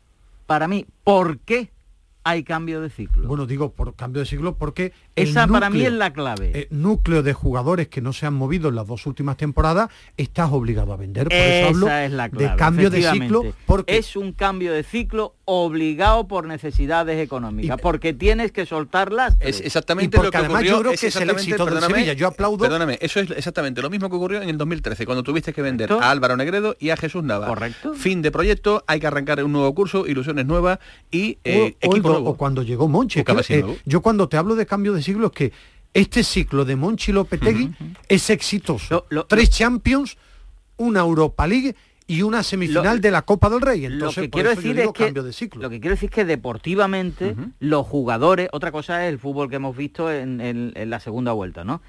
Para 0.46 0.68
mí, 0.68 0.86
¿por 1.04 1.38
qué 1.40 1.70
hay 2.24 2.44
cambio 2.44 2.82
de 2.82 2.90
ciclo? 2.90 3.28
Bueno, 3.28 3.46
digo 3.46 3.72
por 3.72 3.94
cambio 3.96 4.22
de 4.22 4.26
ciclo 4.26 4.56
porque 4.56 4.94
Esa 5.22 5.48
para 5.48 5.70
mí 5.70 5.82
es 5.82 5.92
la 5.94 6.12
clave. 6.14 6.52
eh, 6.54 6.68
núcleo 6.72 7.24
de 7.24 7.34
jugadores 7.34 7.88
que 7.88 8.02
no 8.02 8.14
se 8.14 8.26
han 8.26 8.34
movido 8.34 8.70
en 8.70 8.76
las 8.76 8.88
dos 8.88 9.06
últimas 9.06 9.38
temporadas, 9.38 9.90
estás 10.18 10.52
obligado 10.52 10.94
a 10.94 10.98
vender. 10.98 11.26
Por 11.30 11.34
eso 11.38 11.68
hablo 11.70 11.92
es 11.92 12.12
la 12.12 12.30
clave. 12.30 12.50
de 12.52 12.56
cambio 12.56 12.90
de 12.90 13.04
ciclo 13.12 13.44
porque 13.66 13.98
es 13.98 14.16
un 14.16 14.34
cambio 14.34 14.74
de 14.74 14.84
ciclo 14.84 15.36
obligado 15.46 16.28
por 16.28 16.46
necesidades 16.46 17.20
económicas, 17.20 17.80
porque 17.82 18.14
tienes 18.14 18.52
que 18.52 18.66
soltarlas. 18.66 19.36
Es 19.40 19.62
exactamente 19.62 20.16
Y 20.16 20.20
porque 20.20 20.28
lo 20.28 20.32
que 20.32 20.38
además 20.38 20.56
ocurrió. 20.62 20.72
yo 20.72 20.80
creo 20.82 20.92
es 20.94 21.02
que 21.02 21.08
es 21.08 21.16
el 21.16 21.30
éxito 21.32 21.66
perdóname, 21.66 21.94
Sevilla. 21.96 22.14
Yo 22.14 22.28
aplaudo- 22.28 22.60
Perdóname, 22.60 22.98
eso 23.02 23.20
es 23.20 23.32
exactamente 23.32 23.82
lo 23.82 23.90
mismo 23.90 24.10
que 24.10 24.16
ocurrió 24.16 24.42
en 24.42 24.50
el 24.50 24.58
2013, 24.58 25.06
cuando 25.06 25.24
tuviste 25.24 25.52
que 25.54 25.62
vender 25.64 25.88
Correcto. 25.90 26.06
a 26.08 26.12
Álvaro 26.12 26.38
Negredo 26.38 26.76
y 26.80 26.92
a 26.92 26.98
Jesús 26.98 27.24
Nava. 27.24 27.48
Correcto. 27.48 27.94
Fin 27.96 28.22
de 28.22 28.32
proyecto, 28.32 28.84
hay 28.88 29.00
que 29.00 29.08
arrancar 29.08 29.44
un 29.44 29.52
nuevo 29.52 29.74
curso, 29.74 30.06
ilusiones 30.06 30.46
nuevas 30.46 30.80
y 31.12 31.40
eh, 31.44 31.76
o, 31.84 31.88
equipo 31.88 32.08
do- 32.10 32.14
nuevo. 32.14 32.30
o 32.32 32.38
cuando 32.38 32.62
llegó 32.62 32.86
eh, 32.86 33.62
nuevo. 33.62 33.78
yo 33.86 34.02
cuando 34.02 34.30
te 34.30 34.38
hablo 34.38 34.56
de 34.56 34.66
cambio 34.66 34.94
de 34.94 35.02
siglo 35.10 35.28
es 35.28 35.34
que 35.34 35.52
este 35.94 36.24
ciclo 36.24 36.66
de 36.66 36.76
Monchi 36.76 37.12
Lopetegui 37.12 37.72
es 38.08 38.30
exitoso. 38.30 38.88
Lo- 38.94 39.06
lo- 39.10 39.26
Tres 39.26 39.50
Champions, 39.50 40.18
una 40.78 41.00
Europa 41.02 41.46
League 41.48 41.76
y 42.08 42.22
una 42.24 42.42
semifinal 42.44 42.96
Lo- 42.98 43.02
de 43.02 43.12
la 43.12 43.22
Copa 43.24 43.50
del 43.50 43.62
Rey. 43.62 43.82
lo 43.88 43.94
Entonces, 43.94 44.24
que 44.24 44.30
por 44.30 44.40
quiero 44.42 44.52
eso 44.52 44.62
yo 44.62 44.68
decir 44.68 44.78
es 44.80 44.84
digo 44.84 44.94
que 44.94 45.04
cambio 45.06 45.24
de 45.24 45.34
ciclo. 45.34 45.62
lo 45.62 45.70
que 45.70 45.80
quiero 45.80 45.96
decir 45.96 46.10
es 46.10 46.16
que 46.16 46.26
deportivamente 46.26 47.36
los 47.60 47.86
jugadores, 47.86 48.50
otra 48.52 48.72
cosa 48.72 49.06
es 49.06 49.12
el 49.14 49.20
fútbol 49.20 49.50
que 49.50 49.58
hemos 49.58 49.76
visto 49.78 50.12
en, 50.12 50.42
en- 50.42 50.72
en 50.76 50.90
la 50.90 51.00
segunda 51.00 51.34
vuelta, 51.34 51.64
¿no? 51.64 51.82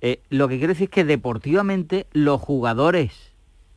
Eh, 0.00 0.20
lo 0.30 0.46
que 0.48 0.58
quiero 0.58 0.72
decir 0.74 0.84
es 0.84 0.90
que 0.90 1.04
deportivamente 1.04 2.06
los 2.12 2.40
jugadores, 2.40 3.12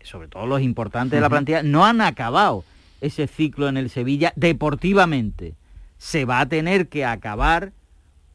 sobre 0.03 0.27
todo 0.27 0.45
los 0.45 0.61
importantes 0.61 1.17
de 1.17 1.21
la 1.21 1.29
plantilla, 1.29 1.63
no 1.63 1.85
han 1.85 1.99
acabado 2.01 2.63
ese 3.01 3.25
ciclo 3.27 3.67
en 3.67 3.77
el 3.77 3.89
Sevilla 3.89 4.31
deportivamente. 4.35 5.55
Se 5.97 6.25
va 6.25 6.39
a 6.39 6.45
tener 6.47 6.87
que 6.87 7.05
acabar 7.05 7.71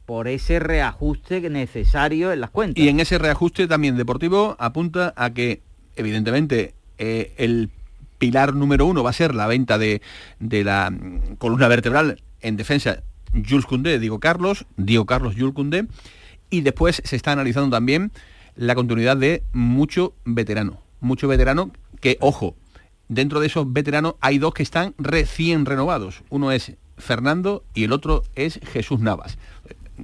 por 0.07 0.29
ese 0.29 0.59
reajuste 0.59 1.41
necesario 1.49 2.31
en 2.31 2.39
las 2.39 2.49
cuentas. 2.49 2.81
Y 2.81 2.87
en 2.87 3.01
ese 3.01 3.17
reajuste 3.17 3.67
también 3.67 3.97
deportivo 3.97 4.55
apunta 4.57 5.13
a 5.17 5.31
que, 5.31 5.61
evidentemente, 5.97 6.73
eh, 6.97 7.33
el 7.37 7.69
pilar 8.17 8.55
número 8.55 8.85
uno 8.85 9.03
va 9.03 9.09
a 9.09 9.13
ser 9.13 9.35
la 9.35 9.47
venta 9.47 9.77
de, 9.77 10.01
de 10.39 10.63
la 10.63 10.89
mm, 10.91 11.35
columna 11.35 11.67
vertebral 11.67 12.21
en 12.39 12.55
defensa 12.55 13.03
Jules 13.33 13.65
Koundé, 13.65 13.99
Diego 13.99 14.21
Carlos, 14.21 14.65
Diego 14.77 15.05
Carlos 15.05 15.35
Jules 15.37 15.53
Koundé, 15.53 15.87
y 16.49 16.61
después 16.61 17.01
se 17.03 17.17
está 17.17 17.33
analizando 17.33 17.75
también 17.75 18.13
la 18.55 18.75
continuidad 18.75 19.17
de 19.17 19.43
mucho 19.51 20.13
veterano, 20.23 20.79
mucho 21.01 21.27
veterano 21.27 21.71
que, 21.99 22.17
ojo, 22.21 22.55
dentro 23.09 23.41
de 23.41 23.47
esos 23.47 23.73
veteranos 23.73 24.15
hay 24.21 24.37
dos 24.37 24.53
que 24.53 24.63
están 24.63 24.95
recién 24.97 25.65
renovados. 25.65 26.23
Uno 26.29 26.53
es 26.53 26.77
Fernando 26.97 27.63
y 27.73 27.83
el 27.83 27.91
otro 27.91 28.23
es 28.35 28.59
Jesús 28.71 28.99
Navas. 28.99 29.37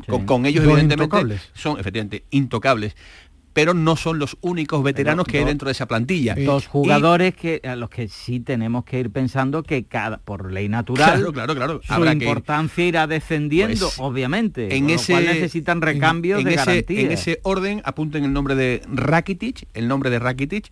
Con, 0.07 0.25
con 0.25 0.45
ellos, 0.45 0.63
evidentemente, 0.63 1.03
intocables. 1.03 1.49
son 1.53 1.79
efectivamente 1.79 2.23
intocables, 2.31 2.95
pero 3.53 3.75
no 3.75 3.95
son 3.95 4.17
los 4.17 4.35
únicos 4.41 4.81
veteranos 4.83 5.27
que 5.27 5.37
hay 5.37 5.45
dentro 5.45 5.67
de 5.67 5.73
esa 5.73 5.85
plantilla. 5.87 6.33
Dos 6.35 6.63
Y- 6.63 6.67
jugadores 6.69 7.35
que 7.35 7.61
a 7.63 7.75
los 7.75 7.89
que 7.91 8.07
sí 8.07 8.39
tenemos 8.39 8.83
que 8.83 8.99
ir 8.99 9.11
pensando 9.11 9.61
que 9.61 9.83
cada 9.83 10.17
por 10.17 10.51
ley 10.51 10.67
natural 10.69 11.13
Claro, 11.13 11.31
claro, 11.31 11.53
claro. 11.55 11.81
su 11.83 11.93
Habrá 11.93 12.11
que 12.11 12.17
ir. 12.17 12.23
importancia 12.23 12.83
irá 12.85 13.05
descendiendo, 13.05 13.85
Pues, 13.85 13.99
obviamente. 13.99 14.75
en 14.75 14.85
con 14.85 14.89
lo 14.89 14.95
ese 14.95 15.13
cual 15.13 15.25
necesitan 15.25 15.81
recambios 15.81 16.39
en, 16.39 16.45
de 16.45 16.53
ese, 16.55 16.65
garantía. 16.65 16.99
en 17.01 17.11
ese 17.11 17.39
orden 17.43 17.81
apunten 17.85 18.23
el 18.23 18.33
nombre 18.33 18.55
de 18.55 18.81
Rakitic, 18.91 19.67
el 19.75 19.87
nombre 19.87 20.09
de 20.09 20.17
Rakitic, 20.17 20.71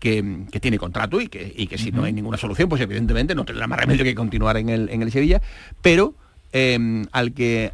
que, 0.00 0.46
que 0.50 0.58
tiene 0.58 0.78
contrato 0.78 1.20
y 1.20 1.28
que, 1.28 1.54
y 1.56 1.68
que 1.68 1.78
si 1.78 1.92
no 1.92 2.02
hay 2.02 2.12
ninguna 2.12 2.36
solución, 2.38 2.68
pues 2.68 2.82
evidentemente 2.82 3.36
no 3.36 3.44
tendrá 3.44 3.68
más 3.68 3.78
remedio 3.78 4.02
que 4.02 4.16
continuar 4.16 4.56
en 4.56 4.68
el, 4.68 4.88
en 4.90 5.00
el 5.02 5.12
Sevilla, 5.12 5.40
pero 5.80 6.14
eh, 6.52 7.04
al 7.12 7.32
que 7.32 7.72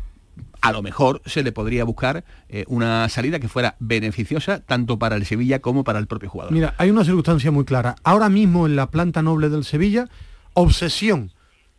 a 0.62 0.72
lo 0.72 0.80
mejor 0.80 1.20
se 1.26 1.42
le 1.42 1.52
podría 1.52 1.84
buscar 1.84 2.24
eh, 2.48 2.64
una 2.68 3.08
salida 3.08 3.40
que 3.40 3.48
fuera 3.48 3.76
beneficiosa 3.80 4.60
tanto 4.60 4.98
para 4.98 5.16
el 5.16 5.26
Sevilla 5.26 5.58
como 5.58 5.84
para 5.84 5.98
el 5.98 6.06
propio 6.06 6.30
jugador. 6.30 6.52
Mira, 6.52 6.74
hay 6.78 6.88
una 6.88 7.04
circunstancia 7.04 7.50
muy 7.50 7.64
clara. 7.64 7.96
Ahora 8.04 8.28
mismo 8.28 8.64
en 8.66 8.76
la 8.76 8.90
planta 8.90 9.22
noble 9.22 9.48
del 9.48 9.64
Sevilla, 9.64 10.08
obsesión. 10.54 11.32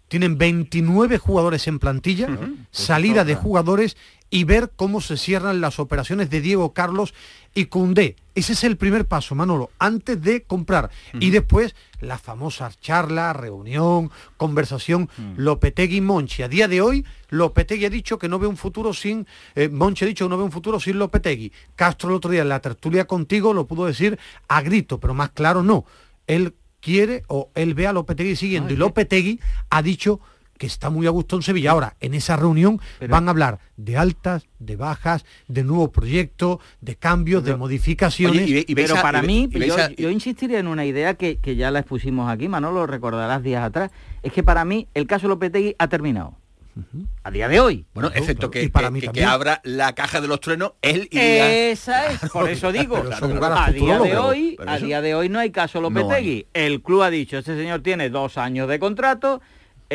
Tienen 0.10 0.38
29 0.38 1.17
jugadores 1.17 1.65
en 1.67 1.80
plantilla, 1.80 2.28
salida 2.69 3.24
de 3.24 3.34
jugadores 3.34 3.98
y 4.34 4.46
ver 4.46 4.72
cómo 4.76 5.00
se 5.00 5.15
cierran 5.15 5.62
las 5.62 5.78
operaciones 5.78 6.28
de 6.32 6.41
Diego 6.41 6.74
Carlos 6.74 7.13
y 7.54 7.65
Cundé. 7.65 8.15
Ese 8.34 8.54
es 8.54 8.63
el 8.63 8.78
primer 8.78 9.06
paso, 9.06 9.36
Manolo, 9.36 9.69
antes 9.78 10.19
de 10.19 10.41
comprar. 10.41 10.89
Y 11.19 11.30
después 11.30 11.76
la 12.00 12.17
famosa 12.17 12.72
charla, 12.82 13.32
reunión, 13.34 14.10
conversación, 14.36 15.08
Lopetegui 15.38 15.98
y 15.98 16.02
Monchi. 16.02 16.41
A 16.41 16.48
día 16.48 16.67
de 16.67 16.82
hoy, 16.82 17.06
Lopetegui 17.30 17.86
ha 17.86 17.91
dicho 17.91 18.17
que 18.17 18.28
no 18.28 18.39
ve 18.39 18.48
un 18.48 18.58
futuro 18.58 18.91
sin, 18.96 19.28
eh, 19.54 19.69
Monchi 19.69 20.04
ha 20.04 20.08
dicho 20.08 20.26
que 20.26 20.30
no 20.30 20.38
ve 20.39 20.46
un 20.46 20.52
futuro 20.52 20.80
sin 20.80 20.98
Lopetegui. 20.98 21.52
Castro 21.76 22.10
el 22.10 22.15
otro 22.15 22.32
día 22.32 22.41
en 22.41 22.50
la 22.50 22.60
tertulia 22.60 23.06
contigo 23.06 23.54
lo 23.54 23.67
pudo 23.67 23.86
decir 23.86 24.17
a 24.48 24.63
grito, 24.63 25.00
pero 25.00 25.13
más 25.13 25.30
claro 25.30 25.62
no. 25.62 25.86
Él 26.26 26.56
quiere 26.80 27.22
o 27.28 27.52
él 27.54 27.76
ve 27.76 27.86
a 27.86 27.93
Lopetegui 27.93 28.36
siguiendo 28.36 28.74
y 28.74 28.78
Lopetegui 28.78 29.39
ha 29.69 29.84
dicho 29.84 30.19
que 30.63 30.67
está 30.67 30.89
muy 30.89 31.06
a 31.08 31.10
gusto 31.10 31.36
en 31.36 31.41
Sevilla. 31.41 31.71
Ahora, 31.71 31.97
en 31.99 32.13
esa 32.13 32.38
reunión 32.38 32.80
van 33.10 33.28
a 33.28 33.32
hablar 33.32 33.60
de 33.76 33.97
altas, 33.97 34.47
de 34.60 34.78
bajas, 34.78 35.26
de 35.49 35.62
nuevo 35.65 35.91
proyecto, 35.91 36.62
de 36.80 36.95
cambios, 36.95 37.43
de 37.43 37.58
modificaciones. 37.58 38.49
Pero 38.73 38.95
para 39.02 39.21
mí, 39.21 39.49
yo, 39.52 39.76
yo 39.97 40.10
insistiría 40.10 40.60
en 40.60 40.67
una 40.67 40.86
idea 40.86 41.15
que, 41.15 41.38
que 41.39 41.58
ya 41.58 41.69
la 41.69 41.80
expusimos 41.80 42.32
aquí, 42.32 42.47
Manolo, 42.47 42.80
lo 42.80 42.88
recordarás 42.88 43.43
días 43.43 43.62
atrás, 43.62 43.91
es 44.21 44.32
que 44.32 44.41
para 44.41 44.63
mí 44.63 44.88
el 44.93 45.06
caso 45.06 45.28
Lopetegui 45.28 45.76
ha 45.78 45.89
terminado. 45.89 46.38
A 47.23 47.30
día 47.30 47.49
de 47.49 47.60
hoy. 47.60 47.86
Bueno, 47.93 48.10
excepto 48.15 48.49
que, 48.49 48.63
Y 48.63 48.69
para 48.69 48.88
que- 48.88 48.91
mí 48.93 49.02
que- 49.02 49.10
que 49.12 49.26
abra 49.26 49.60
la 49.65 49.93
caja 49.93 50.21
de 50.21 50.30
los 50.30 50.39
truenos 50.39 50.71
él 50.82 51.10
y. 51.12 51.17
Esa 51.19 52.08
es, 52.10 52.19
por 52.32 52.49
eso 52.49 52.71
digo, 52.71 52.95
a 52.97 53.69
día 53.69 53.99
de 53.99 54.17
hoy, 54.17 54.58
a 54.65 54.78
día 54.78 55.02
de 55.02 55.13
hoy 55.13 55.28
no 55.28 55.39
hay 55.39 55.52
caso 55.52 55.82
No 55.82 55.89
Lopetegui. 55.89 56.47
El 56.54 56.82
club 56.82 57.02
ha 57.02 57.10
dicho, 57.10 57.38
este 57.38 57.58
señor 57.58 57.82
tiene 57.82 58.10
dos 58.10 58.38
años 58.38 58.69
de 58.69 58.80
contrato, 58.80 59.41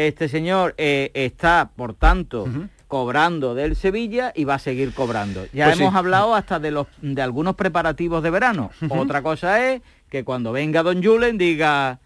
este 0.07 0.29
señor 0.29 0.75
eh, 0.79 1.11
está, 1.15 1.71
por 1.75 1.95
tanto, 1.95 2.47
cobrando 2.87 3.55
del 3.55 3.77
Sevilla 3.77 4.33
y 4.35 4.45
va 4.45 4.55
a 4.55 4.59
seguir 4.59 4.95
cobrando. 4.95 5.45
Ya 5.53 5.67
Pues 5.67 5.79
hemos 5.81 5.93
sí. 5.93 5.99
hablado 5.99 6.35
hasta 6.35 6.59
de 6.59 6.71
los 6.71 6.87
de 7.03 7.21
algunos 7.21 7.55
preparativos 7.55 8.23
de 8.23 8.31
verano. 8.31 8.71
Otra 8.89 9.23
cosa 9.23 9.73
es 9.73 9.83
que 10.09 10.25
cuando 10.25 10.53
venga 10.53 10.83
Don 10.83 11.03
Julen 11.03 11.37
diga, 11.37 11.99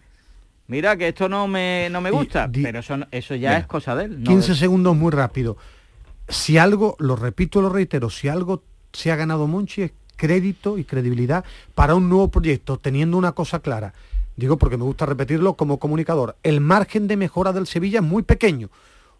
mira 0.67 0.97
que 0.97 1.09
esto 1.09 1.29
no 1.29 1.47
me, 1.47 1.87
no 1.91 2.01
me 2.01 2.11
gusta, 2.11 2.49
pero 2.51 2.79
eso, 2.79 2.97
eso 3.11 3.35
ya 3.35 3.57
es 3.57 3.65
cosa 3.65 3.95
de 3.95 4.05
él. 4.05 4.23
no 4.23 4.29
15 4.29 4.51
de- 4.53 4.57
segundos 4.57 4.95
muy 4.95 5.11
rápido. 5.11 5.57
Si 6.27 6.57
algo, 6.57 6.95
lo 6.99 7.15
repito, 7.15 7.61
lo 7.61 7.69
reitero, 7.69 8.09
si 8.09 8.27
algo 8.27 8.63
se 8.91 9.11
ha 9.11 9.15
ganado 9.15 9.47
Monchi 9.47 9.83
es 9.83 9.91
crédito 10.15 10.77
y 10.77 10.83
credibilidad 10.83 11.43
para 11.75 11.95
un 11.95 12.07
nuevo 12.09 12.29
proyecto, 12.29 12.77
teniendo 12.77 13.17
una 13.17 13.31
cosa 13.33 13.59
clara. 13.59 13.93
Digo 14.35 14.57
porque 14.57 14.77
me 14.77 14.83
gusta 14.83 15.05
repetirlo 15.05 15.53
como 15.53 15.79
comunicador. 15.79 16.35
El 16.43 16.59
margen 16.59 17.07
de 17.07 17.17
mejora 17.17 17.53
del 17.53 17.67
Sevilla 17.67 17.99
es 17.99 18.05
muy 18.05 18.23
pequeño. 18.23 18.69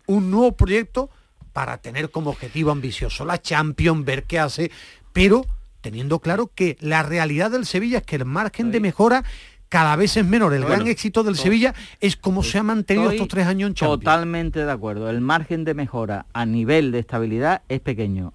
Un 0.07 0.31
nuevo 0.31 0.53
proyecto 0.53 1.09
para 1.53 1.77
tener 1.77 2.09
como 2.09 2.31
objetivo 2.31 2.71
ambicioso 2.71 3.25
la 3.25 3.41
Champions, 3.41 4.05
ver 4.05 4.23
qué 4.23 4.39
hace, 4.39 4.71
pero 5.13 5.45
teniendo 5.81 6.19
claro 6.19 6.49
que 6.53 6.77
la 6.79 7.03
realidad 7.03 7.51
del 7.51 7.65
Sevilla 7.65 7.99
es 7.99 8.03
que 8.03 8.15
el 8.15 8.25
margen 8.25 8.71
de 8.71 8.79
mejora 8.79 9.23
cada 9.69 9.95
vez 9.95 10.17
es 10.17 10.25
menor. 10.25 10.53
El 10.53 10.61
Bueno, 10.61 10.75
gran 10.77 10.87
éxito 10.87 11.23
del 11.23 11.35
Sevilla 11.35 11.73
es 11.99 12.15
como 12.15 12.43
se 12.43 12.57
ha 12.57 12.63
mantenido 12.63 13.11
estos 13.11 13.27
tres 13.27 13.47
años 13.47 13.69
en 13.69 13.73
Champions. 13.75 14.01
Totalmente 14.01 14.65
de 14.65 14.71
acuerdo. 14.71 15.09
El 15.09 15.21
margen 15.21 15.63
de 15.63 15.73
mejora 15.73 16.25
a 16.33 16.45
nivel 16.45 16.91
de 16.91 16.99
estabilidad 16.99 17.63
es 17.69 17.79
pequeño. 17.79 18.33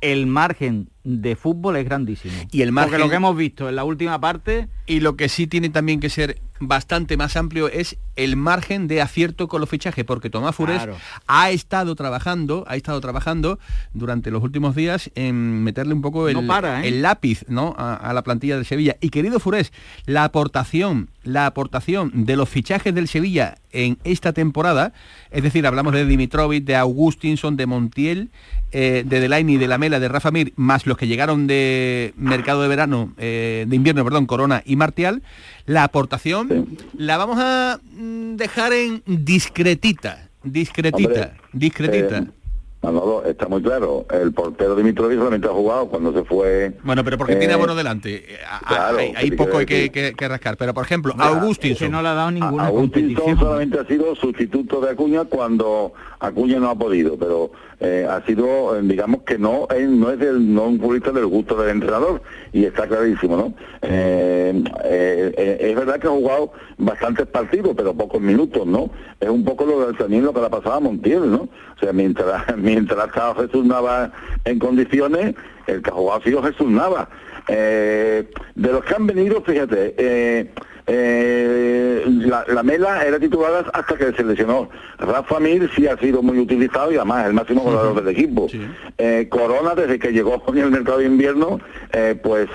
El 0.00 0.26
margen 0.26 0.90
de 1.04 1.36
fútbol 1.36 1.76
es 1.76 1.84
grandísimo. 1.84 2.34
Y 2.50 2.62
el 2.62 2.72
margen- 2.72 2.92
Porque 2.92 3.04
lo 3.04 3.10
que 3.10 3.16
hemos 3.16 3.36
visto 3.36 3.68
en 3.68 3.76
la 3.76 3.84
última 3.84 4.18
parte 4.20 4.68
Y 4.86 5.00
lo 5.00 5.16
que 5.16 5.28
sí 5.30 5.46
tiene 5.46 5.68
también 5.70 6.00
que 6.00 6.10
ser 6.10 6.38
bastante 6.60 7.16
más 7.16 7.36
amplio 7.36 7.68
es 7.68 7.96
el 8.16 8.36
margen 8.36 8.86
de 8.86 9.00
acierto 9.02 9.48
con 9.48 9.60
los 9.60 9.68
fichajes, 9.68 10.04
porque 10.04 10.30
Tomás 10.30 10.54
Claro. 10.56 10.96
ha 11.26 11.50
estado 11.50 11.94
trabajando, 11.96 12.64
ha 12.68 12.76
estado 12.76 13.00
trabajando 13.00 13.58
durante 13.92 14.30
los 14.30 14.42
últimos 14.42 14.74
días 14.76 15.10
en 15.14 15.64
meterle 15.64 15.94
un 15.94 16.00
poco 16.02 16.28
el, 16.28 16.34
No 16.34 16.46
para, 16.46 16.84
¿eh? 16.84 16.88
el 16.88 17.02
lápiz 17.02 17.44
¿no? 17.48 17.74
a, 17.76 17.94
a 17.96 18.12
la 18.14 18.22
plantilla 18.22 18.56
del 18.56 18.64
Sevilla. 18.66 18.96
Y 19.00 19.08
querido 19.08 19.40
Furés, 19.40 19.72
la 20.06 20.24
aportación, 20.24 21.08
la 21.24 21.46
aportación 21.46 22.24
de 22.26 22.36
los 22.36 22.48
fichajes 22.48 22.94
del 22.94 23.08
Sevilla 23.08 23.56
en 23.72 23.98
esta 24.04 24.32
temporada, 24.32 24.92
es 25.32 25.42
decir, 25.42 25.66
hablamos 25.66 25.92
de 25.94 26.06
Dimitrovic, 26.06 26.64
de 26.64 26.76
Augustinson, 26.76 27.56
de 27.56 27.66
Montiel, 27.66 28.30
eh, 28.70 29.02
de 29.04 29.20
Delaini, 29.20 29.56
de 29.56 29.66
Lamela, 29.66 29.98
de 29.98 30.08
Rafa 30.08 30.30
Mir, 30.30 30.52
más 30.56 30.86
los 30.86 30.93
que 30.96 31.06
llegaron 31.06 31.46
de 31.46 32.14
mercado 32.16 32.62
de 32.62 32.68
verano, 32.68 33.12
eh, 33.18 33.64
de 33.68 33.76
invierno, 33.76 34.04
perdón, 34.04 34.26
Corona 34.26 34.62
y 34.64 34.76
Martial, 34.76 35.22
la 35.66 35.84
aportación 35.84 36.76
la 36.96 37.16
vamos 37.16 37.38
a 37.40 37.80
mm, 37.92 38.36
dejar 38.36 38.72
en 38.72 39.02
discretita, 39.06 40.28
discretita, 40.42 41.08
Hombre, 41.08 41.30
discretita. 41.52 42.18
Eh, 42.18 42.43
Manolo, 42.84 43.24
está 43.24 43.48
muy 43.48 43.62
claro. 43.62 44.06
El 44.10 44.32
portero 44.32 44.76
Dimitrovic 44.76 45.18
solamente 45.18 45.46
ha 45.48 45.52
jugado 45.52 45.88
cuando 45.88 46.12
se 46.12 46.24
fue. 46.24 46.72
Bueno, 46.82 47.02
pero 47.04 47.18
porque 47.18 47.32
eh, 47.34 47.36
tiene 47.36 47.54
abono 47.54 47.74
delante. 47.74 48.14
Eh, 48.34 48.38
claro, 48.68 48.98
hay, 48.98 49.12
hay 49.16 49.30
¿qué 49.30 49.30
te 49.30 49.36
poco 49.36 49.58
que, 49.58 49.90
que- 49.90 50.12
que 50.16 50.28
rascar. 50.28 50.56
Pero, 50.56 50.74
por 50.74 50.84
ejemplo, 50.84 51.12
Mira, 51.14 51.28
Augustinson. 51.28 51.86
que 51.88 51.92
no 51.92 52.02
le 52.02 52.08
ha 52.08 52.14
dado 52.14 52.30
ninguna 52.30 52.70
competición. 52.70 53.38
solamente 53.38 53.78
ha 53.80 53.86
sido 53.86 54.14
sustituto 54.14 54.80
de 54.80 54.90
Acuña 54.90 55.24
cuando 55.24 55.92
Acuña 56.20 56.58
no 56.58 56.70
ha 56.70 56.74
podido, 56.78 57.16
pero 57.18 57.50
eh, 57.80 58.06
ha 58.08 58.24
sido, 58.24 58.76
eh, 58.76 58.80
digamos 58.82 59.22
que 59.22 59.36
no 59.38 59.66
es, 59.74 59.88
no 59.88 60.10
es 60.10 60.18
del, 60.18 60.54
no 60.54 60.64
un 60.68 60.78
futbolista 60.80 61.10
del 61.12 61.26
gusto 61.26 61.54
del 61.56 61.70
entrenador 61.70 62.22
y 62.52 62.64
está 62.64 62.86
clarísimo, 62.86 63.36
¿no? 63.36 63.54
Eh, 63.82 64.62
eh, 64.84 65.34
eh, 65.36 65.58
es 65.60 65.76
verdad 65.76 65.98
que 65.98 66.06
ha 66.06 66.10
jugado 66.10 66.52
bastantes 66.78 67.26
partidos, 67.26 67.74
pero 67.76 67.94
pocos 67.94 68.20
minutos, 68.20 68.66
¿no? 68.66 68.90
Es 69.20 69.28
un 69.28 69.44
poco 69.44 69.64
lo, 69.66 69.92
también 69.94 70.24
lo 70.24 70.32
que 70.32 70.40
le 70.40 70.46
ha 70.46 70.50
pasado 70.50 70.74
a 70.76 70.80
Montiel, 70.80 71.30
¿no? 71.30 71.48
O 71.76 71.78
sea, 71.80 71.92
mientras, 71.92 72.44
mientras 72.74 73.06
estaba 73.06 73.40
Jesús 73.42 73.64
Nava 73.64 74.10
en 74.44 74.58
condiciones, 74.58 75.34
el 75.66 75.80
que 75.82 75.90
ha 75.90 75.92
jugado 75.92 76.20
ha 76.20 76.24
sido 76.24 76.42
Jesús 76.42 76.70
Nava. 76.70 77.08
Eh, 77.46 78.28
de 78.54 78.72
los 78.72 78.84
que 78.84 78.94
han 78.94 79.06
venido, 79.06 79.42
fíjate, 79.42 79.94
eh, 79.96 80.50
eh, 80.86 82.04
la, 82.06 82.44
la 82.48 82.62
Mela 82.62 83.04
era 83.06 83.18
titular 83.20 83.70
hasta 83.72 83.96
que 83.96 84.12
se 84.12 84.24
lesionó. 84.24 84.68
Rafa 84.98 85.38
Mir 85.38 85.70
sí 85.74 85.86
ha 85.86 85.96
sido 85.98 86.22
muy 86.22 86.38
utilizado 86.38 86.90
y 86.92 86.96
además 86.96 87.26
el 87.26 87.34
máximo 87.34 87.62
goleador 87.62 88.02
del 88.02 88.08
equipo. 88.08 88.48
Eh, 88.98 89.28
Corona, 89.30 89.74
desde 89.74 89.98
que 89.98 90.12
llegó 90.12 90.42
en 90.48 90.58
el 90.58 90.70
mercado 90.70 90.98
de 90.98 91.06
invierno, 91.06 91.60
eh, 91.92 92.18
pues 92.22 92.48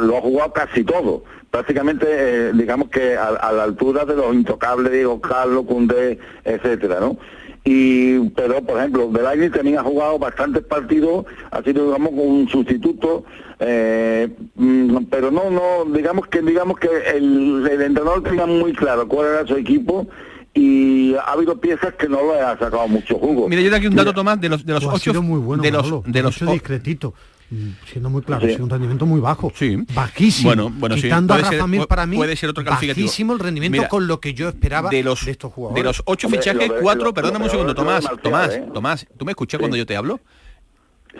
lo 0.00 0.16
ha 0.16 0.20
jugado 0.20 0.52
casi 0.52 0.82
todo. 0.82 1.24
Prácticamente, 1.50 2.06
eh, 2.08 2.52
digamos 2.54 2.90
que 2.90 3.16
a, 3.16 3.28
a 3.28 3.52
la 3.52 3.64
altura 3.64 4.04
de 4.04 4.16
los 4.16 4.34
intocables, 4.34 4.92
Diego 4.92 5.20
Carlos, 5.20 5.64
Cundé, 5.66 6.18
etcétera, 6.44 7.00
¿no? 7.00 7.16
Y 7.70 8.30
pero 8.30 8.62
por 8.62 8.78
ejemplo 8.78 9.10
Delaney 9.12 9.50
también 9.50 9.78
ha 9.78 9.82
jugado 9.82 10.18
bastantes 10.18 10.64
partidos 10.64 11.26
ha 11.50 11.62
sido 11.62 11.84
digamos 11.84 12.12
un 12.14 12.48
sustituto 12.48 13.24
eh, 13.60 14.26
mm, 14.54 15.04
pero 15.10 15.30
no 15.30 15.50
no 15.50 15.84
digamos 15.92 16.28
que 16.28 16.40
digamos 16.40 16.78
que 16.78 16.88
el, 17.14 17.68
el 17.70 17.82
entrenador 17.82 18.22
tenía 18.22 18.46
muy 18.46 18.72
claro 18.72 19.06
cuál 19.06 19.26
era 19.26 19.46
su 19.46 19.56
equipo 19.56 20.06
y 20.54 21.14
ha 21.16 21.32
habido 21.32 21.60
piezas 21.60 21.92
que 21.94 22.08
no 22.08 22.20
le 22.32 22.40
ha 22.40 22.58
sacado 22.58 22.88
mucho 22.88 23.18
jugo 23.18 23.48
Mira, 23.50 23.60
yo 23.60 23.70
de 23.70 23.76
aquí 23.76 23.86
un 23.86 23.96
dato, 23.96 24.14
Tomás, 24.14 24.40
de 24.40 24.48
los, 24.48 24.64
de 24.64 24.72
los 24.72 24.84
Pues 24.84 24.92
ha 24.94 24.96
ocho... 24.96 25.10
sido 25.10 25.22
muy 25.22 25.38
bueno, 25.38 25.62
de 25.62 25.70
los, 25.70 25.82
Manolo, 25.84 26.04
de 26.06 26.22
los 26.22 26.40
discretito. 26.40 27.12
Siendo 27.90 28.10
muy 28.10 28.20
claro, 28.22 28.46
Sí. 28.46 28.60
un 28.60 28.68
rendimiento 28.68 29.06
muy 29.06 29.20
bajo. 29.20 29.50
Sí. 29.54 29.78
Bajísimo. 29.94 30.48
Bueno, 30.50 30.70
bueno, 30.70 30.96
sí. 30.96 31.02
Quitando 31.02 31.32
Puede 31.34 31.46
a 31.46 31.50
Rafa 31.52 31.66
Mir 31.66 31.86
para 31.86 32.04
mí, 32.06 32.16
puede 32.16 32.36
ser 32.36 32.50
otro 32.50 32.62
calificativo. 32.62 33.06
bajísimo 33.06 33.32
el 33.32 33.38
rendimiento 33.38 33.78
Mira, 33.78 33.88
con 33.88 34.06
lo 34.06 34.20
que 34.20 34.34
yo 34.34 34.48
esperaba 34.50 34.90
de 34.90 35.02
los, 35.02 35.26
estos 35.26 35.52
jugadores. 35.52 35.82
de 35.82 35.88
los 35.88 36.02
ocho 36.04 36.28
fichajes, 36.28 36.68
lo 36.68 36.74
de- 36.74 36.80
cuatro, 36.82 37.04
lo- 37.06 37.14
perdóname 37.14 37.38
lo 37.40 37.44
un 37.46 37.50
segundo, 37.50 37.72
de 37.72 37.76
Tomás, 37.76 38.04
Tomás, 38.22 38.52
¿eh? 38.54 38.66
Tomás, 38.74 39.06
¿tú 39.16 39.24
me 39.24 39.32
escuchas 39.32 39.58
cuando 39.58 39.76
yo 39.78 39.86
te 39.86 39.96
hablo? 39.96 40.20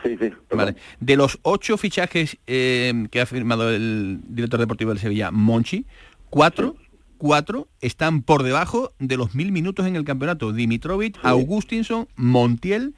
Sí, 0.05 0.16
sí. 0.20 0.31
Vale. 0.55 0.76
De 1.01 1.16
los 1.16 1.39
ocho 1.43 1.79
fichajes 1.79 2.37
eh, 2.47 3.07
que 3.11 3.20
ha 3.22 3.26
firmado 3.26 3.70
el 3.70 4.20
director 4.29 4.61
deportivo 4.61 4.91
del 4.91 4.99
Sevilla, 5.01 5.31
Monchi, 5.31 5.87
cuatro, 6.29 6.76
cuatro 7.16 7.68
están 7.81 8.20
por 8.22 8.43
debajo 8.43 8.93
de 8.99 9.16
los 9.16 9.35
mil 9.35 9.51
minutos 9.51 9.87
en 9.87 9.97
el 9.97 10.05
campeonato. 10.05 10.53
Dimitrovic, 10.53 11.16
Augustinson, 11.22 12.07
Montiel, 12.16 12.95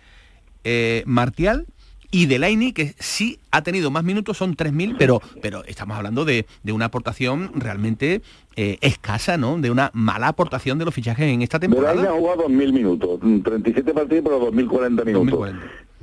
eh, 0.65 1.05
Martial 1.07 1.67
y 2.11 2.27
Delaini, 2.27 2.73
que 2.73 2.95
sí 2.99 3.39
ha 3.51 3.63
tenido 3.63 3.91
más 3.91 4.03
minutos, 4.05 4.37
son 4.37 4.57
3.000, 4.57 4.97
pero, 4.99 5.21
pero 5.41 5.65
estamos 5.65 5.97
hablando 5.97 6.25
de, 6.25 6.47
de 6.63 6.73
una 6.73 6.87
aportación 6.87 7.51
realmente 7.55 8.23
eh, 8.57 8.79
escasa, 8.81 9.37
¿no? 9.37 9.59
De 9.59 9.71
una 9.71 9.91
mala 9.95 10.29
aportación 10.29 10.79
de 10.79 10.85
los 10.85 10.95
fichajes 10.95 11.27
en 11.27 11.43
esta 11.43 11.59
Delaney 11.59 11.85
ha 11.87 11.93
temporada. 11.93 12.19
jugado 12.19 12.49
2.000 12.49 12.73
minutos, 12.73 13.19
mm, 13.23 13.41
37 13.41 13.95
partidos, 13.95 14.25
pero 14.25 14.41
2.040 14.53 15.05
minutos. 15.05 15.51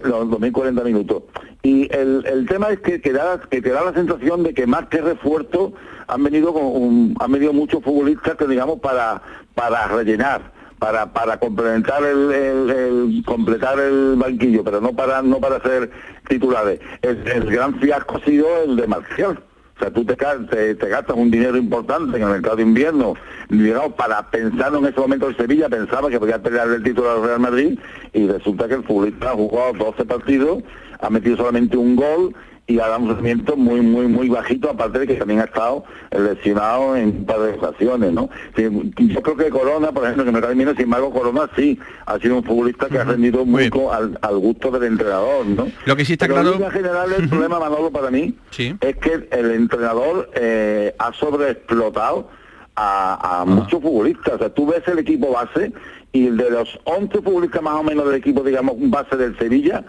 Los 0.03 0.27
2.040 0.27 0.83
minutos. 0.83 1.23
Y 1.63 1.91
el, 1.93 2.23
el 2.27 2.45
tema 2.47 2.69
es 2.69 2.79
que, 2.81 3.01
que, 3.01 3.11
da, 3.11 3.41
que 3.49 3.61
te 3.61 3.69
da 3.71 3.83
la 3.83 3.93
sensación 3.93 4.43
de 4.43 4.53
que 4.53 4.67
más 4.67 4.87
que 4.89 5.01
refuerzo 5.01 5.73
han 6.07 6.23
venido 6.23 6.53
con 6.53 6.63
un- 6.63 7.15
han 7.19 7.31
venido 7.31 7.51
muchos 7.51 7.83
futbolistas 7.83 8.35
que 8.35 8.45
digamos 8.47 8.79
para 8.79 9.21
para 9.55 9.87
rellenar, 9.87 10.53
para 10.79 11.11
para 11.13 11.37
complementar 11.39 12.03
el, 12.03 12.31
el- 12.31 12.69
el- 12.69 13.23
completar 13.25 13.79
el 13.79 14.15
banquillo, 14.15 14.63
pero 14.63 14.79
no 14.81 14.93
para 14.93 15.21
no 15.21 15.39
para 15.39 15.59
ser 15.61 15.89
titulares. 16.29 16.79
El, 17.01 17.27
el 17.27 17.45
gran 17.51 17.79
fiasco 17.79 18.17
ha 18.17 18.25
sido 18.25 18.45
el 18.63 18.75
de 18.75 18.87
Marcial. 18.87 19.39
O 19.75 19.79
sea, 19.79 19.91
tú 19.91 20.03
te, 20.03 20.15
te, 20.15 20.73
te 20.73 20.89
gastas 20.89 21.15
un 21.15 21.29
dinero 21.29 21.55
importante 21.55 22.17
en 22.17 22.23
el 22.23 22.29
mercado 22.29 22.55
de 22.55 22.63
invierno, 22.63 23.13
digamos, 23.47 23.93
para 23.93 24.27
pensar 24.31 24.73
en 24.73 24.85
ese 24.87 24.99
momento 24.99 25.27
el 25.27 25.37
Sevilla, 25.37 25.69
pensaba 25.69 26.09
que 26.09 26.19
podía 26.19 26.41
pelear 26.41 26.67
el 26.69 26.81
título 26.81 27.11
al 27.11 27.23
Real 27.23 27.39
Madrid 27.39 27.77
y 28.11 28.27
resulta 28.27 28.67
que 28.67 28.73
el 28.73 28.83
futbolista 28.83 29.29
ha 29.29 29.35
jugado 29.35 29.73
12 29.73 30.03
partidos, 30.05 30.63
ha 30.99 31.11
metido 31.11 31.37
solamente 31.37 31.77
un 31.77 31.95
gol 31.95 32.33
y 32.69 32.79
ha 32.81 32.87
dado 32.87 32.99
un 33.03 33.07
rendimiento 33.09 33.55
muy, 33.55 33.79
muy, 33.79 34.07
muy 34.07 34.27
bajito, 34.27 34.69
aparte 34.69 34.99
de 34.99 35.07
que 35.07 35.13
también 35.15 35.39
ha 35.39 35.45
estado 35.45 35.85
lesionado 36.11 36.97
en 36.97 37.07
un 37.19 37.25
par 37.25 37.39
de 37.39 37.51
ocasiones, 37.53 38.11
¿no? 38.11 38.29
Sí, 38.57 38.63
Yo 39.07 39.21
creo 39.21 39.37
que 39.37 39.49
Corona, 39.49 39.93
por 39.93 40.03
ejemplo, 40.03 40.25
que 40.25 40.31
me 40.33 40.41
cae 40.41 40.53
bien, 40.53 40.69
sin 40.75 40.81
embargo, 40.81 41.11
Corona 41.11 41.49
sí 41.55 41.79
ha 42.05 42.19
sido 42.19 42.35
un 42.35 42.43
futbolista 42.43 42.87
que 42.89 42.99
ha 42.99 43.05
rendido 43.05 43.45
muy 43.45 43.69
al, 43.91 44.19
al 44.21 44.37
gusto 44.37 44.69
del 44.71 44.83
entrenador, 44.83 45.45
¿no? 45.45 45.67
Lo 45.85 45.95
que 45.95 46.03
sí 46.03 46.13
está 46.13 46.27
Pero 46.27 46.39
en 46.39 46.43
claro... 46.43 46.57
línea 46.57 46.71
general 46.71 47.09
el 47.17 47.29
problema, 47.29 47.59
Manolo, 47.59 47.89
para 47.89 48.11
mí, 48.11 48.35
Sí. 48.49 48.75
es 48.81 48.97
que 48.97 49.27
el 49.31 49.51
entrenador 49.51 50.29
eh, 50.35 50.93
ha 50.99 51.13
sobreexplotado 51.13 52.29
a, 52.75 53.41
a 53.41 53.45
muchos 53.45 53.81
futbolistas. 53.81 54.33
O 54.35 54.37
sea, 54.39 54.49
tú 54.49 54.67
ves 54.67 54.83
el 54.87 54.99
equipo 54.99 55.31
base 55.31 55.71
y 56.11 56.27
de 56.29 56.49
los 56.49 56.79
11 56.83 57.21
futbolistas 57.21 57.61
más 57.61 57.75
o 57.75 57.83
menos 57.83 58.05
del 58.05 58.15
equipo, 58.15 58.43
digamos, 58.43 58.75
base 58.77 59.15
del 59.15 59.37
Sevilla, 59.37 59.83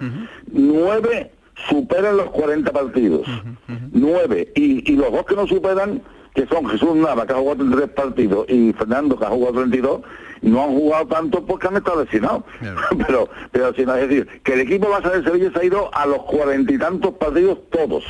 nueve 0.52 1.32
superan 1.68 2.16
los 2.16 2.30
40 2.30 2.72
partidos. 2.72 3.26
Nueve. 3.92 4.52
Y, 4.54 4.90
y 4.90 4.96
los 4.96 5.12
dos 5.12 5.26
que 5.26 5.34
no 5.34 5.46
superan, 5.46 6.02
que 6.34 6.46
son 6.46 6.68
Jesús 6.68 6.94
Nava, 6.94 7.26
que 7.26 7.32
ha 7.32 7.36
jugado 7.36 7.56
33 7.56 7.90
partidos, 7.90 8.46
y 8.48 8.72
Fernando, 8.72 9.18
que 9.18 9.24
ha 9.24 9.30
jugado 9.30 9.60
32, 9.60 10.00
no 10.42 10.62
han 10.62 10.70
jugado 10.70 11.06
tanto 11.06 11.44
porque 11.44 11.66
han 11.66 11.76
estado 11.76 12.04
lesionados. 12.04 12.44
pero, 13.06 13.28
pero 13.50 13.74
si 13.74 13.84
no, 13.84 13.94
es 13.96 14.08
decir, 14.08 14.28
que 14.42 14.54
el 14.54 14.60
equipo 14.60 14.88
base 14.88 15.08
del 15.08 15.24
Sevilla 15.24 15.50
se 15.52 15.58
ha 15.58 15.64
ido 15.64 15.90
a 15.94 16.06
los 16.06 16.22
cuarenta 16.24 16.72
y 16.72 16.78
tantos 16.78 17.14
partidos 17.14 17.58
todos. 17.70 18.04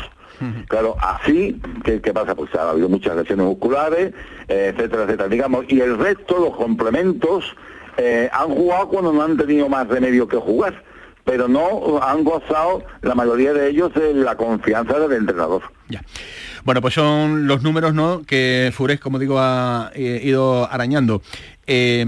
Claro, 0.69 0.95
así, 1.01 1.61
¿qué, 1.83 2.01
qué 2.01 2.13
pasa? 2.13 2.37
Pues 2.37 2.55
ha 2.55 2.71
habido 2.71 2.89
muchas 2.89 3.17
lesiones 3.17 3.45
musculares, 3.45 4.15
eh, 4.47 4.73
etcétera, 4.73 5.03
etcétera. 5.03 5.29
Digamos, 5.29 5.65
y 5.67 5.81
el 5.81 5.99
resto, 5.99 6.39
los 6.39 6.55
complementos, 6.57 7.57
eh, 7.97 8.31
han 8.33 8.51
jugado 8.51 8.89
cuando 8.89 9.13
no 9.13 9.23
han 9.23 9.37
tenido 9.37 9.69
más 9.69 9.89
remedio 9.89 10.29
que 10.29 10.37
jugar. 10.37 10.85
Pero 11.29 11.47
no 11.47 12.03
han 12.03 12.25
gozado 12.25 12.83
la 13.03 13.15
mayoría 13.15 13.53
de 13.53 13.69
ellos 13.69 13.93
de 13.93 14.15
la 14.15 14.35
confianza 14.35 14.99
del 14.99 15.13
entrenador. 15.13 15.61
Ya. 15.91 16.03
Bueno, 16.65 16.81
pues 16.81 16.95
son 16.95 17.47
los 17.47 17.63
números 17.63 17.93
¿no? 17.93 18.23
que 18.27 18.73
Fures, 18.75 18.99
como 18.99 19.19
digo, 19.19 19.39
ha 19.39 19.91
eh, 19.95 20.23
ido 20.25 20.67
arañando. 20.73 21.21
Eh, 21.67 22.03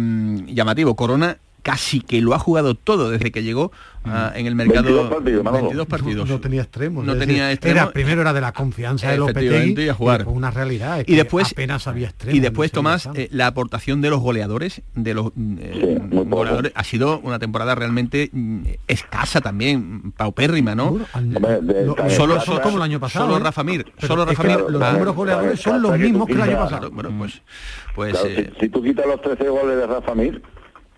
llamativo, 0.47 0.97
Corona 0.97 1.37
casi 1.63 2.01
que 2.01 2.21
lo 2.21 2.35
ha 2.35 2.39
jugado 2.39 2.75
todo 2.75 3.11
desde 3.11 3.31
que 3.31 3.43
llegó 3.43 3.73
ah, 4.05 4.33
en 4.35 4.47
el 4.47 4.55
mercado 4.55 4.83
22 4.85 5.11
partidos, 5.11 5.45
Manolo. 5.45 5.63
22 5.65 5.87
partidos. 5.87 6.29
No, 6.29 6.35
no 6.37 6.41
tenía 6.41 6.63
extremos. 6.63 7.05
No 7.05 7.17
tenía 7.17 7.45
decir, 7.49 7.53
extremos. 7.55 7.83
Era, 7.83 7.91
primero 7.93 8.21
era 8.23 8.33
de 8.33 8.41
la 8.41 8.53
confianza 8.53 9.11
de 9.11 9.19
Lopetegui 9.19 9.83
y 9.83 9.89
a 9.89 9.95
jugar. 9.95 10.27
una 10.29 10.51
realidad. 10.51 10.99
es 11.01 11.05
y 11.05 11.13
que 11.13 11.17
después 11.17 11.53
apenas 11.53 11.87
había 11.87 12.09
extremos. 12.09 12.37
y 12.37 12.41
después 12.41 12.73
Tomás 12.73 13.09
eh, 13.15 13.29
la 13.33 13.47
aportación 13.47 14.01
de 14.01 14.11
los 14.11 14.21
goleadores 14.21 14.83
de 14.95 15.15
los 15.15 15.29
eh, 15.59 15.99
goleadores 16.27 16.73
ha 16.75 16.85
sido 16.85 17.21
una 17.21 17.39
temporada 17.39 17.75
realmente 17.75 18.31
mm, 18.33 18.63
escasa 18.89 19.41
también 19.41 20.13
paupérrima 20.17 20.75
no 20.75 20.99
Hombre, 21.13 21.61
de- 21.63 21.87
Lo- 21.87 21.95
tan 21.95 22.11
solo, 22.11 22.39
como 22.63 22.77
el 22.77 22.83
año 22.83 23.01
pasado, 23.01 23.27
solo 23.27 23.37
¿eh? 23.39 23.41
Rafa 23.45 23.65
Mir 23.65 23.93
solo 23.99 24.25
Rafa 24.25 24.43
Mir 24.45 24.61
los 24.69 24.93
números 24.93 25.15
goleadores 25.15 25.61
son 25.61 25.83
los 25.83 25.99
mismos 25.99 26.27
que 26.27 26.33
el 26.35 26.43
año 26.43 26.59
pasado. 26.59 26.91
bueno 26.91 27.11
pues 27.19 27.43
pues 27.95 28.17
si, 28.19 28.49
si 28.61 28.69
tú 28.69 28.83
quitas 28.83 29.07
los 29.07 29.21
13 29.21 29.49
goles 29.49 29.77
de 29.77 29.87
Rafa 29.87 30.15
Mir, 30.15 30.41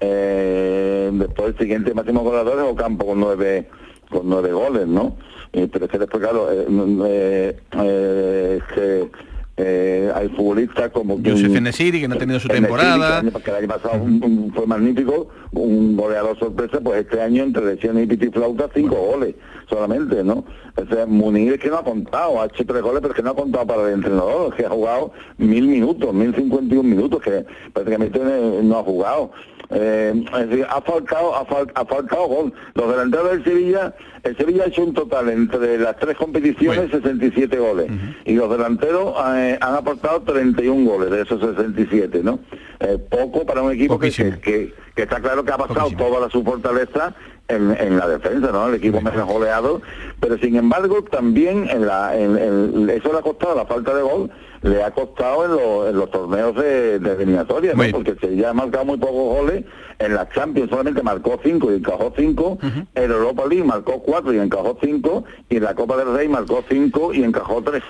eh, 0.05 1.11
después 1.13 1.51
el 1.55 1.59
siguiente 1.59 1.95
máximo 1.95 2.21
goleador 2.23 2.59
es 2.59 2.65
Ocampo 2.73 3.07
con 3.07 3.21
nueve 3.21 3.69
con 4.11 4.29
nueve 4.29 4.53
goles, 4.53 4.87
¿no? 4.87 5.17
Eh, 5.55 5.69
pero 5.73 5.85
es 5.87 5.91
que 5.91 5.99
después, 5.99 6.23
claro, 6.23 6.49
eh, 6.53 7.57
eh, 7.79 9.09
eh, 9.57 10.11
hay 10.15 10.29
futbolistas 10.31 10.91
como 10.93 11.23
que 11.23 11.31
Josef 11.31 11.55
Enesiri 11.55 12.01
que 12.01 12.09
no 12.09 12.15
ha 12.15 12.19
tenido 12.19 12.41
su 12.41 12.49
temporada 12.49 13.21
el 13.21 13.27
año- 13.29 13.39
que 13.39 13.51
el 13.51 13.57
año 13.57 13.69
pasado 13.69 14.03
un- 14.03 14.23
un- 14.25 14.53
fue 14.55 14.67
magnífico, 14.67 15.29
un 15.53 15.97
goleador 15.97 16.39
sorpresa, 16.39 16.81
pues 16.83 17.01
este 17.03 17.21
año 17.21 17.45
entre 17.45 17.65
lesiones 17.65 18.05
y 18.05 18.07
pitiflauta 18.07 18.69
cinco 18.75 18.97
goles 18.97 19.35
solamente, 19.77 20.23
¿no? 20.23 20.45
O 20.77 20.87
sea, 20.87 21.07
Munir 21.07 21.55
es 21.55 21.61
que 21.61 21.69
no 21.71 21.79
ha 21.79 21.85
contado, 21.85 22.41
ha 22.41 22.47
hecho 22.47 22.65
tres 22.67 22.83
goles, 22.83 23.01
pero 23.01 23.13
es 23.13 23.17
que 23.17 23.23
no 23.23 23.31
ha 23.31 23.35
contado 23.37 23.67
para 23.67 23.83
el 23.89 23.95
entrenador, 23.95 24.55
que 24.55 24.67
ha 24.67 24.71
jugado 24.71 25.13
mil 25.39 25.67
minutos, 25.67 26.13
mil 26.13 26.35
cincuenta 26.35 26.75
y 26.75 26.79
un 26.79 26.91
minutos, 26.91 27.21
que 27.23 27.45
prácticamente 27.73 28.21
no, 28.63 28.79
ha 28.79 28.83
jugado. 28.83 29.31
Eh, 29.71 30.13
es 30.41 30.49
decir, 30.51 30.67
ha 30.69 30.81
faltado, 30.83 31.35
ha, 31.35 31.47
fal- 31.47 31.71
ha 31.75 31.85
faltado 31.87 32.27
gol. 32.27 32.53
Los 32.75 32.91
delanteros 32.91 33.31
del 33.31 33.45
Sevilla, 33.45 33.95
el 34.23 34.37
Sevilla 34.37 34.65
ha 34.65 34.67
hecho 34.67 34.85
un 34.85 34.93
total 34.93 35.31
entre 35.31 35.79
las 35.79 35.97
tres 35.97 36.17
competiciones 36.17 36.91
67 36.91 37.59
goles. 37.59 37.91
Y 38.27 38.35
los 38.35 38.51
delanteros 38.51 39.15
eh, 39.35 39.57
han 39.61 39.75
aportado 39.75 40.21
31 40.23 40.91
goles 40.91 41.11
de 41.11 41.23
esos 41.23 41.41
67, 41.41 42.21
¿no? 42.23 42.39
Eh, 42.81 42.99
poco 43.11 43.47
para 43.47 43.63
un 43.63 43.73
equipo 43.73 43.99
que, 43.99 44.09
que, 44.11 44.41
que- 44.41 44.75
que 44.95 45.03
está 45.05 45.21
claro 45.23 45.43
que 45.43 45.51
ha 45.53 45.57
pasado 45.57 45.89
toda 45.97 46.21
la 46.21 46.29
su 46.29 46.43
fortaleza 46.45 47.15
en, 47.49 47.77
en 47.79 47.99
la 47.99 48.09
defensa, 48.09 48.51
¿no? 48.53 48.69
El 48.69 48.77
equipo 48.77 49.01
menos 49.01 49.27
goleado, 49.29 49.83
pero 50.21 50.39
sin 50.39 50.57
embargo 50.57 51.03
también 51.05 51.69
en 51.69 51.87
la, 51.87 52.17
en- 52.17 52.39
en- 52.39 52.89
eso 52.91 53.13
le 53.13 53.19
ha 53.19 53.23
costado 53.23 53.55
la 53.55 53.67
falta 53.67 53.95
de 53.95 54.03
gol, 54.03 54.31
le 54.63 54.83
ha 54.83 54.91
costado 54.93 55.45
en, 55.45 55.51
los- 55.53 55.89
en 55.91 55.97
los 55.97 56.11
torneos 56.11 56.55
de, 56.55 56.99
de 56.99 57.13
eliminatoria, 57.13 57.75
¿no? 57.75 57.83
Porque 57.93 58.15
se 58.21 58.37
ya 58.37 58.51
ha 58.51 58.55
marcado 58.55 58.85
muy 58.87 58.97
pocos 58.97 59.37
goles, 59.41 59.65
en 59.99 60.15
la 60.15 60.29
Champions 60.31 60.71
solamente 60.71 61.03
marcó 61.03 61.39
cinco 61.45 61.71
y 61.73 61.77
encajó 61.77 62.13
cinco, 62.17 62.59
en 62.63 63.11
Europa 63.11 63.43
League 63.49 63.65
marcó 63.65 64.01
cuatro 64.03 64.33
y 64.33 64.39
encajó 64.39 64.79
cinco, 64.83 65.25
y 65.51 65.57
en 65.57 65.65
la 65.65 65.75
Copa 65.75 65.97
del 65.97 66.15
Rey 66.15 66.29
marcó 66.29 66.65
cinco 66.71 67.13
y 67.13 67.23
encajó 67.23 67.61
tres. 67.63 67.83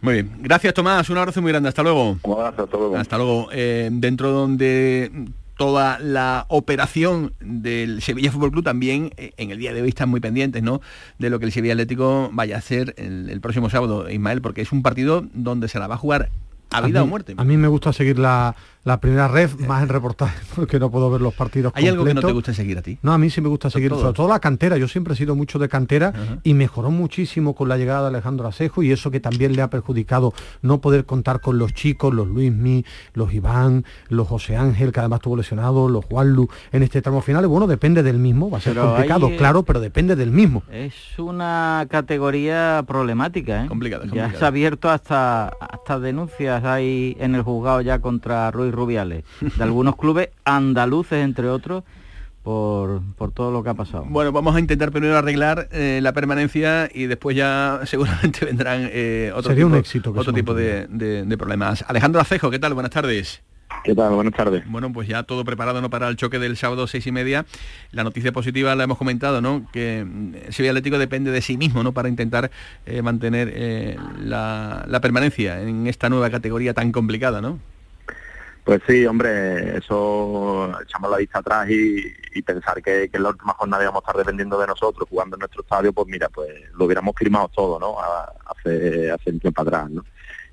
muy 0.00 0.14
bien 0.14 0.30
gracias 0.40 0.74
Tomás 0.74 1.08
un 1.10 1.18
abrazo 1.18 1.40
muy 1.40 1.52
grande 1.52 1.68
hasta 1.68 1.82
luego 1.82 2.16
Un 2.22 2.32
abrazo, 2.32 2.64
hasta 2.64 2.76
luego. 2.76 2.96
hasta 2.96 3.16
luego 3.18 3.48
Eh, 3.52 3.88
dentro 3.92 4.30
donde 4.32 5.10
toda 5.56 5.98
la 5.98 6.46
operación 6.48 7.32
del 7.40 8.02
Sevilla 8.02 8.30
Fútbol 8.30 8.52
Club 8.52 8.64
también 8.64 9.12
eh, 9.16 9.32
en 9.36 9.50
el 9.50 9.58
día 9.58 9.72
de 9.72 9.82
hoy 9.82 9.88
están 9.88 10.08
muy 10.08 10.20
pendientes 10.20 10.62
¿no? 10.62 10.80
de 11.18 11.30
lo 11.30 11.38
que 11.38 11.46
el 11.46 11.52
Sevilla 11.52 11.74
Atlético 11.74 12.30
vaya 12.32 12.56
a 12.56 12.58
hacer 12.58 12.94
el, 12.98 13.30
el 13.30 13.40
próximo 13.40 13.70
sábado, 13.70 14.10
Ismael, 14.10 14.42
porque 14.42 14.62
es 14.62 14.72
un 14.72 14.82
partido 14.82 15.24
donde 15.32 15.68
se 15.68 15.78
la 15.78 15.86
va 15.86 15.94
a 15.94 15.98
jugar 15.98 16.30
a 16.70 16.80
vida 16.80 17.00
mí, 17.00 17.06
o 17.06 17.08
muerte. 17.08 17.34
A 17.36 17.44
mí 17.44 17.56
me 17.56 17.68
gusta 17.68 17.92
seguir 17.92 18.18
la, 18.18 18.56
la 18.84 19.00
primera 19.00 19.28
red, 19.28 19.50
más 19.60 19.82
en 19.82 19.88
reportaje, 19.88 20.38
porque 20.54 20.78
no 20.78 20.90
puedo 20.90 21.10
ver 21.10 21.20
los 21.20 21.34
partidos 21.34 21.72
¿Hay 21.74 21.88
algo 21.88 22.04
que 22.04 22.14
no 22.14 22.20
te 22.20 22.32
gusta 22.32 22.52
seguir 22.52 22.78
a 22.78 22.82
ti? 22.82 22.98
No, 23.02 23.12
a 23.12 23.18
mí 23.18 23.30
sí 23.30 23.40
me 23.40 23.48
gusta 23.48 23.70
seguir, 23.70 23.90
sobre 23.90 24.12
todo 24.12 24.28
la 24.28 24.40
cantera. 24.40 24.76
Yo 24.76 24.88
siempre 24.88 25.14
he 25.14 25.16
sido 25.16 25.34
mucho 25.34 25.58
de 25.58 25.68
cantera 25.68 26.12
y 26.42 26.54
mejoró 26.54 26.90
muchísimo 26.90 27.54
con 27.54 27.68
la 27.68 27.76
llegada 27.76 28.02
de 28.02 28.08
Alejandro 28.08 28.46
Asejo 28.46 28.82
y 28.82 28.92
eso 28.92 29.10
que 29.10 29.20
también 29.20 29.56
le 29.56 29.62
ha 29.62 29.70
perjudicado 29.70 30.34
no 30.62 30.80
poder 30.80 31.06
contar 31.06 31.40
con 31.40 31.58
los 31.58 31.72
chicos, 31.72 32.12
los 32.12 32.28
Luismi, 32.28 32.84
los 33.14 33.32
Iván, 33.32 33.84
los 34.08 34.28
José 34.28 34.56
Ángel, 34.56 34.92
que 34.92 35.00
además 35.00 35.18
estuvo 35.18 35.36
lesionado, 35.36 35.88
los 35.88 36.04
Juanlu 36.04 36.48
en 36.72 36.82
este 36.82 37.00
tramo 37.00 37.22
final. 37.22 37.46
Bueno, 37.46 37.66
depende 37.66 38.02
del 38.02 38.18
mismo, 38.18 38.50
va 38.50 38.58
a 38.58 38.60
ser 38.60 38.74
Pero 38.74 38.88
complicado, 38.88 39.26
hay, 39.28 39.36
claro, 39.36 39.62
pero 39.62 39.80
depende 39.80 40.16
del 40.16 40.30
mismo. 40.30 40.62
Es 40.70 40.94
una 41.18 41.86
categoría 41.88 42.84
problemática, 42.86 43.64
¿eh? 43.64 43.66
Complicada, 43.66 44.04
Ya 44.12 44.32
se 44.32 44.44
ha 44.44 44.48
abierto 44.48 44.90
hasta, 44.90 45.48
hasta 45.48 45.98
denuncias 45.98 46.64
ahí 46.64 47.16
en 47.18 47.34
el 47.34 47.42
juzgado 47.42 47.80
ya 47.80 48.00
contra 48.00 48.50
Ruiz 48.50 48.73
Rubiales, 48.74 49.24
de 49.40 49.62
algunos 49.62 49.96
clubes 49.96 50.30
andaluces, 50.44 51.24
entre 51.24 51.48
otros, 51.48 51.84
por, 52.42 53.00
por 53.16 53.32
todo 53.32 53.50
lo 53.50 53.62
que 53.64 53.70
ha 53.70 53.74
pasado. 53.74 54.04
Bueno, 54.08 54.30
vamos 54.32 54.54
a 54.54 54.60
intentar 54.60 54.90
primero 54.92 55.16
arreglar 55.16 55.68
eh, 55.72 56.00
la 56.02 56.12
permanencia 56.12 56.90
y 56.92 57.06
después 57.06 57.36
ya 57.36 57.80
seguramente 57.84 58.44
vendrán 58.44 58.88
eh, 58.92 59.30
otro 59.34 59.50
Sería 59.50 59.64
tipo, 59.64 59.74
un 59.74 59.80
éxito 59.80 60.12
que 60.12 60.20
otro 60.20 60.32
tipo 60.32 60.52
de, 60.54 60.86
de- 60.88 61.24
de 61.24 61.38
problemas. 61.38 61.84
Alejandro 61.88 62.20
Acejo, 62.20 62.50
¿qué 62.50 62.58
tal? 62.58 62.74
Buenas 62.74 62.90
tardes. 62.92 63.42
¿Qué 63.82 63.94
tal? 63.94 64.14
Buenas 64.14 64.34
tardes. 64.34 64.62
Bueno, 64.70 64.92
pues 64.92 65.08
ya 65.08 65.24
todo 65.24 65.44
preparado 65.44 65.80
¿no? 65.80 65.90
para 65.90 66.08
el 66.08 66.16
choque 66.16 66.38
del 66.38 66.56
sábado 66.56 66.86
seis 66.86 67.06
y 67.06 67.12
media. 67.12 67.44
La 67.90 68.04
noticia 68.04 68.30
positiva 68.30 68.74
la 68.74 68.84
hemos 68.84 68.98
comentado, 68.98 69.40
¿no? 69.40 69.66
Que 69.72 70.04
mm, 70.06 70.50
Sevilla 70.52 70.70
Atlético 70.72 70.98
depende 70.98 71.30
de 71.32 71.40
sí 71.42 71.56
mismo, 71.56 71.82
¿no? 71.82 71.92
Para 71.92 72.08
intentar 72.08 72.50
eh, 72.86 73.02
mantener 73.02 73.50
eh, 73.52 73.96
la, 74.20 74.84
la 74.86 75.00
permanencia 75.00 75.60
en 75.62 75.86
esta 75.86 76.08
nueva 76.08 76.30
categoría 76.30 76.72
tan 76.72 76.92
complicada, 76.92 77.40
¿no? 77.40 77.58
Pues 78.64 78.80
sí, 78.88 79.04
hombre, 79.04 79.76
eso 79.76 80.72
echamos 80.82 81.10
la 81.10 81.18
vista 81.18 81.40
atrás 81.40 81.68
y, 81.68 82.42
pensar 82.42 82.82
que, 82.82 83.08
que 83.10 83.16
en 83.18 83.22
la 83.22 83.28
última 83.30 83.52
jornada 83.54 83.82
íbamos 83.82 84.02
a 84.02 84.04
estar 84.04 84.16
dependiendo 84.16 84.58
de 84.58 84.66
nosotros, 84.66 85.08
jugando 85.08 85.36
en 85.36 85.40
nuestro 85.40 85.62
estadio, 85.62 85.92
pues 85.92 86.06
mira, 86.08 86.28
pues 86.30 86.50
lo 86.72 86.86
hubiéramos 86.86 87.14
firmado 87.16 87.48
todo, 87.48 87.78
¿no? 87.78 87.96
Hace, 88.46 89.10
hace 89.10 89.30
un 89.30 89.40
tiempo 89.40 89.62
atrás, 89.62 89.90
¿no? 89.90 90.02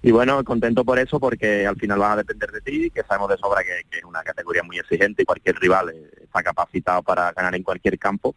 Y 0.04 0.12
bueno, 0.12 0.44
contento 0.44 0.84
por 0.84 0.98
eso, 1.00 1.20
porque 1.20 1.68
al 1.68 1.76
final 1.76 2.00
vas 2.00 2.14
a 2.14 2.18
depender 2.18 2.52
de 2.52 2.62
ti, 2.62 2.90
que 2.90 3.04
sabemos 3.04 3.30
de 3.30 3.38
sobra 3.38 3.64
que, 3.64 3.98
es 3.98 4.04
una 4.04 4.24
categoría 4.24 4.64
muy 4.64 4.80
exigente 4.80 5.22
y 5.22 5.26
cualquier 5.26 5.58
rival 5.58 5.94
está 6.22 6.42
capacitado 6.42 7.04
para 7.04 7.32
ganar 7.32 7.56
en 7.56 7.64
cualquier 7.64 8.00
campo. 8.00 8.36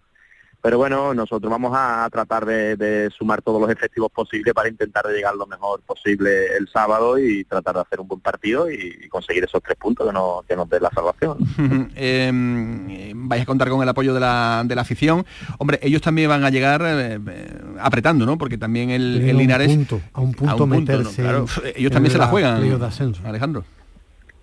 Pero 0.65 0.79
bueno, 0.79 1.13
nosotros 1.13 1.51
vamos 1.51 1.73
a 1.77 2.09
tratar 2.11 2.47
de, 2.47 2.75
de 2.77 3.11
sumar 3.11 3.43
todos 3.43 3.61
los 3.61 3.69
efectivos 3.71 4.11
posibles 4.11 4.55
para 4.55 4.67
intentar 4.71 5.05
llegar 5.09 5.35
lo 5.37 5.47
mejor 5.47 5.83
posible 5.83 6.57
el 6.57 6.67
sábado 6.69 7.19
y 7.19 7.45
tratar 7.45 7.75
de 7.75 7.81
hacer 7.83 8.01
un 8.01 8.09
buen 8.09 8.23
partido 8.23 8.71
y, 8.71 8.97
y 9.05 9.09
conseguir 9.11 9.45
esos 9.45 9.63
tres 9.63 9.77
puntos 9.77 10.07
que 10.07 10.13
nos, 10.15 10.43
que 10.47 10.57
nos 10.57 10.67
den 10.71 10.83
la 10.83 10.91
salvación. 10.91 11.37
Eh, 11.97 13.13
vais 13.15 13.43
a 13.43 13.45
contar 13.47 13.69
con 13.69 13.83
el 13.83 13.89
apoyo 13.89 14.15
de 14.15 14.21
la, 14.21 14.63
de 14.65 14.75
la 14.75 14.81
afición. 14.81 15.27
Hombre, 15.59 15.79
ellos 15.83 16.01
también 16.01 16.31
van 16.31 16.45
a 16.45 16.51
llegar 16.51 16.81
eh, 16.83 17.19
eh, 17.29 17.59
apretando, 17.79 18.25
¿no? 18.25 18.39
Porque 18.39 18.57
también 18.57 18.89
el, 18.91 19.21
el 19.21 19.35
un 19.37 19.43
Linares... 19.43 19.69
punto, 19.75 20.01
a 20.15 20.21
un 20.23 20.33
punto 20.33 20.57
¿no? 20.57 20.67
meterse 20.67 21.23
Claro, 21.23 21.45
en- 21.63 21.73
ellos 21.77 21.93
también 21.93 22.11
se 22.13 22.19
la 22.19 22.27
juegan, 22.29 22.61
de 22.79 22.87
ascenso. 22.87 23.21
Alejandro. 23.27 23.65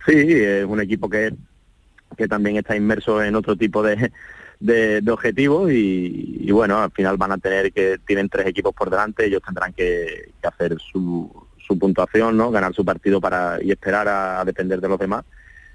Sí, 0.05 0.13
es 0.15 0.65
un 0.65 0.79
equipo 0.81 1.09
que, 1.09 1.33
que 2.15 2.27
también 2.27 2.57
está 2.57 2.75
inmerso 2.75 3.23
en 3.23 3.35
otro 3.35 3.55
tipo 3.55 3.81
de, 3.81 4.11
de, 4.61 5.01
de 5.01 5.11
objetivos 5.11 5.71
y, 5.71 6.49
bueno, 6.51 6.77
al 6.77 6.91
final 6.91 7.17
van 7.17 7.33
a 7.33 7.37
tener 7.37 7.73
que, 7.73 7.99
tienen 8.05 8.29
tres 8.29 8.47
equipos 8.47 8.73
por 8.73 8.89
delante, 8.89 9.25
ellos 9.25 9.41
tendrán 9.43 9.73
que, 9.73 10.31
hacer 10.43 10.77
su, 10.79 11.29
su 11.57 11.77
puntuación, 11.77 12.37
¿no? 12.37 12.51
Ganar 12.51 12.73
su 12.73 12.85
partido 12.85 13.19
para 13.19 13.61
y 13.61 13.71
esperar 13.71 14.07
a, 14.07 14.45
depender 14.45 14.79
de 14.79 14.87
los 14.87 14.99
demás. 14.99 15.25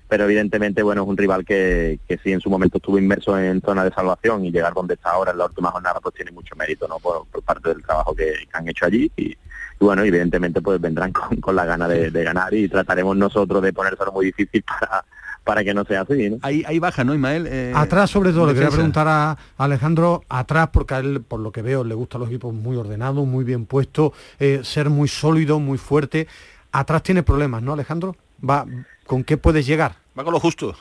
Pero 0.08 0.22
evidentemente, 0.22 0.84
bueno, 0.84 1.02
es 1.02 1.08
un 1.08 1.16
rival 1.16 1.44
que, 1.44 1.98
que 2.06 2.16
sí 2.18 2.30
en 2.30 2.40
su 2.40 2.48
momento 2.48 2.78
estuvo 2.78 2.96
inmerso 2.96 3.36
en 3.36 3.60
zona 3.60 3.82
de 3.82 3.90
salvación 3.90 4.44
y 4.44 4.52
llegar 4.52 4.72
donde 4.72 4.94
está 4.94 5.10
ahora 5.10 5.32
en 5.32 5.38
la 5.38 5.46
última 5.46 5.72
jornada 5.72 5.98
pues 6.00 6.14
tiene 6.14 6.30
mucho 6.30 6.54
mérito, 6.54 6.86
¿no? 6.86 7.00
Por, 7.00 7.26
por 7.26 7.42
parte 7.42 7.70
del 7.70 7.82
trabajo 7.82 8.14
que, 8.14 8.32
han 8.52 8.68
hecho 8.68 8.86
allí 8.86 9.10
y, 9.16 9.32
y 9.32 9.36
bueno, 9.80 10.04
evidentemente 10.04 10.62
pues 10.62 10.80
vendrán 10.80 11.10
con, 11.10 11.40
con 11.40 11.56
la 11.56 11.64
gana 11.64 11.88
de, 11.88 12.12
de 12.12 12.22
ganar 12.22 12.54
y 12.54 12.68
trataremos 12.68 13.16
nosotros 13.16 13.60
de 13.62 13.72
ponérselo 13.72 14.12
muy 14.12 14.26
difícil 14.26 14.62
para, 14.62 15.04
para 15.46 15.62
que 15.62 15.72
no 15.72 15.84
sea 15.84 16.00
así, 16.00 16.28
¿no? 16.28 16.38
Ahí, 16.42 16.64
ahí 16.66 16.80
baja, 16.80 17.04
¿no, 17.04 17.14
Ismael? 17.14 17.46
Eh, 17.46 17.72
Atrás 17.72 18.10
sobre 18.10 18.32
todo, 18.32 18.48
le 18.48 18.54
quería 18.54 18.68
preguntar 18.68 19.06
a 19.06 19.38
Alejandro, 19.56 20.24
atrás 20.28 20.70
porque 20.72 20.94
a 20.94 20.98
él, 20.98 21.22
por 21.22 21.38
lo 21.38 21.52
que 21.52 21.62
veo, 21.62 21.84
le 21.84 21.94
gustan 21.94 22.20
los 22.20 22.28
equipos 22.28 22.52
muy 22.52 22.76
ordenados, 22.76 23.24
muy 23.24 23.44
bien 23.44 23.64
puestos, 23.64 24.10
eh, 24.40 24.62
ser 24.64 24.90
muy 24.90 25.06
sólido, 25.06 25.60
muy 25.60 25.78
fuerte. 25.78 26.26
Atrás 26.72 27.04
tiene 27.04 27.22
problemas, 27.22 27.62
¿no, 27.62 27.72
Alejandro? 27.72 28.16
Va, 28.42 28.66
¿Con 29.06 29.22
qué 29.22 29.36
puedes 29.36 29.64
llegar? 29.64 29.94
Va 30.18 30.24
con 30.24 30.32
lo 30.32 30.40
justo. 30.40 30.74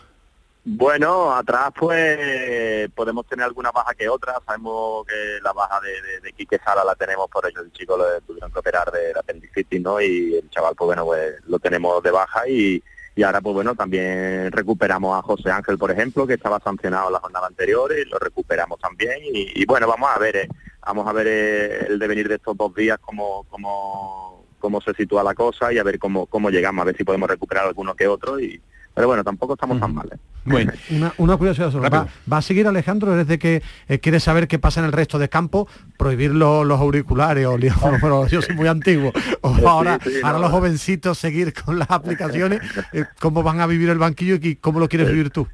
Bueno, 0.64 1.32
atrás 1.32 1.70
pues 1.78 2.90
podemos 2.96 3.28
tener 3.28 3.46
alguna 3.46 3.72
baja 3.72 3.94
que 3.94 4.10
otra. 4.10 4.34
Sabemos 4.48 5.06
que 5.06 5.38
la 5.44 5.54
baja 5.54 5.80
de, 5.80 5.92
de, 6.02 6.20
de 6.22 6.34
Quique 6.34 6.58
Sala 6.58 6.84
la 6.84 6.96
tenemos 6.96 7.30
por 7.30 7.48
ello 7.48 7.62
el 7.62 7.72
chico 7.72 7.96
lo 7.96 8.06
tuvieron 8.22 8.52
que 8.52 8.58
operar 8.58 8.92
de 8.92 9.14
la 9.14 9.20
apendicitis, 9.20 9.80
¿no? 9.80 10.02
Y 10.02 10.34
el 10.34 10.50
chaval 10.50 10.74
pues 10.76 10.88
bueno 10.88 11.06
pues 11.06 11.36
lo 11.46 11.60
tenemos 11.60 12.02
de 12.02 12.10
baja 12.10 12.50
y, 12.50 12.84
y 13.16 13.24
ahora 13.24 13.40
pues 13.42 13.54
bueno 13.54 13.76
también 13.76 14.52
recuperamos 14.52 15.18
a 15.18 15.22
José 15.22 15.50
Ángel 15.50 15.78
por 15.78 15.90
ejemplo 15.90 16.28
que 16.28 16.34
estaba 16.34 16.60
sancionado 16.60 17.10
la 17.10 17.20
jornada 17.20 17.48
anterior 17.48 17.94
y 17.98 18.10
lo 18.10 18.20
recuperamos 18.20 18.80
también. 18.80 19.20
Y, 19.24 19.62
y 19.62 19.66
bueno 19.66 19.88
vamos 19.88 20.10
a 20.14 20.20
ver 20.20 20.36
eh, 20.36 20.48
vamos 20.86 21.08
a 21.08 21.14
ver 21.14 21.28
eh, 21.28 21.86
el 21.88 21.98
devenir 22.00 22.28
de 22.28 22.36
estos 22.36 22.58
dos 22.58 22.76
días 22.76 23.00
cómo 23.00 23.46
cómo 23.50 24.46
cómo 24.60 24.82
se 24.82 24.94
sitúa 24.94 25.24
la 25.24 25.34
cosa 25.34 25.72
y 25.72 25.78
a 25.78 25.84
ver 25.84 25.98
cómo 25.98 26.26
cómo 26.26 26.50
llegamos 26.50 26.84
a 26.84 26.86
ver 26.86 26.98
si 26.98 27.04
podemos 27.04 27.30
recuperar 27.30 27.66
alguno 27.66 27.96
que 27.96 28.08
otro 28.08 28.40
y 28.40 28.62
pero 28.96 29.08
bueno 29.08 29.24
tampoco 29.24 29.54
estamos 29.54 29.80
tan 29.80 29.94
mal 29.94 30.10
¿eh? 30.12 30.18
Bueno, 30.46 30.72
Una, 30.92 31.12
una 31.18 31.38
curiosidad 31.38 31.72
solo. 31.72 31.90
¿Va, 31.90 32.08
va 32.32 32.38
a 32.38 32.42
seguir 32.42 32.68
Alejandro 32.68 33.16
desde 33.16 33.38
que 33.40 33.62
eh, 33.88 34.00
quiere 34.00 34.20
saber 34.20 34.48
qué 34.48 34.60
pasa 34.60 34.80
en 34.80 34.86
el 34.86 34.92
resto 34.92 35.18
de 35.20 35.28
campo? 35.28 35.68
Prohibir 35.98 36.32
lo- 36.36 36.64
los 36.64 36.80
auriculares 36.80 37.46
o, 37.48 37.58
li- 37.58 37.70
o- 37.82 37.92
pero 38.00 38.28
yo 38.28 38.42
soy 38.44 38.56
muy 38.56 38.68
antiguo. 38.68 39.12
O 39.42 39.56
Sí, 39.56 39.64
ahora, 39.66 40.00
sí, 40.04 40.12
ahora 40.24 40.38
no. 40.38 40.44
los 40.44 40.52
jovencitos 40.52 41.18
seguir 41.18 41.52
con 41.54 41.80
las 41.80 41.90
aplicaciones. 41.90 42.62
eh, 42.94 43.06
¿Cómo 43.20 43.42
van 43.44 43.60
a 43.60 43.66
vivir 43.68 43.90
el 43.90 43.98
banquillo 43.98 44.36
y 44.40 44.56
cómo 44.58 44.80
lo 44.80 44.88
quieres 44.88 45.08
vivir 45.10 45.32
tú? 45.32 45.48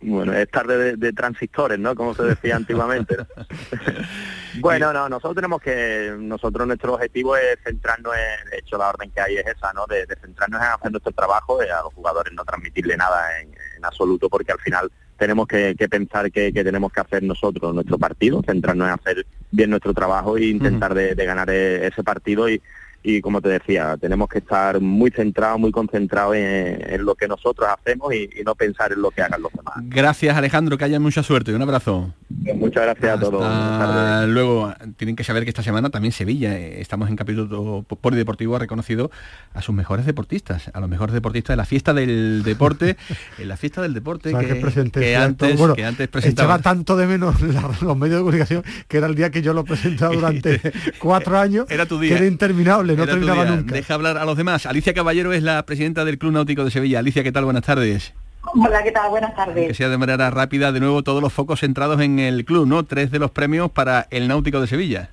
Bueno, 0.00 0.32
es 0.32 0.48
tarde 0.48 0.78
de, 0.78 0.96
de 0.96 1.12
transistores, 1.12 1.78
¿no? 1.78 1.94
Como 1.94 2.14
se 2.14 2.22
decía 2.22 2.54
antiguamente. 2.54 3.16
¿no? 3.16 3.26
bueno, 4.60 4.92
no, 4.92 5.08
nosotros 5.08 5.34
tenemos 5.34 5.60
que, 5.60 6.14
nosotros 6.16 6.68
nuestro 6.68 6.94
objetivo 6.94 7.36
es 7.36 7.58
centrarnos 7.64 8.14
en, 8.14 8.50
de 8.50 8.58
hecho 8.58 8.78
la 8.78 8.90
orden 8.90 9.10
que 9.10 9.20
hay 9.20 9.36
es 9.38 9.46
esa, 9.46 9.72
¿no? 9.72 9.86
De, 9.86 10.06
de 10.06 10.14
centrarnos 10.16 10.60
en 10.60 10.68
hacer 10.68 10.92
nuestro 10.92 11.12
trabajo, 11.12 11.58
y 11.64 11.68
a 11.68 11.82
los 11.82 11.92
jugadores 11.94 12.32
no 12.32 12.44
transmitirle 12.44 12.96
nada 12.96 13.40
en, 13.40 13.48
en 13.76 13.84
absoluto, 13.84 14.28
porque 14.28 14.52
al 14.52 14.60
final 14.60 14.88
tenemos 15.16 15.48
que, 15.48 15.74
que 15.76 15.88
pensar 15.88 16.30
que, 16.30 16.52
que 16.52 16.62
tenemos 16.62 16.92
que 16.92 17.00
hacer 17.00 17.24
nosotros 17.24 17.74
nuestro 17.74 17.98
partido, 17.98 18.40
centrarnos 18.46 18.86
en 18.86 18.94
hacer 18.94 19.26
bien 19.50 19.70
nuestro 19.70 19.92
trabajo 19.92 20.36
e 20.36 20.44
intentar 20.46 20.94
de, 20.94 21.16
de 21.16 21.24
ganar 21.24 21.50
eh, 21.50 21.88
ese 21.88 22.04
partido 22.04 22.48
y, 22.48 22.62
y 23.02 23.20
como 23.20 23.40
te 23.40 23.48
decía, 23.48 23.96
tenemos 23.96 24.28
que 24.28 24.38
estar 24.38 24.80
muy 24.80 25.10
centrados, 25.10 25.58
muy 25.60 25.70
concentrados 25.70 26.34
en, 26.36 26.82
en 26.92 27.04
lo 27.04 27.14
que 27.14 27.28
nosotros 27.28 27.68
hacemos 27.68 28.12
y, 28.14 28.28
y 28.38 28.42
no 28.44 28.54
pensar 28.54 28.92
en 28.92 29.00
lo 29.00 29.10
que 29.10 29.22
hagan 29.22 29.40
los 29.40 29.52
demás. 29.52 29.74
gracias 29.84 30.36
Alejandro, 30.36 30.76
que 30.76 30.84
haya 30.84 30.98
mucha 31.00 31.22
suerte. 31.22 31.54
Un 31.54 31.62
abrazo. 31.62 32.12
Muchas 32.54 32.82
gracias 32.84 33.16
a 33.16 33.20
todos. 33.20 34.28
Luego 34.28 34.74
tienen 34.96 35.16
que 35.16 35.24
saber 35.24 35.44
que 35.44 35.50
esta 35.50 35.62
semana 35.62 35.90
también 35.90 36.12
Sevilla, 36.12 36.56
eh, 36.58 36.80
estamos 36.80 37.08
en 37.08 37.16
capítulo 37.16 37.84
polideportivo, 38.00 38.56
ha 38.56 38.58
reconocido 38.58 39.10
a 39.54 39.62
sus 39.62 39.74
mejores 39.74 40.04
deportistas, 40.06 40.70
a 40.74 40.80
los 40.80 40.88
mejores 40.88 41.14
deportistas 41.14 41.54
de 41.54 41.56
la 41.56 41.64
fiesta 41.64 41.94
del 41.94 42.42
deporte, 42.44 42.96
en 43.38 43.48
la 43.48 43.56
fiesta 43.56 43.80
del 43.82 43.94
deporte 43.94 44.30
¿Sabes 44.32 44.46
que, 44.92 45.16
antes, 45.16 45.56
Bueno, 45.56 45.74
que 45.74 45.84
antes 45.84 46.04
Echaba 46.08 46.12
presentaba. 46.20 46.58
tanto 46.58 46.96
de 46.96 47.06
menos 47.06 47.40
la- 47.42 47.70
los 47.80 47.96
medios 47.96 48.16
de 48.16 48.22
comunicación 48.22 48.62
que 48.88 48.98
era 48.98 49.06
el 49.06 49.14
día 49.14 49.30
que 49.30 49.40
yo 49.42 49.54
lo 49.54 49.64
presentaba 49.64 50.14
durante 50.14 50.60
cuatro 50.98 51.38
años. 51.38 51.66
Era 51.70 51.86
tu 51.86 51.98
día. 51.98 52.10
Que 52.10 52.16
era 52.18 52.26
interminable, 52.26 52.87
no 52.96 53.06
terminaba 53.06 53.44
nunca. 53.44 53.74
Deja 53.74 53.94
hablar 53.94 54.18
a 54.18 54.24
los 54.24 54.36
demás. 54.36 54.66
Alicia 54.66 54.94
Caballero 54.94 55.32
es 55.32 55.42
la 55.42 55.64
presidenta 55.64 56.04
del 56.04 56.18
Club 56.18 56.32
Náutico 56.32 56.64
de 56.64 56.70
Sevilla. 56.70 56.98
Alicia, 57.00 57.22
¿qué 57.22 57.32
tal? 57.32 57.44
Buenas 57.44 57.64
tardes. 57.64 58.12
Hola, 58.54 58.82
¿qué 58.82 58.92
tal? 58.92 59.10
Buenas 59.10 59.30
Que 59.30 59.36
tardes. 59.36 59.76
sea 59.76 59.88
de 59.88 59.98
manera 59.98 60.30
rápida, 60.30 60.72
de 60.72 60.80
nuevo 60.80 61.02
todos 61.02 61.20
los 61.22 61.32
focos 61.32 61.60
centrados 61.60 62.00
en 62.00 62.18
el 62.18 62.44
club, 62.44 62.66
¿no? 62.66 62.84
Tres 62.84 63.10
de 63.10 63.18
los 63.18 63.30
premios 63.30 63.70
para 63.70 64.06
el 64.10 64.26
Náutico 64.28 64.60
de 64.60 64.66
Sevilla. 64.66 65.10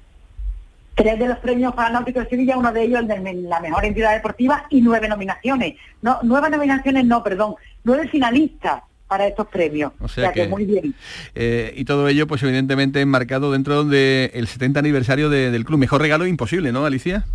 Tres 0.96 1.20
de 1.20 1.28
los 1.28 1.38
premios 1.40 1.74
para 1.76 1.90
el 1.90 1.94
Náutico 1.96 2.22
de 2.22 2.30
Sevilla, 2.30 2.58
uno 2.58 2.72
de 2.72 2.84
ellos 2.84 3.02
el 3.02 3.08
de 3.08 3.34
la 3.50 3.60
mejor 3.60 3.84
entidad 3.84 4.14
deportiva 4.14 4.66
y 4.70 4.80
nueve 4.80 5.10
nominaciones. 5.10 5.76
No, 6.02 6.20
nueve 6.24 6.50
nominaciones 6.50 7.04
no, 7.06 7.22
perdón, 7.24 7.56
nueve 7.84 8.08
finalistas 8.08 8.84
para 9.08 9.28
estos 9.28 9.48
premios. 9.48 9.92
O 10.00 10.08
sea 10.08 10.32
que, 10.32 10.44
que- 10.44 10.48
muy 10.48 10.64
bien. 10.64 10.96
Eh, 11.36 11.74
y 11.76 11.84
todo 11.84 12.08
ello, 12.08 12.28
pues 12.28 12.42
evidentemente 12.44 13.02
enmarcado 13.02 13.52
dentro 13.52 13.84
del 13.84 14.48
70 14.48 14.80
aniversario 14.80 15.30
de- 15.30 15.52
del 15.52 15.66
club. 15.66 15.80
Mejor 15.80 16.00
regalo 16.02 16.26
imposible, 16.26 16.72
¿no, 16.72 16.86
Alicia? 16.86 17.26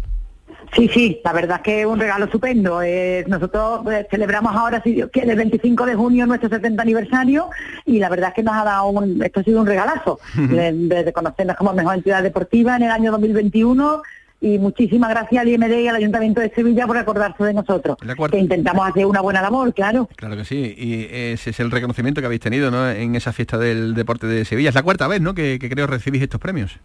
Sí, 0.75 0.89
sí, 0.93 1.21
la 1.25 1.33
verdad 1.33 1.57
es 1.59 1.63
que 1.63 1.81
es 1.81 1.87
un 1.87 1.99
regalo 1.99 2.27
estupendo. 2.27 2.83
Eh, 2.83 3.25
nosotros 3.29 3.81
pues, 3.83 4.07
celebramos 4.11 4.55
ahora, 4.55 4.83
si 4.83 4.93
Dios 4.93 5.11
quiere, 5.13 5.33
el 5.33 5.37
25 5.37 5.87
de 5.87 5.95
junio 5.95 6.27
nuestro 6.27 6.49
70 6.49 6.83
aniversario 6.83 7.51
y 7.85 7.99
la 7.99 8.09
verdad 8.09 8.29
es 8.29 8.35
que 8.37 8.43
nos 8.43 8.55
ha 8.55 8.65
dado 8.65 8.89
un, 8.89 9.23
esto 9.23 9.41
ha 9.41 9.43
sido 9.43 9.61
un 9.61 9.67
regalazo, 9.67 10.21
de, 10.35 10.73
de 10.73 11.03
reconocernos 11.03 11.57
como 11.57 11.73
mejor 11.73 11.97
entidad 11.97 12.23
deportiva 12.23 12.77
en 12.77 12.83
el 12.83 12.91
año 12.91 13.11
2021 13.13 14.03
y 14.41 14.59
muchísimas 14.59 15.11
gracias 15.11 15.43
al 15.43 15.49
IMD 15.49 15.81
y 15.81 15.89
al 15.89 15.97
Ayuntamiento 15.97 16.41
de 16.41 16.51
Sevilla 16.51 16.87
por 16.87 16.97
acordarse 16.97 17.45
de 17.45 17.53
nosotros, 17.53 17.97
que 18.31 18.39
intentamos 18.39 18.89
hacer 18.89 19.05
una 19.05 19.21
buena 19.21 19.43
labor, 19.43 19.75
claro. 19.75 20.09
Claro 20.17 20.37
que 20.37 20.45
sí, 20.45 20.75
y 20.77 21.09
ese 21.11 21.51
es 21.51 21.61
el 21.61 21.71
reconocimiento 21.71 22.21
que 22.21 22.27
habéis 22.27 22.41
tenido 22.41 22.71
¿no? 22.71 22.89
en 22.89 23.15
esa 23.17 23.33
fiesta 23.33 23.59
del 23.59 23.95
deporte 23.95 24.27
de 24.27 24.45
Sevilla. 24.45 24.71
Es 24.71 24.75
la 24.75 24.83
cuarta 24.83 25.09
vez, 25.09 25.21
¿no?, 25.21 25.35
que, 25.35 25.59
que 25.59 25.69
creo 25.69 25.87
recibís 25.87 26.23
estos 26.23 26.41
premios. 26.41 26.79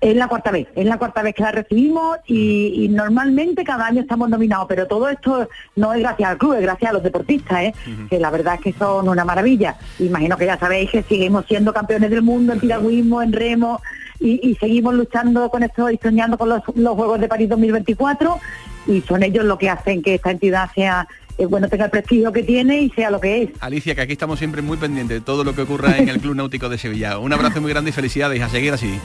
Es 0.00 0.14
la 0.14 0.28
cuarta 0.28 0.50
vez, 0.50 0.68
es 0.76 0.84
la 0.84 0.98
cuarta 0.98 1.22
vez 1.22 1.34
que 1.34 1.42
la 1.42 1.52
recibimos 1.52 2.18
y, 2.26 2.84
y 2.84 2.88
normalmente 2.88 3.64
cada 3.64 3.86
año 3.86 4.02
estamos 4.02 4.28
nominados, 4.28 4.66
pero 4.68 4.86
todo 4.86 5.08
esto 5.08 5.48
no 5.74 5.94
es 5.94 6.00
gracias 6.00 6.30
al 6.30 6.38
club, 6.38 6.52
es 6.52 6.60
gracias 6.60 6.90
a 6.90 6.92
los 6.92 7.02
deportistas, 7.02 7.62
¿eh? 7.62 7.74
que 8.10 8.18
la 8.18 8.30
verdad 8.30 8.56
es 8.56 8.60
que 8.60 8.72
son 8.74 9.08
una 9.08 9.24
maravilla. 9.24 9.76
Imagino 9.98 10.36
que 10.36 10.46
ya 10.46 10.58
sabéis 10.58 10.90
que 10.90 11.02
seguimos 11.02 11.46
siendo 11.46 11.72
campeones 11.72 12.10
del 12.10 12.22
mundo 12.22 12.52
en 12.52 12.60
piragüismo, 12.60 13.22
en 13.22 13.32
remo 13.32 13.80
y, 14.20 14.46
y 14.46 14.54
seguimos 14.56 14.94
luchando 14.94 15.48
con 15.48 15.62
esto 15.62 15.90
y 15.90 15.96
soñando 15.96 16.36
con 16.36 16.50
los, 16.50 16.62
los 16.74 16.94
Juegos 16.94 17.18
de 17.18 17.28
París 17.28 17.48
2024 17.48 18.38
y 18.86 19.00
son 19.02 19.22
ellos 19.22 19.44
lo 19.44 19.58
que 19.58 19.70
hacen 19.70 20.02
que 20.02 20.14
esta 20.14 20.30
entidad 20.30 20.70
sea, 20.74 21.08
eh, 21.38 21.46
bueno, 21.46 21.68
tenga 21.68 21.86
el 21.86 21.90
prestigio 21.90 22.32
que 22.32 22.42
tiene 22.42 22.82
y 22.82 22.90
sea 22.90 23.10
lo 23.10 23.20
que 23.20 23.44
es. 23.44 23.50
Alicia, 23.60 23.94
que 23.94 24.02
aquí 24.02 24.12
estamos 24.12 24.38
siempre 24.38 24.62
muy 24.62 24.76
pendientes 24.76 25.18
de 25.18 25.24
todo 25.24 25.44
lo 25.44 25.54
que 25.54 25.62
ocurra 25.62 25.96
en 25.96 26.08
el 26.08 26.20
Club 26.20 26.36
Náutico 26.36 26.68
de 26.68 26.78
Sevilla. 26.78 27.18
Un 27.18 27.32
abrazo 27.32 27.60
muy 27.60 27.70
grande 27.70 27.90
y 27.90 27.92
felicidades, 27.92 28.42
a 28.42 28.48
seguir 28.48 28.72
así. 28.72 28.98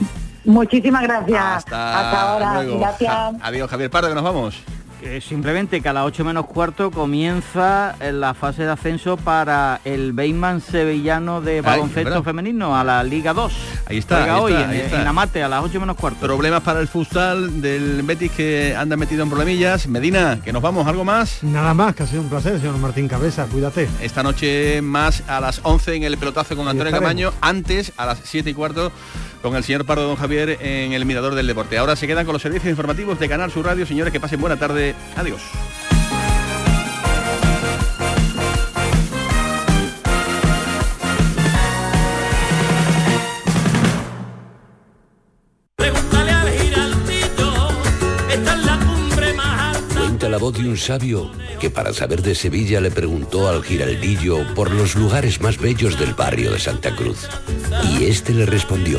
Muchísimas 0.44 1.02
gracias. 1.02 1.40
Hasta, 1.44 2.32
ahora. 2.32 2.54
luego. 2.62 2.78
Gracias. 2.80 3.12
Ja- 3.12 3.32
adiós, 3.42 3.70
Javier 3.70 3.90
Pardo, 3.90 4.08
que 4.08 4.14
nos 4.14 4.24
vamos. 4.24 4.62
Eh, 5.04 5.20
simplemente 5.20 5.80
que 5.80 5.88
a 5.88 5.92
las 5.92 6.04
8 6.04 6.24
menos 6.24 6.46
cuarto 6.46 6.92
comienza 6.92 7.96
eh, 7.98 8.12
la 8.12 8.34
fase 8.34 8.62
de 8.62 8.70
ascenso 8.70 9.16
para 9.16 9.80
el 9.84 10.12
Bateman 10.12 10.60
sevillano 10.60 11.40
de 11.40 11.60
baloncesto 11.60 12.22
femenino 12.22 12.76
a 12.76 12.84
la 12.84 13.02
Liga 13.02 13.32
2. 13.32 13.52
Ahí 13.86 13.98
está, 13.98 14.18
Juega 14.18 14.36
ahí 14.36 14.40
hoy 14.40 14.52
está, 14.52 14.64
en, 14.64 14.70
ahí 14.70 14.76
está. 14.78 15.02
en 15.02 15.08
Amate 15.08 15.42
a 15.42 15.48
las 15.48 15.64
8 15.64 15.80
menos 15.80 15.96
cuarto. 15.96 16.20
Problemas 16.20 16.62
para 16.62 16.78
el 16.78 16.86
futsal 16.86 17.60
del 17.60 18.04
Betis 18.04 18.30
que 18.30 18.76
anda 18.76 18.96
metido 18.96 19.24
en 19.24 19.30
problemillas. 19.30 19.88
Medina, 19.88 20.38
que 20.44 20.52
nos 20.52 20.62
vamos, 20.62 20.86
¿algo 20.86 21.04
más? 21.04 21.42
Nada 21.42 21.74
más, 21.74 21.96
que 21.96 22.04
ha 22.04 22.06
sido 22.06 22.22
un 22.22 22.28
placer, 22.28 22.60
señor 22.60 22.78
Martín 22.78 23.08
Cabeza, 23.08 23.46
cuídate. 23.46 23.88
Esta 24.00 24.22
noche 24.22 24.82
más 24.82 25.24
a 25.26 25.40
las 25.40 25.60
11 25.64 25.96
en 25.96 26.04
el 26.04 26.16
pelotazo 26.16 26.56
con 26.56 26.68
Antonio. 26.68 26.92
Camaño, 26.92 27.32
antes 27.40 27.92
a 27.96 28.06
las 28.06 28.20
7 28.22 28.50
y 28.50 28.54
cuarto 28.54 28.92
con 29.42 29.56
el 29.56 29.64
señor 29.64 29.84
Pardo 29.84 30.06
Don 30.06 30.16
Javier 30.16 30.56
en 30.60 30.92
el 30.92 31.04
Mirador 31.04 31.34
del 31.34 31.48
Deporte. 31.48 31.76
Ahora 31.76 31.96
se 31.96 32.06
quedan 32.06 32.24
con 32.24 32.32
los 32.32 32.42
servicios 32.42 32.70
informativos 32.70 33.18
de 33.18 33.28
Canal 33.28 33.50
Sur 33.50 33.66
Radio. 33.66 33.84
Señores, 33.84 34.12
que 34.12 34.20
pasen 34.20 34.40
buena 34.40 34.56
tarde. 34.56 34.91
Adiós. 35.16 35.40
Pregúntale 45.76 46.30
al 46.30 46.48
giraldillo, 46.50 47.68
esta 48.30 48.54
es 48.54 48.64
la 48.64 48.78
cumbre 48.78 49.34
más 49.34 49.76
alta. 49.76 49.94
Cuenta 50.00 50.28
la 50.28 50.38
voz 50.38 50.54
de 50.54 50.68
un 50.68 50.76
sabio 50.76 51.30
que 51.60 51.70
para 51.70 51.92
saber 51.92 52.22
de 52.22 52.34
Sevilla 52.34 52.80
le 52.80 52.90
preguntó 52.90 53.48
al 53.48 53.62
giraldillo 53.62 54.44
por 54.54 54.72
los 54.72 54.96
lugares 54.96 55.40
más 55.40 55.58
bellos 55.58 55.98
del 55.98 56.14
barrio 56.14 56.50
de 56.50 56.58
Santa 56.58 56.94
Cruz. 56.96 57.28
Y 57.84 58.04
este 58.04 58.32
le 58.34 58.46
respondió, 58.46 58.98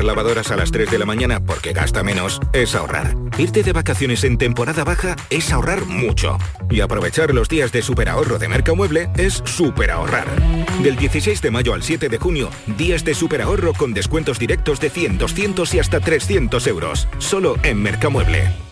Lavadoras 0.00 0.50
a 0.50 0.56
las 0.56 0.72
3 0.72 0.90
de 0.90 0.98
la 0.98 1.04
mañana 1.04 1.40
porque 1.40 1.72
gasta 1.72 2.02
menos 2.02 2.40
es 2.52 2.74
ahorrar. 2.74 3.14
Irte 3.36 3.62
de 3.62 3.72
vacaciones 3.72 4.24
en 4.24 4.38
temporada 4.38 4.84
baja 4.84 5.16
es 5.28 5.52
ahorrar 5.52 5.84
mucho. 5.84 6.38
Y 6.70 6.80
aprovechar 6.80 7.34
los 7.34 7.48
días 7.48 7.72
de 7.72 7.82
superahorro 7.82 8.38
de 8.38 8.48
Mercamueble 8.48 9.10
es 9.16 9.42
superahorrar. 9.44 10.28
Del 10.82 10.96
16 10.96 11.42
de 11.42 11.50
mayo 11.50 11.74
al 11.74 11.82
7 11.82 12.08
de 12.08 12.18
junio, 12.18 12.48
días 12.78 13.04
de 13.04 13.14
superahorro 13.14 13.74
con 13.74 13.92
descuentos 13.92 14.38
directos 14.38 14.80
de 14.80 14.88
100, 14.88 15.18
200 15.18 15.74
y 15.74 15.78
hasta 15.78 16.00
300 16.00 16.66
euros. 16.66 17.08
Solo 17.18 17.56
en 17.62 17.82
Mercamueble. 17.82 18.71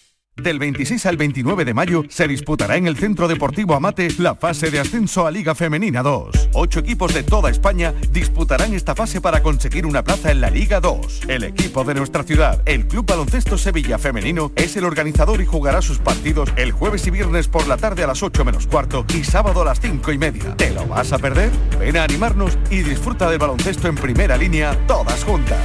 Del 0.41 0.57
26 0.57 1.05
al 1.05 1.17
29 1.17 1.65
de 1.65 1.73
mayo 1.75 2.03
se 2.09 2.27
disputará 2.27 2.75
en 2.75 2.87
el 2.87 2.97
Centro 2.97 3.27
Deportivo 3.27 3.75
Amate 3.75 4.07
la 4.17 4.33
fase 4.33 4.71
de 4.71 4.79
ascenso 4.79 5.27
a 5.27 5.31
Liga 5.31 5.53
Femenina 5.53 6.01
2. 6.01 6.49
Ocho 6.53 6.79
equipos 6.79 7.13
de 7.13 7.21
toda 7.21 7.51
España 7.51 7.93
disputarán 8.11 8.73
esta 8.73 8.95
fase 8.95 9.21
para 9.21 9.43
conseguir 9.43 9.85
una 9.85 10.03
plaza 10.03 10.31
en 10.31 10.41
la 10.41 10.49
Liga 10.49 10.79
2. 10.79 11.21
El 11.27 11.43
equipo 11.43 11.83
de 11.83 11.93
nuestra 11.93 12.23
ciudad, 12.23 12.63
el 12.65 12.87
Club 12.87 13.05
Baloncesto 13.05 13.55
Sevilla 13.55 13.99
Femenino, 13.99 14.51
es 14.55 14.75
el 14.77 14.85
organizador 14.85 15.41
y 15.41 15.45
jugará 15.45 15.79
sus 15.83 15.99
partidos 15.99 16.49
el 16.55 16.71
jueves 16.71 17.05
y 17.05 17.11
viernes 17.11 17.47
por 17.47 17.67
la 17.67 17.77
tarde 17.77 18.03
a 18.03 18.07
las 18.07 18.23
8 18.23 18.43
menos 18.43 18.65
cuarto 18.65 19.05
y 19.13 19.23
sábado 19.23 19.61
a 19.61 19.65
las 19.65 19.79
5 19.79 20.11
y 20.11 20.17
media. 20.17 20.55
¿Te 20.55 20.71
lo 20.71 20.87
vas 20.87 21.13
a 21.13 21.19
perder? 21.19 21.51
Ven 21.79 21.97
a 21.97 22.03
animarnos 22.03 22.57
y 22.71 22.81
disfruta 22.81 23.29
del 23.29 23.37
baloncesto 23.37 23.87
en 23.87 23.95
primera 23.95 24.37
línea 24.37 24.75
todas 24.87 25.23
juntas. 25.23 25.59